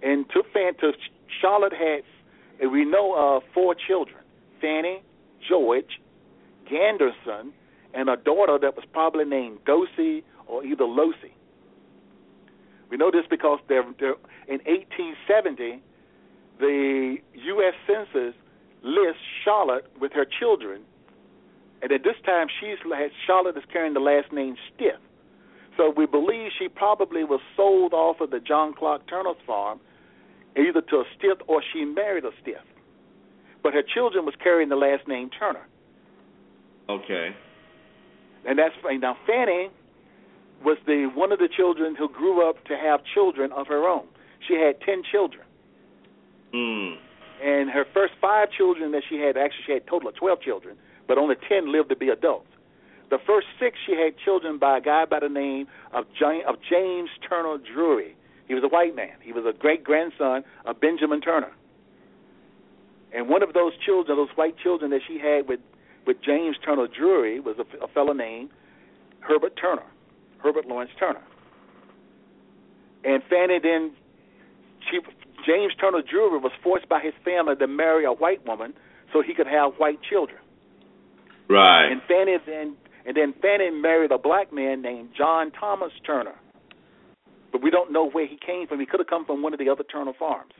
[0.03, 0.93] And to Fan to
[1.41, 2.03] Charlotte had
[2.61, 4.17] and we know of four children:
[4.61, 5.01] Fanny,
[5.47, 5.99] George,
[6.71, 7.51] Ganderson,
[7.93, 11.33] and a daughter that was probably named Dosey or either Losi.
[12.89, 14.15] We know this because they're, they're,
[14.47, 15.81] in 1870,
[16.59, 17.73] the U.S.
[17.85, 18.33] Census
[18.81, 20.81] lists Charlotte with her children,
[21.81, 22.77] and at this time, she's
[23.25, 24.99] Charlotte is carrying the last name Stiff.
[25.77, 29.79] So we believe she probably was sold off of the John Clark Turner's farm,
[30.59, 32.63] either to a Stiff or she married a Stiff.
[33.63, 35.67] But her children was carrying the last name Turner,
[36.89, 37.35] Okay.
[38.45, 39.69] and that's now Fanny
[40.63, 44.07] was the one of the children who grew up to have children of her own.
[44.47, 45.43] She had ten children.
[46.53, 46.97] Mm.
[47.43, 50.41] and her first five children that she had actually she had a total of twelve
[50.41, 50.77] children,
[51.07, 52.49] but only ten lived to be adults.
[53.11, 56.55] The first six she had children by a guy by the name of James, of
[56.67, 58.15] James Turner Drury.
[58.49, 59.13] He was a white man.
[59.21, 61.51] He was a great grandson of Benjamin Turner.
[63.13, 65.61] And one of those children, those white children that she had with
[66.05, 68.49] with James Turner Drury, was a, a fellow named
[69.19, 69.85] Herbert Turner,
[70.39, 71.21] Herbert Lawrence Turner.
[73.03, 73.91] And Fanny then
[74.89, 74.99] she
[75.45, 78.73] James Turner Drury was forced by his family to marry a white woman
[79.13, 80.39] so he could have white children.
[81.47, 81.91] Right.
[81.91, 86.35] And Fanny then and then Fanny married a black man named John Thomas Turner.
[87.51, 88.79] But we don't know where he came from.
[88.79, 90.53] He could have come from one of the other Turner farms.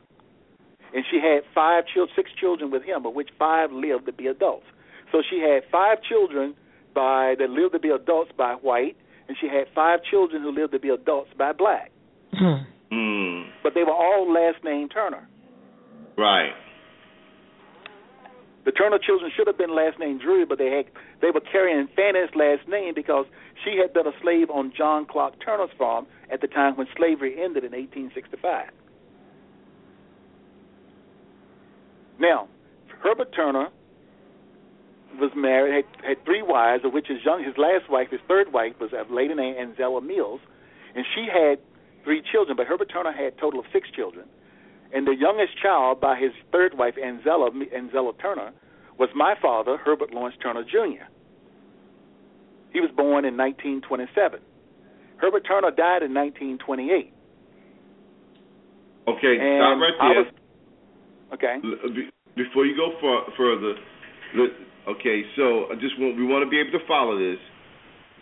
[0.94, 4.28] And she had five children, six children with him, of which five lived to be
[4.28, 4.66] adults.
[5.11, 6.56] So she had five children
[6.95, 8.98] by that lived to be adults by white,
[9.28, 11.91] and she had five children who lived to be adults by black.
[12.34, 12.66] Mm.
[13.61, 15.28] But they were all last name Turner.
[16.18, 16.53] Right.
[18.65, 20.86] The Turner children should have been last name Drury, but they had
[21.22, 23.26] they were carrying Fanny's last name because
[23.64, 27.41] she had been a slave on John Clark Turner's farm at the time when slavery
[27.41, 28.69] ended in 1865.
[32.19, 32.49] Now,
[33.02, 33.69] Herbert Turner
[35.19, 38.52] was married, had, had three wives, of which his young, his last wife, his third
[38.52, 40.41] wife, was a lady named Anzella Mills,
[40.95, 41.60] and she had
[42.03, 42.57] three children.
[42.57, 44.27] But Herbert Turner had a total of six children,
[44.94, 48.52] and the youngest child by his third wife, Anzella Anzella Turner,
[48.98, 51.06] was my father, Herbert Lawrence Turner Jr.
[52.74, 54.40] He was born in 1927.
[55.18, 57.14] Herbert Turner died in 1928.
[59.07, 59.36] Okay.
[59.40, 60.24] And Stop right there.
[60.24, 60.34] was-
[61.34, 61.56] okay.
[62.36, 63.76] Before you go far, further,
[64.88, 65.24] okay.
[65.36, 67.40] So I just want we want to be able to follow this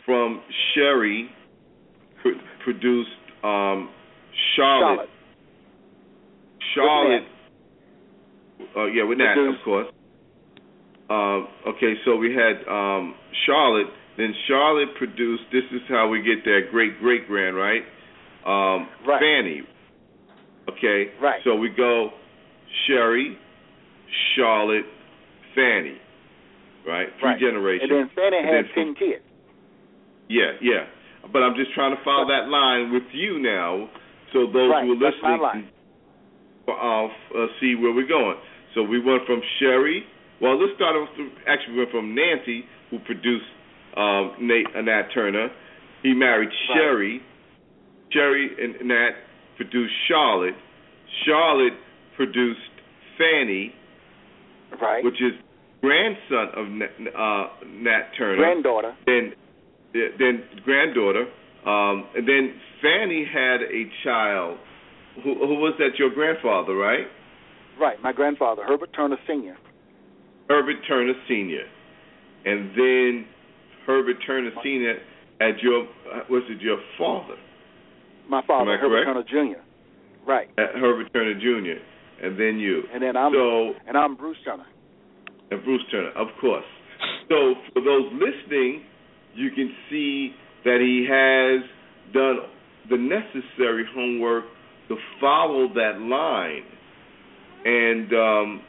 [0.06, 0.42] from
[0.74, 1.30] Sherry
[2.22, 3.10] pr- produced
[3.44, 3.90] um,
[4.56, 5.10] Charlotte.
[5.10, 5.10] Charlotte.
[6.76, 7.24] Charlotte.
[8.76, 9.88] Uh, yeah, with that, of course.
[11.10, 13.16] Um, okay, so we had um,
[13.46, 13.88] Charlotte.
[14.18, 15.44] Then Charlotte produced.
[15.52, 17.84] This is how we get that great great grand, right?
[18.46, 19.22] Um, Right.
[19.22, 19.62] Fanny.
[20.70, 21.12] Okay.
[21.22, 21.40] Right.
[21.44, 22.10] So we go
[22.88, 23.38] Sherry,
[24.36, 24.86] Charlotte,
[25.56, 25.98] Fanny.
[26.86, 27.08] Right.
[27.20, 27.40] Three Right.
[27.40, 27.92] generations.
[27.92, 29.24] And then Fanny And had then ten kids.
[30.30, 30.86] yeah, yeah.
[31.32, 33.90] But I'm just trying to follow that line with you now,
[34.34, 35.40] so those Right, who are listening
[36.68, 38.36] can uh, uh, see where we're going.
[38.76, 40.04] So we went from Sherry.
[40.42, 41.10] Well, let's start off.
[41.48, 43.46] Actually, we went from Nancy, who produced
[43.96, 45.50] um, Nate uh, Nat Turner.
[46.04, 46.78] He married Right.
[46.78, 47.22] Sherry.
[48.12, 49.12] Sherry and Nat
[49.58, 50.56] produced Charlotte.
[51.26, 51.74] Charlotte
[52.16, 52.60] produced
[53.18, 53.74] Fanny,
[54.80, 55.04] Right.
[55.04, 55.34] which is
[55.82, 58.38] grandson of Nat, uh, Nat Turner.
[58.38, 58.96] Granddaughter.
[59.06, 59.34] Then,
[59.94, 61.26] then granddaughter.
[61.66, 64.58] Um, and then Fanny had a child.
[65.24, 65.98] Who, who was that?
[65.98, 67.08] Your grandfather, right?
[67.80, 69.56] Right, my grandfather, Herbert Turner Sr.
[70.50, 71.64] Herbert Turner Sr.
[72.46, 73.26] And then
[73.86, 74.96] Herbert Turner Sr.
[75.42, 75.88] at your
[76.30, 77.36] was it your father?
[78.30, 79.30] My father, Herbert correct?
[79.30, 79.62] Turner Jr.
[80.26, 80.50] Right.
[80.58, 81.82] At Herbert Turner Jr.
[82.26, 82.84] And then you.
[82.94, 84.66] And then I'm so and I'm Bruce Turner.
[85.52, 86.66] and Bruce Turner, of course.
[87.30, 88.84] So for those listening,
[89.36, 90.32] you can see
[90.64, 91.64] that he has
[92.14, 92.38] done
[92.90, 94.46] the necessary homework
[94.88, 96.64] to follow that line.
[97.66, 98.62] And um,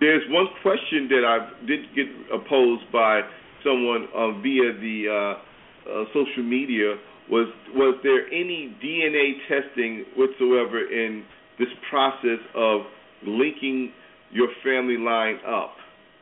[0.00, 2.06] there's one question that I did get
[2.48, 3.20] posed by
[3.64, 6.96] someone uh, via the uh, uh, social media
[7.30, 11.24] was was there any DNA testing whatsoever in
[11.58, 12.82] this process of
[13.24, 13.92] linking
[14.32, 15.74] your family line up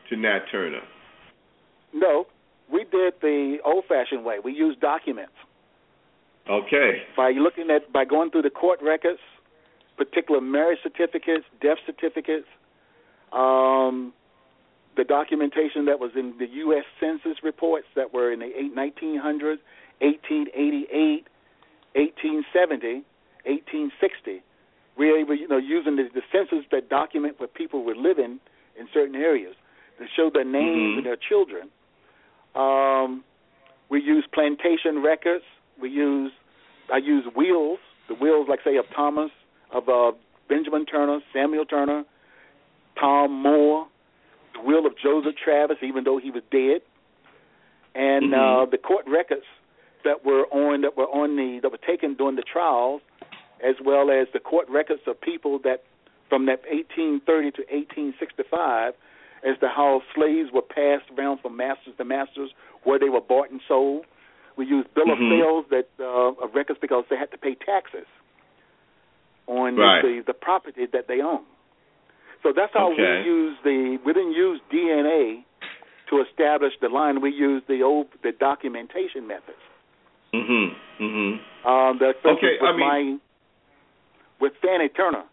[0.09, 0.81] to Nat Turner?
[1.93, 2.27] No,
[2.71, 4.37] we did the old-fashioned way.
[4.43, 5.33] We used documents
[6.49, 7.03] Okay.
[7.15, 9.19] by looking at by going through the court records,
[9.97, 12.47] particular marriage certificates, death certificates,
[13.31, 14.13] um,
[14.97, 16.83] the documentation that was in the U.S.
[16.99, 19.59] Census reports that were in the eight- 1900s,
[20.01, 21.27] 1888,
[21.95, 23.03] 1870,
[23.45, 24.41] 1860.
[24.97, 28.39] We were able, you know, using the, the census that document where people were living
[28.77, 29.55] in certain areas
[29.99, 30.97] to show their names Mhm.
[30.97, 31.69] and their children.
[32.55, 33.23] Um,
[33.89, 35.45] we use plantation records.
[35.79, 36.31] We use
[36.91, 39.31] I use wheels, the wheels like say of Thomas,
[39.71, 40.11] of uh,
[40.49, 42.03] Benjamin Turner, Samuel Turner,
[42.99, 43.87] Tom Moore,
[44.53, 46.81] the wheel of Joseph Travis, even though he was dead,
[47.95, 48.63] and Mhm.
[48.63, 49.45] uh, the court records
[50.03, 53.01] that were on that were on the that were taken during the trials,
[53.61, 55.83] as well as the court records of people that
[56.29, 58.95] from that 1830 to 1865,
[59.43, 62.51] as to how slaves were passed around from masters to masters,
[62.83, 64.05] where they were bought and sold.
[64.57, 65.11] We used bill Mhm.
[65.13, 68.05] of sales that uh, of records because they had to pay taxes
[69.47, 70.01] on Right.
[70.01, 71.43] the the property that they own.
[72.43, 73.21] So that's how Okay.
[73.23, 75.43] we use the we didn't use DNA
[76.07, 77.21] to establish the line.
[77.21, 79.61] We used the old the documentation methods.
[80.33, 80.75] Mhm.
[80.99, 81.39] Mhm.
[81.65, 83.19] Um, the Okay, with I mean- my
[84.39, 85.23] with Fanny Turner,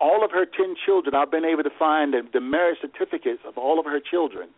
[0.00, 3.58] all of her ten children, I've been able to find the, the marriage certificates of
[3.58, 4.48] all of her children.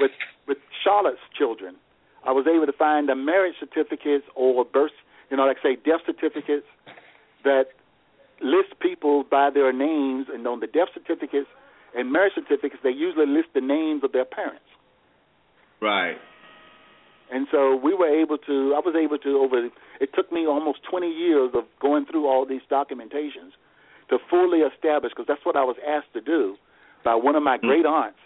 [0.00, 0.12] With
[0.46, 1.76] with Charlotte's children,
[2.26, 4.92] I was able to find the marriage certificates or birth,
[5.30, 6.66] you know, like say death certificates
[7.44, 7.66] that
[8.40, 11.48] list people by their names, and on the death certificates
[11.96, 14.66] and marriage certificates, they usually list the names of their parents.
[15.80, 16.16] Right.
[17.32, 19.68] And so we were able to, I was able to, over,
[20.00, 23.56] it took me almost 20 years of going through all these documentations
[24.10, 26.56] to fully establish, because that's what I was asked to do
[27.04, 27.66] by one of my hmm.
[27.66, 28.18] great aunts,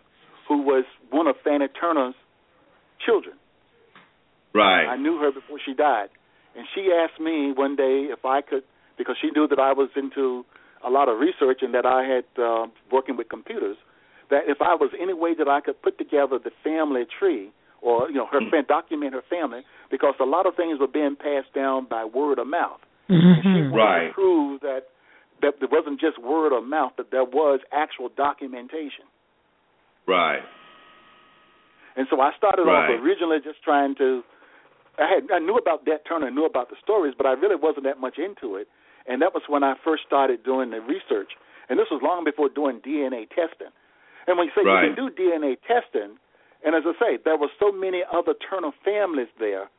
[0.49, 2.15] who was one of Fanny Turner's
[3.05, 3.37] children.
[4.55, 4.87] Right.
[4.87, 6.09] I knew her before she died.
[6.57, 8.65] And she asked me one day if I could,
[8.99, 10.45] because she knew that I was into
[10.85, 13.77] a lot of research and that I had uh, working with computers,
[14.31, 17.51] that if I was any way that I could put together the family tree
[17.83, 18.51] or you know her Mm.
[18.51, 22.39] fam- document her family, because a lot of things were being passed down by word
[22.39, 22.81] of mouth.
[23.09, 24.07] And she wanted Right.
[24.09, 24.83] to prove that
[25.43, 29.05] that there wasn't just word of mouth, that there was actual documentation.
[30.07, 30.43] Right.
[31.97, 32.91] And so I started Right.
[32.91, 34.23] off originally just trying to.
[35.01, 37.57] I had I knew about Nat Turner, I knew about the stories, but I really
[37.57, 38.69] wasn't that much into it.
[39.07, 41.33] And that was when I first started doing the research.
[41.69, 43.73] And this was long before doing DNA testing.
[44.27, 44.85] And when you say Right.
[44.85, 46.19] you can do DNA testing,
[46.63, 49.71] and as I say, there were so many other Turner families there,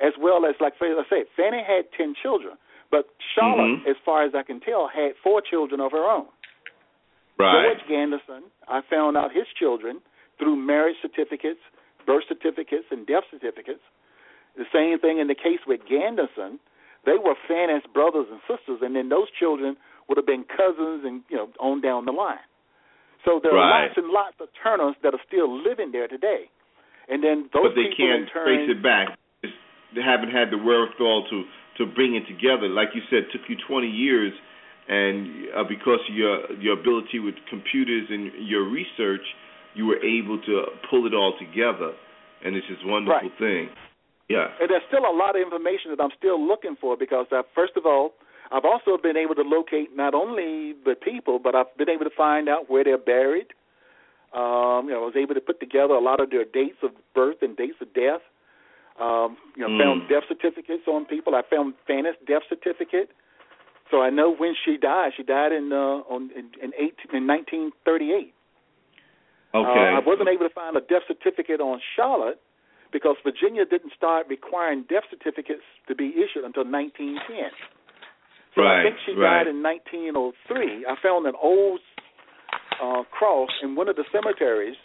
[0.00, 2.58] as well as like I say, Fanny had ten children,
[2.90, 3.86] but Charlotte, Mhm.
[3.86, 6.28] as far as I can tell, had four children of her own.
[7.38, 7.64] Right.
[7.64, 10.02] George Ganderson, I found out his children
[10.38, 11.60] through marriage certificates,
[12.04, 13.82] birth certificates, and death certificates.
[14.56, 16.58] The same thing in the case with Ganderson.
[17.04, 19.76] They were Fanny's brothers and sisters, and then those children
[20.08, 22.38] would have been cousins and you know on down the line.
[23.24, 23.86] So there are Right.
[23.86, 26.50] lots and lots of Turners that are still living there today.
[27.08, 29.18] And then those but they people in can't turn, trace it back.
[29.42, 29.52] It's,
[29.94, 31.44] they haven't had the wherewithal to
[31.78, 32.68] to bring it together.
[32.68, 34.32] Like you said, it took you 20 years,
[34.88, 39.24] and uh, because of your your ability with computers and your research,
[39.74, 41.92] you were able to pull it all together,
[42.44, 43.38] and it's just a wonderful Right.
[43.38, 43.70] thing.
[44.32, 44.48] Yeah.
[44.60, 47.76] And there's still a lot of information that I'm still looking for because, uh, first
[47.76, 48.14] of all,
[48.50, 52.16] I've also been able to locate not only the people, but I've been able to
[52.16, 53.48] find out where they're buried.
[54.32, 56.90] Um, you know, I was able to put together a lot of their dates of
[57.14, 58.24] birth and dates of death.
[59.00, 59.80] Um, you know, Mm.
[59.82, 61.34] found death certificates on people.
[61.34, 63.10] I found Fanny's death certificate,
[63.90, 65.12] so I know when she died.
[65.16, 68.34] She died in uh, on in, in, 18, in 1938.
[69.54, 69.68] Okay.
[69.88, 72.40] Uh, I wasn't able to find a death certificate on Charlotte
[72.92, 77.50] because Virginia didn't start requiring death certificates to be issued until 1910.
[78.54, 79.44] So I think she right.
[79.44, 80.84] died in 1903.
[80.84, 81.80] I found an old
[82.76, 84.76] uh, cross in one of the cemeteries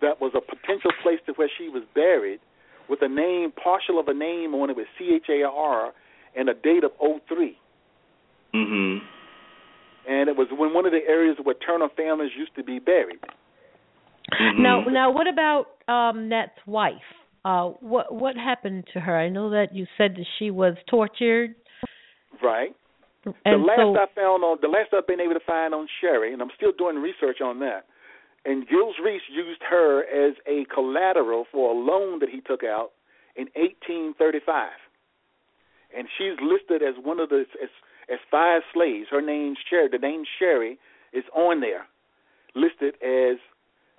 [0.00, 2.38] that was a potential place to where she was buried
[2.88, 5.92] with a name, partial of a name on it with C H A R
[6.36, 7.58] and a date of 03.
[8.54, 9.02] Mhm.
[10.08, 13.20] And it was in one of the areas where Turner families used to be buried.
[14.30, 14.58] Mhm.
[14.58, 17.21] Now, now, what about um Nat's wife?
[17.44, 19.16] Uh, what what happened to her?
[19.18, 21.54] I know that you said that she was tortured,
[22.42, 22.74] Right.
[23.24, 25.88] and the last so I found on the last I've been able to find on
[26.00, 27.86] Sherry, and I'm still doing research on that.
[28.44, 32.90] And Giles Reese used her as a collateral for a loan that he took out
[33.36, 34.70] in 1835,
[35.96, 37.68] and she's listed as one of the as,
[38.12, 39.06] as five slaves.
[39.10, 39.88] Her name's Sherry.
[39.90, 40.78] The name Sherry
[41.12, 41.86] is on there,
[42.54, 43.38] listed as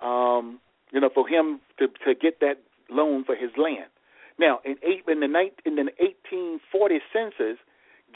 [0.01, 0.59] um,
[0.91, 2.59] you know for him to to get that
[2.93, 3.89] loan for his land.
[4.39, 7.57] Now, in eight in the night in the 1840 census,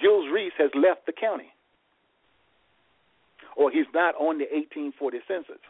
[0.01, 1.51] Giles Reese has left the county,
[3.55, 5.61] or he's not on the 1840 census.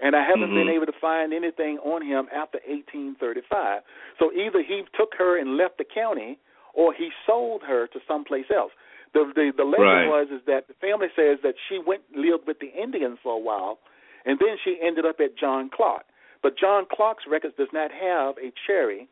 [0.00, 0.74] And I haven't been Mhm.
[0.76, 3.82] able to find anything on him after 1835.
[4.18, 6.38] So either he took her and left the county,
[6.72, 8.72] or he sold her to someplace else.
[9.12, 10.08] The the, the legend Right.
[10.08, 13.38] was is that the family says that she went lived with the Indians for a
[13.38, 13.78] while,
[14.24, 16.04] and then she ended up at John Clark.
[16.42, 19.08] But John Clark's records does not have a cherry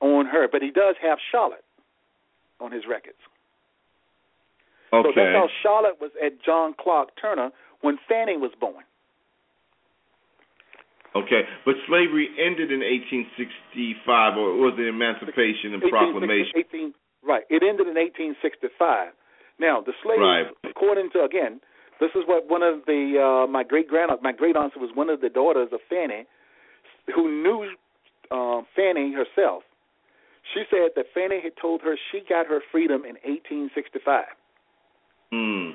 [0.00, 1.64] on her, but he does have Charlotte
[2.60, 3.18] on his records.
[4.92, 5.08] Okay.
[5.08, 7.50] So that's how Charlotte was at John Clark Turner
[7.82, 8.84] when Fanny was born.
[11.16, 16.52] Okay, but slavery ended in 1865, or was it Emancipation and Proclamation?
[16.54, 16.94] 18,
[17.24, 17.44] right.
[17.48, 19.12] It ended in 1865.
[19.58, 20.46] Now the slaves, Right.
[20.68, 21.60] according to again,
[21.98, 25.10] this is what one of the uh, my great grand my great aunt was one
[25.10, 26.26] of the daughters of Fanny,
[27.14, 27.70] who knew
[28.30, 29.62] uh, Fanny herself.
[30.54, 34.24] She said that Fanny had told her she got her freedom in 1865.
[35.32, 35.72] Mm.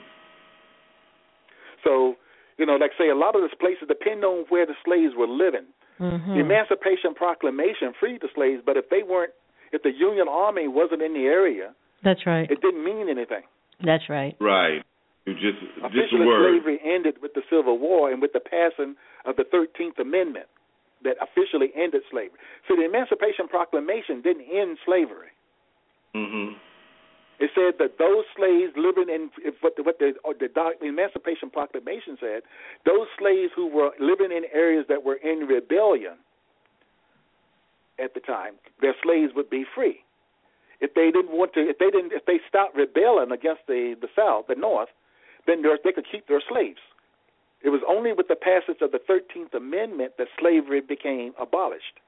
[1.84, 2.16] So,
[2.58, 5.28] you know, like say a lot of these places depend on where the slaves were
[5.28, 5.66] living.
[6.00, 6.34] Mhm.
[6.34, 9.34] The Emancipation Proclamation freed the slaves, but if they weren't,
[9.72, 12.50] if the Union Army wasn't in the area, that's right.
[12.50, 13.44] it didn't mean anything.
[13.82, 14.36] That's right.
[14.40, 14.82] Right.
[15.26, 16.52] You just just a Officially, word.
[16.52, 18.96] slavery ended with the Civil War and with the passing
[19.26, 20.48] of the Thirteenth Amendment
[21.04, 22.40] that officially ended slavery.
[22.68, 25.32] So the Emancipation Proclamation didn't end slavery.
[26.16, 26.56] Mhm.
[27.40, 29.32] It said that those slaves living in
[29.62, 32.44] what the, what the the Emancipation Proclamation said,
[32.86, 36.18] those slaves who were living in areas that were in rebellion
[38.00, 40.04] at the time, their slaves would be free.
[40.80, 44.10] If they didn't want to, if they didn't, if they stopped rebelling against the the
[44.16, 44.90] South, the North,
[45.48, 46.80] then they could keep their slaves.
[47.64, 52.00] It was only with the passage of the Thirteenth Amendment that slavery became abolished.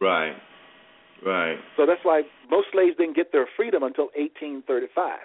[0.00, 0.34] Right.
[1.24, 1.58] Right.
[1.76, 5.18] So that's why most slaves didn't get their freedom until 1835.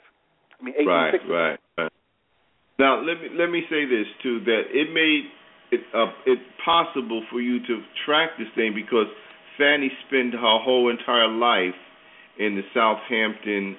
[0.59, 1.91] I mean, Right, right, right.
[2.77, 5.31] Now let me let me say this too that it made
[5.71, 9.07] it uh, it possible for you to track this thing because
[9.57, 11.75] Fanny spent her whole entire life
[12.37, 13.77] in the Southampton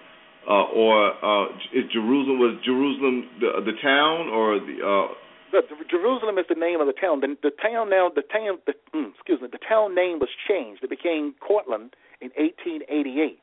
[0.48, 5.14] uh, or uh, is Jerusalem was Jerusalem the the town or the uh,
[5.52, 7.20] The, the, Jerusalem is the name of the town.
[7.20, 10.82] The, the town now, the town, the, mm, excuse me, the town name was changed.
[10.82, 13.38] It became Courtland in 1888.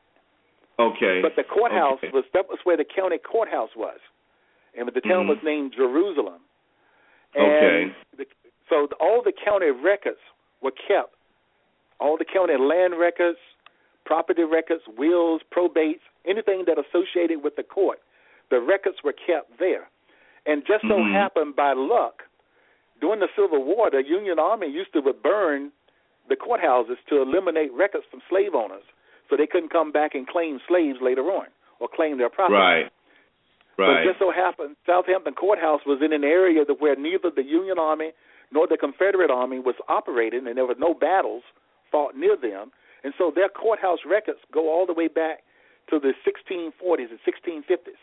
[0.78, 2.10] okay But the courthouse okay.
[2.12, 4.00] was that was where the county courthouse was,
[4.76, 5.28] and the town Mhm.
[5.28, 6.40] was named Jerusalem.
[7.36, 7.82] Okay.
[7.82, 8.26] And the,
[8.68, 10.20] so the, all the county records
[10.62, 11.14] were kept.
[12.00, 13.38] All the county land records,
[14.04, 18.00] property records, wills, probates, anything that associated with the court,
[18.50, 19.88] the records were kept there.
[20.46, 21.12] And just so Mhm.
[21.12, 22.24] happened by luck,
[23.00, 25.72] during the Civil War, the Union Army used to burn
[26.28, 28.84] the courthouses to eliminate records from slave owners,
[29.28, 31.46] so they couldn't come back and claim slaves later on
[31.80, 32.58] or claim their property.
[32.58, 32.90] right
[33.76, 37.30] But right it just so happened Southampton Courthouse was in an area that where neither
[37.30, 38.12] the Union Army
[38.52, 41.42] nor the Confederate Army was operating, and there were no battles
[41.90, 42.70] fought near them.
[43.04, 45.40] And so their courthouse records go all the way back
[45.90, 48.00] to the 1640s and 1650s.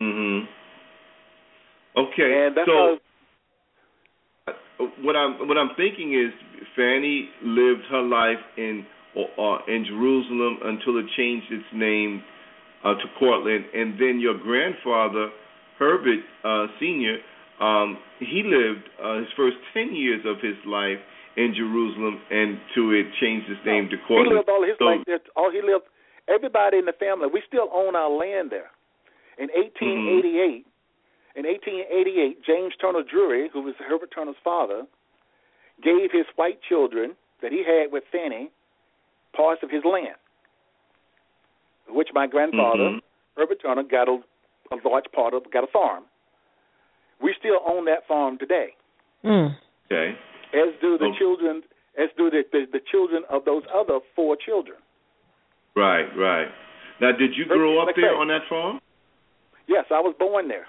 [0.00, 0.48] mhm
[1.96, 2.98] okay And that's so how
[5.02, 6.32] what I'm what I'm thinking is
[6.76, 8.86] Fanny lived her life in
[9.16, 12.22] uh, in Jerusalem until it changed its name
[12.84, 15.30] uh, to Courtland, and then your grandfather
[15.78, 17.18] Herbert uh, Senior,
[17.60, 20.98] um, he lived uh, his first ten years of his life
[21.36, 25.04] in Jerusalem, and to it changed its name to he lived all his So- life
[25.06, 25.20] there.
[25.36, 25.84] All he lived,
[26.28, 28.70] everybody in the family, we still own our land there.
[29.38, 30.66] In 1888,
[31.36, 34.86] in 1888, James Turner Drewry, who was Herbert Turner's father,
[35.82, 38.50] gave his white children that he had with Fanny
[39.34, 40.16] parts of his land,
[41.88, 43.02] which my grandfather, Mhm.
[43.36, 44.22] Herbert Turner, got a,
[44.72, 46.04] a large part of, got a farm.
[47.20, 48.74] We still own that farm today,
[49.24, 49.56] Mm.
[49.90, 50.16] Okay.
[50.56, 51.18] As do the Oh.
[51.18, 51.62] children,
[51.98, 54.78] as do the, the the children of those other four children.
[55.76, 56.48] Right, right.
[57.00, 58.80] Now, did you grow up there on that farm?
[59.68, 60.66] Yes, I was born there.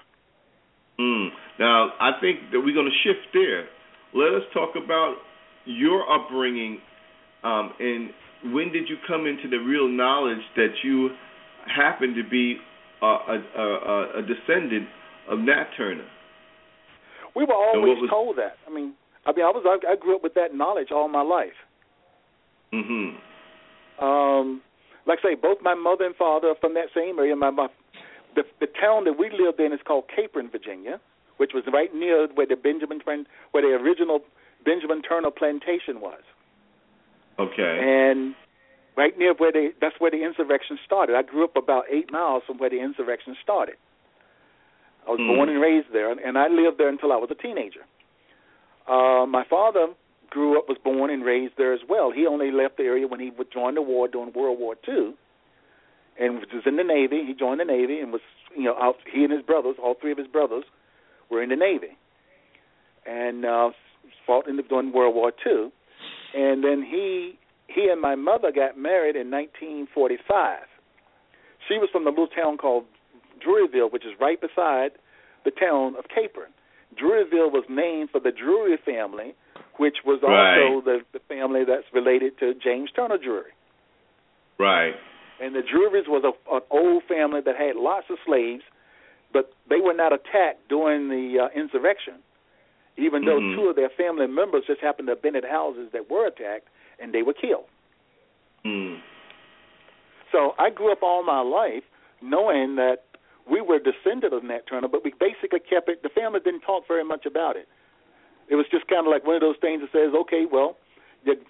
[1.00, 1.28] Mm.
[1.58, 3.64] Now, I think that we're going to shift there.
[4.12, 5.16] Let us talk about
[5.64, 6.80] your upbringing,
[7.44, 8.10] um, and
[8.52, 11.10] when did you come into the real knowledge that you
[11.74, 12.56] happen to be
[13.00, 14.88] a, a, a, a descendant
[15.30, 16.06] of Nat Turner?
[17.36, 18.56] We were always was- told that.
[18.68, 18.94] I mean,
[19.28, 21.58] I mean, I was I, I grew up with that knowledge all my life.
[22.72, 24.04] Mm-hmm.
[24.04, 24.62] Um,
[25.06, 27.36] like I say, both my mother and father are from that same area.
[27.36, 27.68] My, my
[28.34, 30.98] the the town that we lived in is called Capron, Virginia,
[31.36, 33.00] which was right near where the Benjamin
[33.52, 34.20] where the original
[34.64, 36.22] Benjamin Turner plantation was,
[37.38, 37.78] Okay.
[37.82, 38.34] and
[38.96, 41.16] right near where they that's where the insurrection started.
[41.16, 43.76] I grew up about eight miles from where the insurrection started.
[45.06, 45.36] I was Hmm.
[45.36, 47.84] born and raised there, and I lived there until I was a teenager.
[48.88, 49.88] Uh, my father
[50.30, 52.10] grew up, was born and raised there as well.
[52.10, 55.14] He only left the area when he would join the war during World War Two,
[56.18, 57.24] and was in the Navy.
[57.26, 58.22] He joined the Navy and was,
[58.56, 58.96] you know, out.
[59.12, 60.64] He and his brothers, all three of his brothers,
[61.30, 61.96] were in the Navy,
[63.06, 63.70] and uh,
[64.26, 65.70] fought in the, during World War Two.
[66.34, 67.38] And then he
[67.68, 70.60] he and my mother got married in 1945.
[71.68, 72.84] She was from the little town called
[73.44, 74.92] Drewryville, which is right beside
[75.44, 76.52] the town of Capron.
[77.00, 79.34] Drewryville was named for the Drewry family,
[79.76, 80.84] which was also Right.
[80.84, 83.52] the, the family that's related to James Turner Drewry.
[84.58, 84.94] Right.
[85.40, 88.64] And the Drewrys was a, an old family that had lots of slaves,
[89.32, 92.14] but they were not attacked during the uh, insurrection,
[92.96, 93.54] even though Mhm.
[93.54, 96.66] two of their family members just happened to have been at houses that were attacked
[96.98, 97.66] and they were killed.
[98.64, 99.00] Mm.
[100.32, 101.84] So I grew up all my life
[102.20, 103.04] knowing that
[103.50, 106.02] we were descended of Nat Turner, but we basically kept it.
[106.02, 107.68] The family didn't talk very much about it.
[108.48, 110.76] It was just kind of like one of those things that says, okay, well,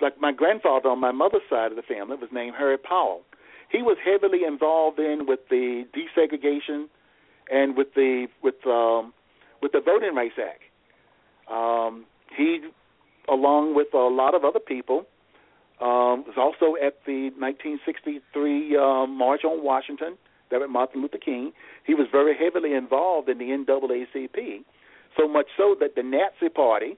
[0.01, 3.23] like my grandfather on my mother's side of the family was named Harry Powell.
[3.71, 6.87] He was heavily involved in with the desegregation
[7.51, 9.13] and with the with um,
[9.63, 10.63] with the Voting Rights Act.
[11.51, 12.05] Um,
[12.37, 12.61] he,
[13.29, 15.07] along with a lot of other people,
[15.81, 20.17] um, was also at the 1963 um, March on Washington,
[20.51, 21.53] there with Martin Luther King.
[21.85, 24.65] He was very heavily involved in the NAACP,
[25.17, 26.97] so much so that the Nazi Party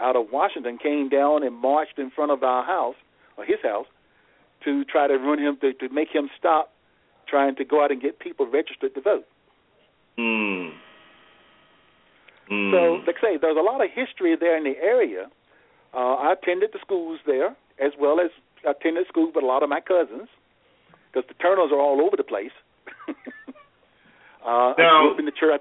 [0.00, 2.96] out of Washington came down and marched in front of our house,
[3.36, 3.86] or his house,
[4.64, 6.72] to try to run him, to, to make him stop
[7.28, 9.26] trying to go out and get people registered to vote.
[10.18, 10.72] Mm.
[12.50, 12.70] Mm.
[12.72, 15.26] So, like I say, there's a lot of history there in the area.
[15.94, 18.30] Uh, I attended the schools there, as well as
[18.66, 20.28] I attended schools with a lot of my cousins,
[21.12, 22.52] because the Turners are all over the place.
[24.44, 25.60] uh, I Now, grew up in the church,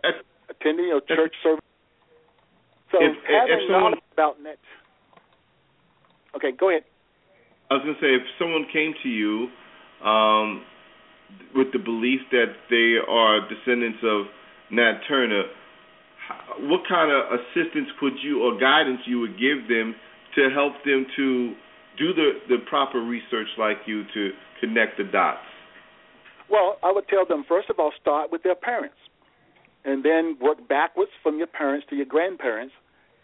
[0.66, 1.64] you know, church service.
[2.92, 4.60] So if- if someone- about net.
[6.36, 6.84] Okay, go ahead.
[7.70, 9.50] I was going to say, if someone came to you
[10.04, 10.66] um,
[11.56, 14.28] with the belief that they are descendants of
[14.70, 15.46] Nat Turner,
[16.70, 19.96] what kind of assistance could you or guidance you would give them
[20.36, 21.56] to help them to
[21.98, 25.46] do the, the proper research like you to connect the dots?
[26.54, 28.96] Well, I would tell them first of all start with their parents,
[29.84, 32.76] and then work backwards from your parents to your grandparents,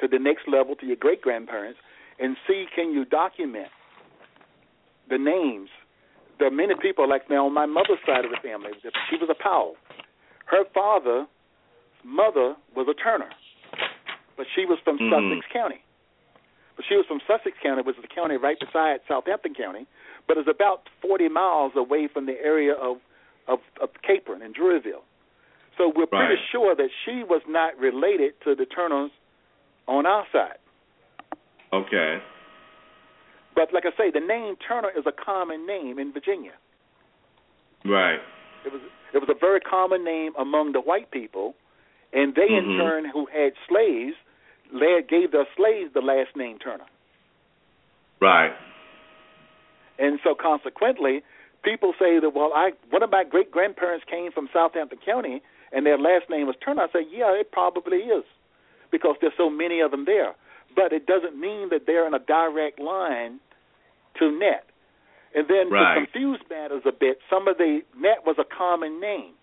[0.02, 1.80] to the next level to your great grandparents,
[2.20, 3.70] and see can you document
[5.10, 5.70] the names.
[6.40, 8.72] There are many people like now on my mother's side of the family.
[9.12, 9.76] She was a Powell.
[10.46, 11.28] Her father,
[12.04, 13.30] mother was a Turner,
[14.38, 15.12] but she was from Mhm.
[15.12, 15.84] Sussex County.
[16.76, 19.86] But she was from Sussex County, which is the county right beside Southampton County,
[20.26, 23.00] but it's about 40 miles away from the area of
[23.50, 25.04] of, of Capron and Drewryville.
[25.78, 29.12] So we're pretty sure that she was not related to the Turners
[29.88, 30.60] on our side.
[31.72, 32.18] Okay.
[33.56, 36.54] But like I say, the name Turner is a common name in Virginia.
[37.86, 38.20] Right.
[38.66, 38.82] It was
[39.14, 41.56] it was a very common name among the white people,
[42.14, 42.78] and they in Mhm.
[42.78, 44.16] turn who had slaves
[44.72, 46.86] led, gave their slaves the last name Turner.
[48.20, 48.54] Right.
[49.98, 51.24] And so consequently,
[51.64, 55.41] people say that well, I one of my great grandparents came from Southampton County
[55.72, 56.84] and their last name was Turner.
[56.84, 58.23] I say, yeah, it probably is,
[58.91, 60.34] because there's so many of them there.
[60.76, 63.40] But it doesn't mean that they're in a direct line
[64.18, 64.65] to Net.
[65.36, 65.94] And then Right.
[65.94, 69.34] to confuse matters a bit, some of the Net was a common name.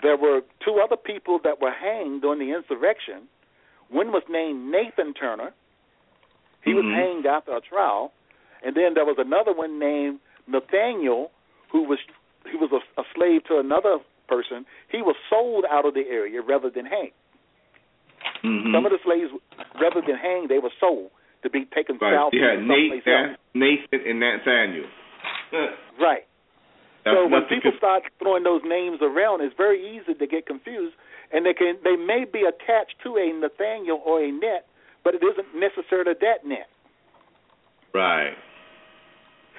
[0.00, 3.26] there were two other people that were hanged during the insurrection.
[3.88, 5.52] One was named Nathan Turner.
[6.62, 6.94] He was Mhm.
[6.94, 8.12] hanged after a trial,
[8.62, 11.30] and then there was another one named Nathaniel,
[11.70, 11.98] who was
[12.50, 13.98] he was a, a slave to another
[14.28, 14.64] person.
[14.90, 17.12] He was sold out of the area rather than hanged.
[18.44, 18.72] Mhm.
[18.72, 19.30] Some of the slaves,
[19.80, 21.10] rather than hanged, they were sold
[21.42, 22.14] to be taken right.
[22.14, 23.36] south had someplace Nathan.
[23.54, 24.86] Nathan, and Nathaniel.
[26.00, 26.24] Right.
[27.04, 30.94] That's so when people start throwing those names around, it's very easy to get confused,
[31.32, 34.66] and they can they may be attached to a Nathaniel or a net,
[35.02, 36.68] but it isn't necessarily that net.
[37.94, 38.34] right.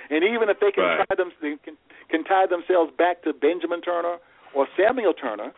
[0.09, 1.05] And even if they can Right.
[1.07, 1.77] tie them they can,
[2.09, 4.17] can tie themselves back to Benjamin Turner
[4.53, 5.53] or Samuel Turner,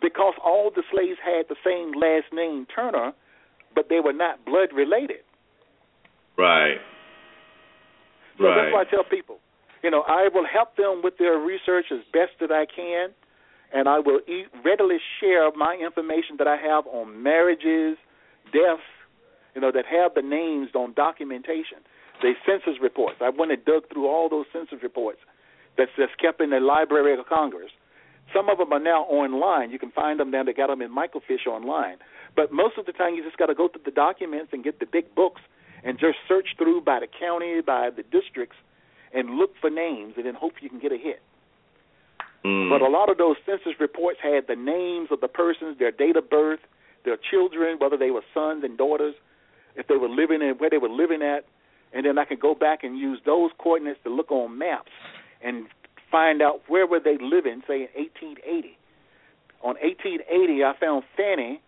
[0.00, 3.12] because all the slaves had the same last name Turner,
[3.74, 5.22] but they were not blood related.
[6.36, 6.78] Right.
[8.38, 8.54] So right.
[8.56, 9.38] that's why I tell people,
[9.82, 13.10] you know, I will help them with their research as best that I can,
[13.74, 17.98] and I will e- readily share my information that I have on marriages,
[18.52, 18.82] deaths,
[19.54, 21.78] you know, that have the names on documentation,
[22.22, 23.16] the census reports.
[23.20, 25.18] I went and dug through all those census reports
[25.76, 27.70] that's, that's kept in the Library of Congress.
[28.32, 29.70] Some of them are now online.
[29.70, 30.42] You can find them now.
[30.42, 31.96] They got them in microfiche online.
[32.34, 34.80] But most of the time, you just got to go through the documents and get
[34.80, 35.42] the big books
[35.84, 38.56] and just search through by the county, by the districts,
[39.12, 41.20] and look for names, and then hope you can get a hit.
[42.44, 42.70] Mm.
[42.70, 46.16] But a lot of those census reports had the names of the persons, their date
[46.16, 46.60] of birth,
[47.04, 49.14] their children, whether they were sons and daughters,
[49.76, 51.44] if they were living in where they were living at,
[51.92, 54.92] and then I can go back and use those coordinates to look on maps
[55.42, 55.66] and
[56.10, 58.76] find out where were they living, say in 1880.
[59.62, 61.60] On 1880, I found Fanny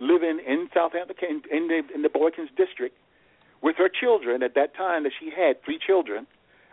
[0.00, 2.96] living in Southampton, in, in the in the Boykins district,
[3.62, 4.42] with her children.
[4.42, 6.26] At that time, that she had three children,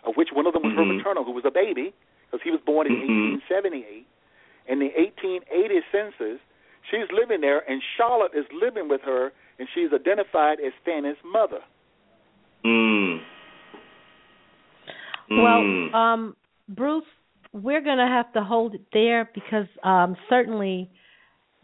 [0.04, 0.98] of which one of them was her Mhm.
[0.98, 1.94] maternal, who was a baby,
[2.26, 3.02] because he was born in Mhm.
[3.02, 4.06] 1878.
[4.68, 6.40] In the 1880 census,
[6.90, 11.62] she's living there, and Charlotte is living with her, and she's identified as Fanny's mother.
[12.66, 13.20] Mm.
[15.30, 15.94] Well, Mm.
[15.94, 16.36] um,
[16.68, 17.06] Bruce,
[17.54, 20.90] we're going to have to hold it there because um, certainly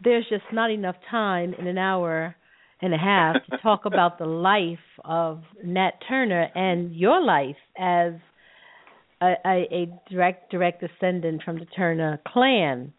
[0.02, 2.34] there's just not enough time in an hour
[2.80, 8.12] and a half to talk about the life of Nat Turner and your life as
[9.20, 12.92] a, a, a direct direct descendant from the Turner clan.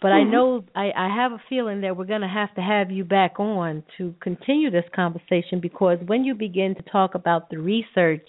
[0.00, 0.30] But I Mhm.
[0.30, 3.38] know I, I have a feeling that we're going to have to have you back
[3.38, 8.26] on to continue this conversation because when you begin to talk about the research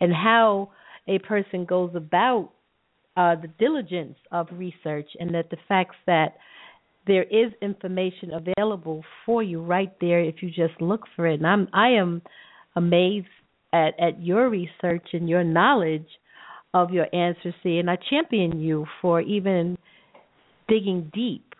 [0.00, 0.70] and how
[1.06, 2.50] a person goes about
[3.16, 6.36] uh, the diligence of research and that the facts that
[7.06, 11.34] there is information available for you right there if you just look for it.
[11.34, 12.22] And I'm I am
[12.76, 13.26] amazed
[13.72, 16.06] at, at your research and your knowledge
[16.74, 19.76] of your ancestry and I champion you for even
[20.68, 21.54] digging deep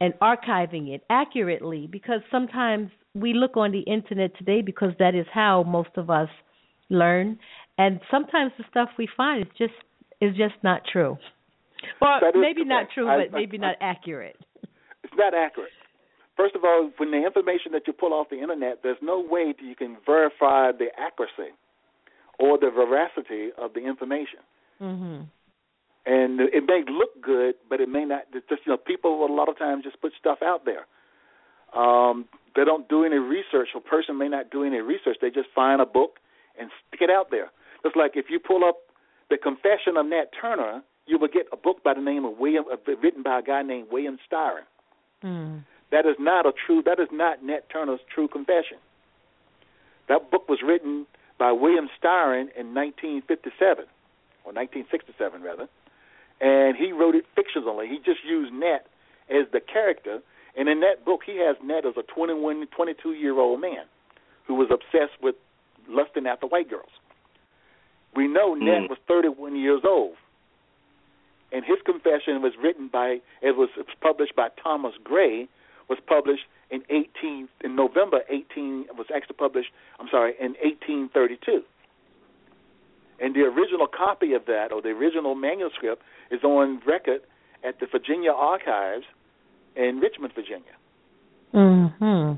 [0.00, 5.26] and archiving it accurately because sometimes we look on the internet today because that is
[5.32, 6.28] how most of us
[6.90, 7.38] learn
[7.78, 9.74] and sometimes the stuff we find is just
[10.20, 11.16] is just not true.
[12.00, 14.36] Well, maybe not true, but I- maybe not accurate.
[15.04, 15.70] It's not accurate.
[16.36, 19.52] First of all, when the information that you pull off the internet, there's no way
[19.56, 21.52] that you can verify the accuracy
[22.38, 24.40] or the veracity of the information.
[24.80, 25.26] Mhm.
[26.06, 28.22] And it may look good, but it may not.
[28.32, 30.86] It's just you know, people a lot of times just put stuff out there.
[31.78, 32.26] Um,
[32.56, 33.68] they don't do any research.
[33.76, 35.18] A person may not do any research.
[35.20, 36.18] They just find a book
[36.58, 37.50] and stick it out there.
[37.82, 38.78] Just like if you pull up
[39.30, 42.64] the Confession of Nat Turner, you will get a book by the name of William,
[42.72, 44.64] uh, written by a guy named William Styron.
[45.22, 45.64] Mm.
[45.90, 46.82] That is not a true.
[46.84, 48.78] That is not Nat Turner's true confession.
[50.08, 51.06] That book was written
[51.38, 53.84] by William Styron in 1957
[54.44, 55.68] or 1967 rather,
[56.40, 57.88] and he wrote it fictionally.
[57.88, 58.86] He just used Nat
[59.28, 60.20] as the character,
[60.56, 63.84] and in that book he has Nat as a 21, 22 year old man
[64.46, 65.34] who was obsessed with
[65.88, 66.90] lusting after white girls.
[68.14, 68.88] We know Nat Mm.
[68.88, 70.16] was 31 years old,
[71.52, 73.70] and his confession was written by it was
[74.00, 75.48] published by Thomas Gray,
[75.88, 79.70] was published in 18 in November 18 was actually published.
[79.98, 81.64] I'm sorry, in 1832.
[83.20, 87.22] And the original copy of that, or the original manuscript, is on record
[87.64, 89.04] at the Virginia Archives
[89.76, 90.74] in Richmond, Virginia.
[91.54, 92.34] Mm-hmm.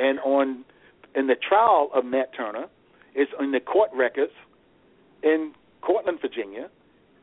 [0.00, 0.64] And on
[1.14, 2.66] in the trial of Nat Turner,
[3.14, 4.32] it's in the court records
[5.22, 5.52] in
[5.82, 6.68] Courtland, Virginia,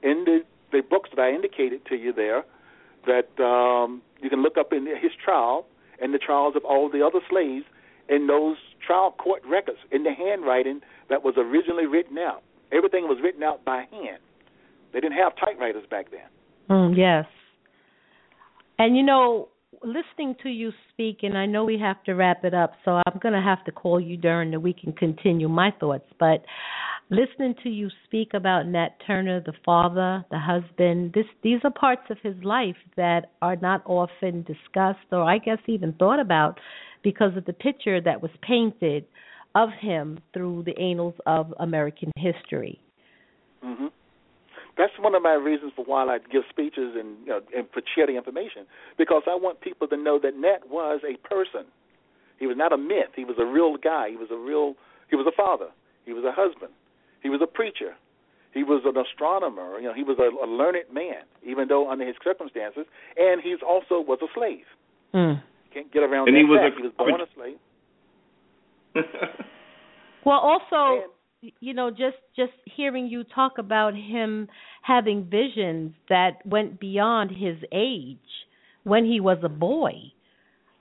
[0.04, 2.46] in the the books that I indicated to you there,
[3.08, 5.66] that um, you can look up in his trial
[6.02, 7.66] and the trials of all the other slaves
[8.08, 12.44] in those trial court records in the handwriting that was originally written out.
[12.72, 14.20] Everything was written out by hand.
[14.94, 16.22] They didn't have typewriters back then.
[16.70, 17.26] Mm, yes.
[18.78, 19.50] And you know,
[19.84, 23.20] listening to you speak, and I know we have to wrap it up, so I'm
[23.20, 26.06] going to have to call you during the week and continue my thoughts.
[26.20, 26.44] But
[27.10, 32.04] listening to you speak about Nat Turner, the father, the husband, this these are parts
[32.10, 36.60] of his life that are not often discussed or I guess even thought about
[37.04, 39.06] because of the picture that was painted
[39.56, 42.80] of him through the annals of American history.
[43.64, 43.88] hmm
[44.78, 47.82] That's one of my reasons for why I give speeches and you know, and for
[47.96, 48.66] share the information
[48.98, 51.66] because I want people to know that Nat was a person.
[52.40, 53.12] He was not a myth.
[53.16, 54.10] He was a real guy.
[54.10, 54.76] He was a real.
[55.10, 55.68] He was a father.
[56.06, 56.72] He was a husband.
[57.22, 57.96] He was a preacher.
[58.54, 59.78] He was an astronomer.
[59.80, 62.86] You know, he was a, a learned man, even though under his circumstances,
[63.18, 64.66] and he also was a slave.
[65.14, 65.42] Mm.
[65.74, 66.74] Can't get around And that he was fact.
[66.74, 67.58] a- he was born a slave.
[70.26, 71.12] Well, also,
[71.62, 74.48] you know, just just hearing you talk about him
[74.82, 78.18] having visions that went beyond his age
[78.84, 79.94] when he was a boy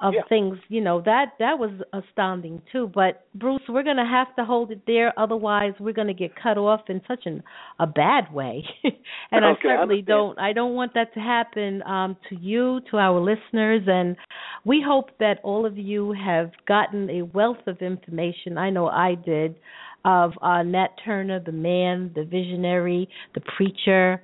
[0.01, 0.23] of Yeah.
[0.29, 2.87] things, you know, that that was astounding too.
[2.95, 6.37] But Bruce, we're going to have to hold it there otherwise we're going to get
[6.37, 7.43] cut off in such an
[7.81, 8.65] a bad way.
[9.33, 10.07] and I Okay, I certainly understand.
[10.07, 14.16] don't I don't want that to happen um to you, to our listeners and
[14.65, 18.57] we hope that all of you have gotten a wealth of information.
[18.59, 19.57] I know I did
[20.05, 24.23] of uh, Nat Turner, the man, the visionary, the preacher,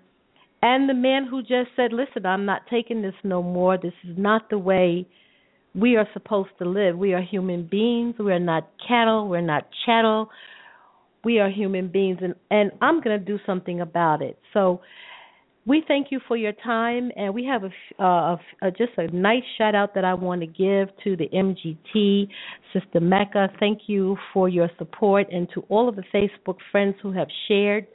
[0.63, 3.77] and the man who just said, "Listen, I'm not taking this no more.
[3.77, 5.07] This is not the way
[5.75, 6.97] we are supposed to live.
[6.97, 8.15] We are human beings.
[8.19, 9.29] We are not cattle.
[9.29, 10.31] We're not chattel.
[11.25, 14.81] We are human beings, and and I'm going to do something about it." So.
[15.67, 19.43] We thank you for your time, and we have a, uh, a just a nice
[19.57, 22.29] shout out that I want to give to the MGT,
[22.75, 23.49] Sister Mecca.
[23.59, 27.87] Thank you for your support, and to all of the Facebook friends who have shared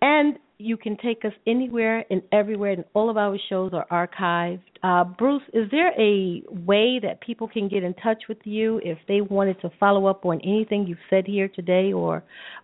[0.01, 4.61] And you can take us anywhere and everywhere, and all of our shows are archived.
[4.83, 8.97] Uh, Bruce, is there a way that people can get in touch with you if
[9.07, 12.23] they wanted to follow up on anything you've said here today or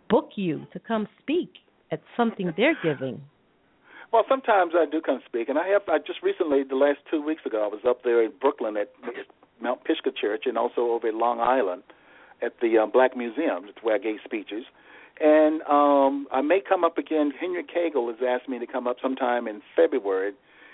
[0.09, 1.49] book you to come speak
[1.91, 3.21] at something they're giving?
[4.11, 5.83] Well, sometimes I do come speak, and I have.
[5.87, 8.91] I just recently, the last two weeks ago, I was up there in Brooklyn at
[9.61, 11.83] Mount Pisgah Church, and also over at Long Island
[12.41, 14.65] at the uh, Black Museum, where I gave speeches.
[15.19, 17.31] And um, I may come up again.
[17.39, 20.33] Henry Cagle has asked me to come up sometime in February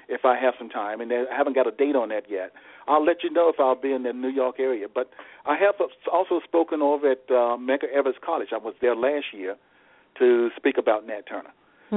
[0.10, 2.52] if I have some time, and I haven't got a date on that yet.
[2.88, 4.88] I'll let you know if I'll be in the New York area.
[4.94, 5.12] But
[5.46, 5.76] I have
[6.12, 8.50] also spoken over at uh, Medgar Evers College.
[8.52, 9.56] I was there last year
[10.20, 11.52] to speak about Nat Turner.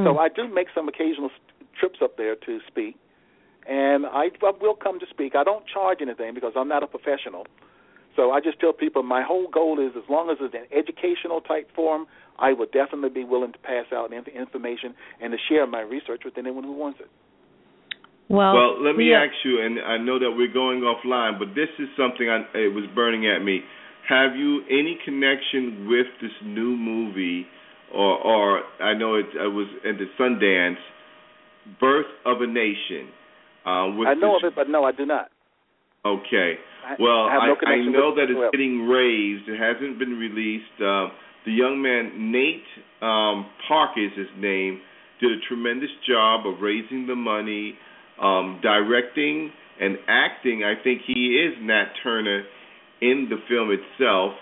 [0.05, 1.31] So I do make some occasional
[1.79, 2.97] trips up there to speak,
[3.69, 5.35] and I, I will come to speak.
[5.35, 7.47] I don't charge anything because I'm not a professional.
[8.16, 11.41] So I just tell people my whole goal is as long as it's an educational
[11.41, 12.07] type forum,
[12.39, 16.39] I will definitely be willing to pass out information and to share my research with
[16.39, 17.09] anyone who wants it.
[18.28, 21.39] Well, Well, let me we are- ask you, and I know that we're going offline,
[21.39, 23.62] but this is something I, it was burning at me.
[24.09, 27.47] Have you any connection with this new movie,
[27.93, 30.77] or, or I know it, it was at the Sundance,
[31.81, 33.09] Birth of a Nation?
[33.65, 35.31] Uh, with I know this, of it, but no, I do not.
[36.05, 36.59] Okay.
[36.85, 39.48] I- Well, I no I, know with that it's getting raised.
[39.48, 40.77] It hasn't been released.
[40.81, 41.09] Uh,
[41.44, 42.65] the young man Nate
[43.02, 44.81] um, Park is his name.
[45.20, 47.74] Did a tremendous job of raising the money,
[48.20, 50.65] um, directing and acting.
[50.65, 52.44] I think he is Nat Turner
[53.01, 54.32] in the film itself,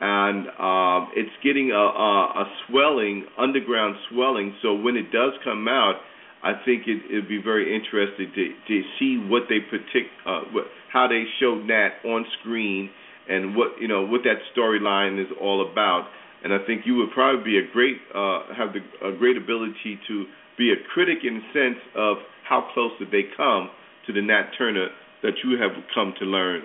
[0.00, 4.54] and um, it's getting a, a, a swelling, underground swelling.
[4.62, 5.96] So when it does come out,
[6.44, 10.66] I think it it'd be very interesting to to see what they partic uh what
[10.92, 12.90] how they show Nat on screen
[13.28, 16.08] and what you know what that storyline is all about.
[16.44, 19.98] And I think you would probably be a great uh have the a great ability
[20.06, 20.26] to
[20.58, 23.70] be a critic in the sense of how close did they come
[24.06, 24.88] to the Nat Turner
[25.22, 26.62] that you have come to learn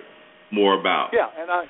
[0.52, 1.10] more about.
[1.12, 1.64] Yeah, and I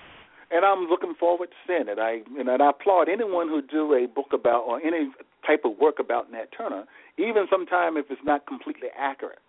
[0.51, 1.99] and I'm looking forward to seeing it.
[1.99, 5.11] I and I applaud anyone who do a book about or any
[5.47, 6.85] type of work about Nat Turner,
[7.19, 9.41] even sometime if it's not completely accurate.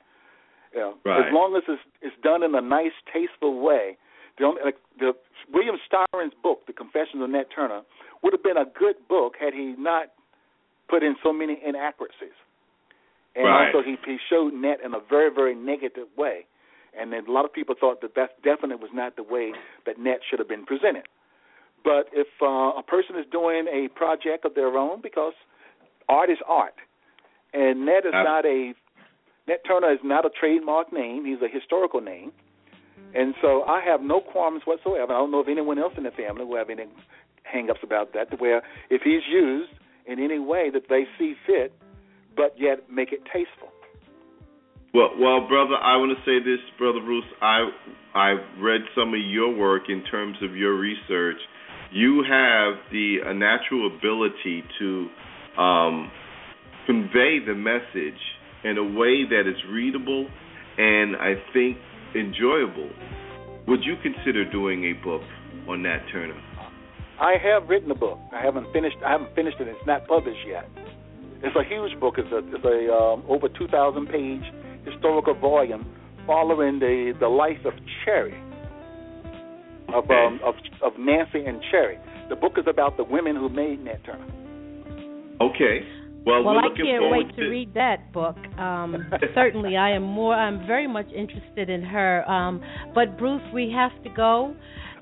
[0.74, 1.28] You know, Right.
[1.28, 3.98] as long as it's it's done in a nice, tasteful way.
[4.38, 5.14] The only, like the
[5.52, 7.82] William Styron's book, The Confessions of Nat Turner,
[8.24, 10.12] would have been a good book had he not
[10.88, 12.36] put in so many inaccuracies.
[13.36, 13.74] and Right.
[13.74, 16.46] also he he showed net in a very very negative way,
[16.98, 19.54] and then a lot of people thought that that definitely was not the way
[19.86, 21.08] that net should have been presented.
[21.84, 25.34] But if uh, a person is doing a project of their own, because
[26.10, 26.76] art is art,
[27.54, 28.74] and Ned is Ab- not a
[29.48, 32.32] Ned Turner is not a trademark name; he's a historical name,
[33.14, 35.14] and so I have no qualms whatsoever.
[35.14, 36.86] I don't know if anyone else in the family will have any
[37.44, 38.30] hang-ups about that.
[38.32, 39.72] To where if he's used
[40.06, 41.74] in any way that they see fit,
[42.36, 43.70] but yet make it tasteful.
[44.94, 47.24] Well, well, brother, I want to say this, brother Bruce.
[47.42, 47.70] I
[48.14, 51.38] I've read some of your work in terms of your research.
[51.94, 55.08] You have the a natural ability to
[55.62, 56.12] um,
[56.86, 58.20] convey the message
[58.64, 60.28] in a way that is readable
[60.78, 61.78] and I think
[62.16, 62.90] enjoyable.
[63.68, 65.22] Would you consider doing a book
[65.68, 66.40] on Nat Turner?
[67.20, 68.18] I have written a book.
[68.34, 68.98] I haven't finished.
[69.06, 69.68] I haven't finished it.
[69.68, 70.68] It's not published yet.
[71.44, 72.16] It's a huge book.
[72.18, 74.42] It's a it's a um, over two thousand page
[74.86, 75.86] historical volume
[76.26, 78.34] following the the life of Cherry,
[79.90, 80.14] of Okay.
[80.14, 82.00] um of of Nancy and Cherry.
[82.30, 84.26] The book is about the women who made Nat Turner.
[85.42, 85.86] Okay.
[86.26, 88.38] Well, Well, I can't wait to read that book.
[88.58, 90.36] Um, certainly, I am more.
[90.36, 92.30] I'm very much interested in her.
[92.30, 92.62] Um,
[92.94, 94.56] but Bruce, we have to go.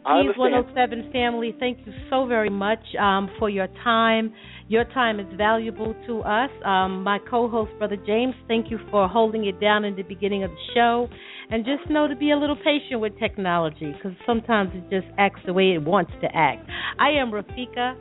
[0.06, 4.34] Keys 107 family, thank you so very much um, for your time.
[4.70, 6.50] Your time is valuable to us.
[6.64, 10.52] Um, my co-host, Brother James, thank you for holding it down in the beginning of
[10.52, 11.10] the show.
[11.52, 15.42] And just know to be a little patient with technology because sometimes it just acts
[15.46, 16.68] the way it wants to act.
[16.98, 17.96] I am Rafika.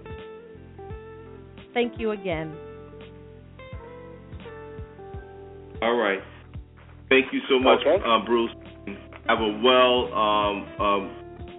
[1.74, 2.54] Thank you again.
[5.82, 6.20] All right.
[7.08, 8.02] Thank you so much, Okay.
[8.04, 8.50] uh, Bruce.
[9.28, 11.10] Have a well, um, um,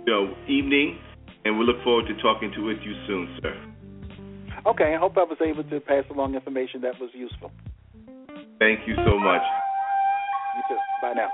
[0.05, 0.97] you know, evening,
[1.45, 3.55] and we look forward to talking to with you soon, sir.
[4.65, 7.51] Okay, I hope I was able to pass along information that was useful.
[8.59, 9.41] Thank you so much.
[10.55, 10.77] You too.
[11.01, 11.29] Bye now.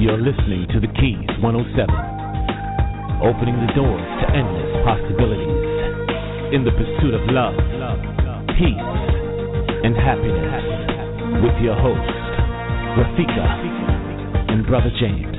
[0.00, 1.86] You're listening to The Keys 107,
[3.20, 5.64] opening the doors to endless possibilities
[6.56, 7.54] in the pursuit of love,
[8.56, 8.90] peace,
[9.84, 10.64] and happiness
[11.44, 12.16] with your hosts,
[12.96, 13.46] Rafika
[14.50, 15.29] and Brother James.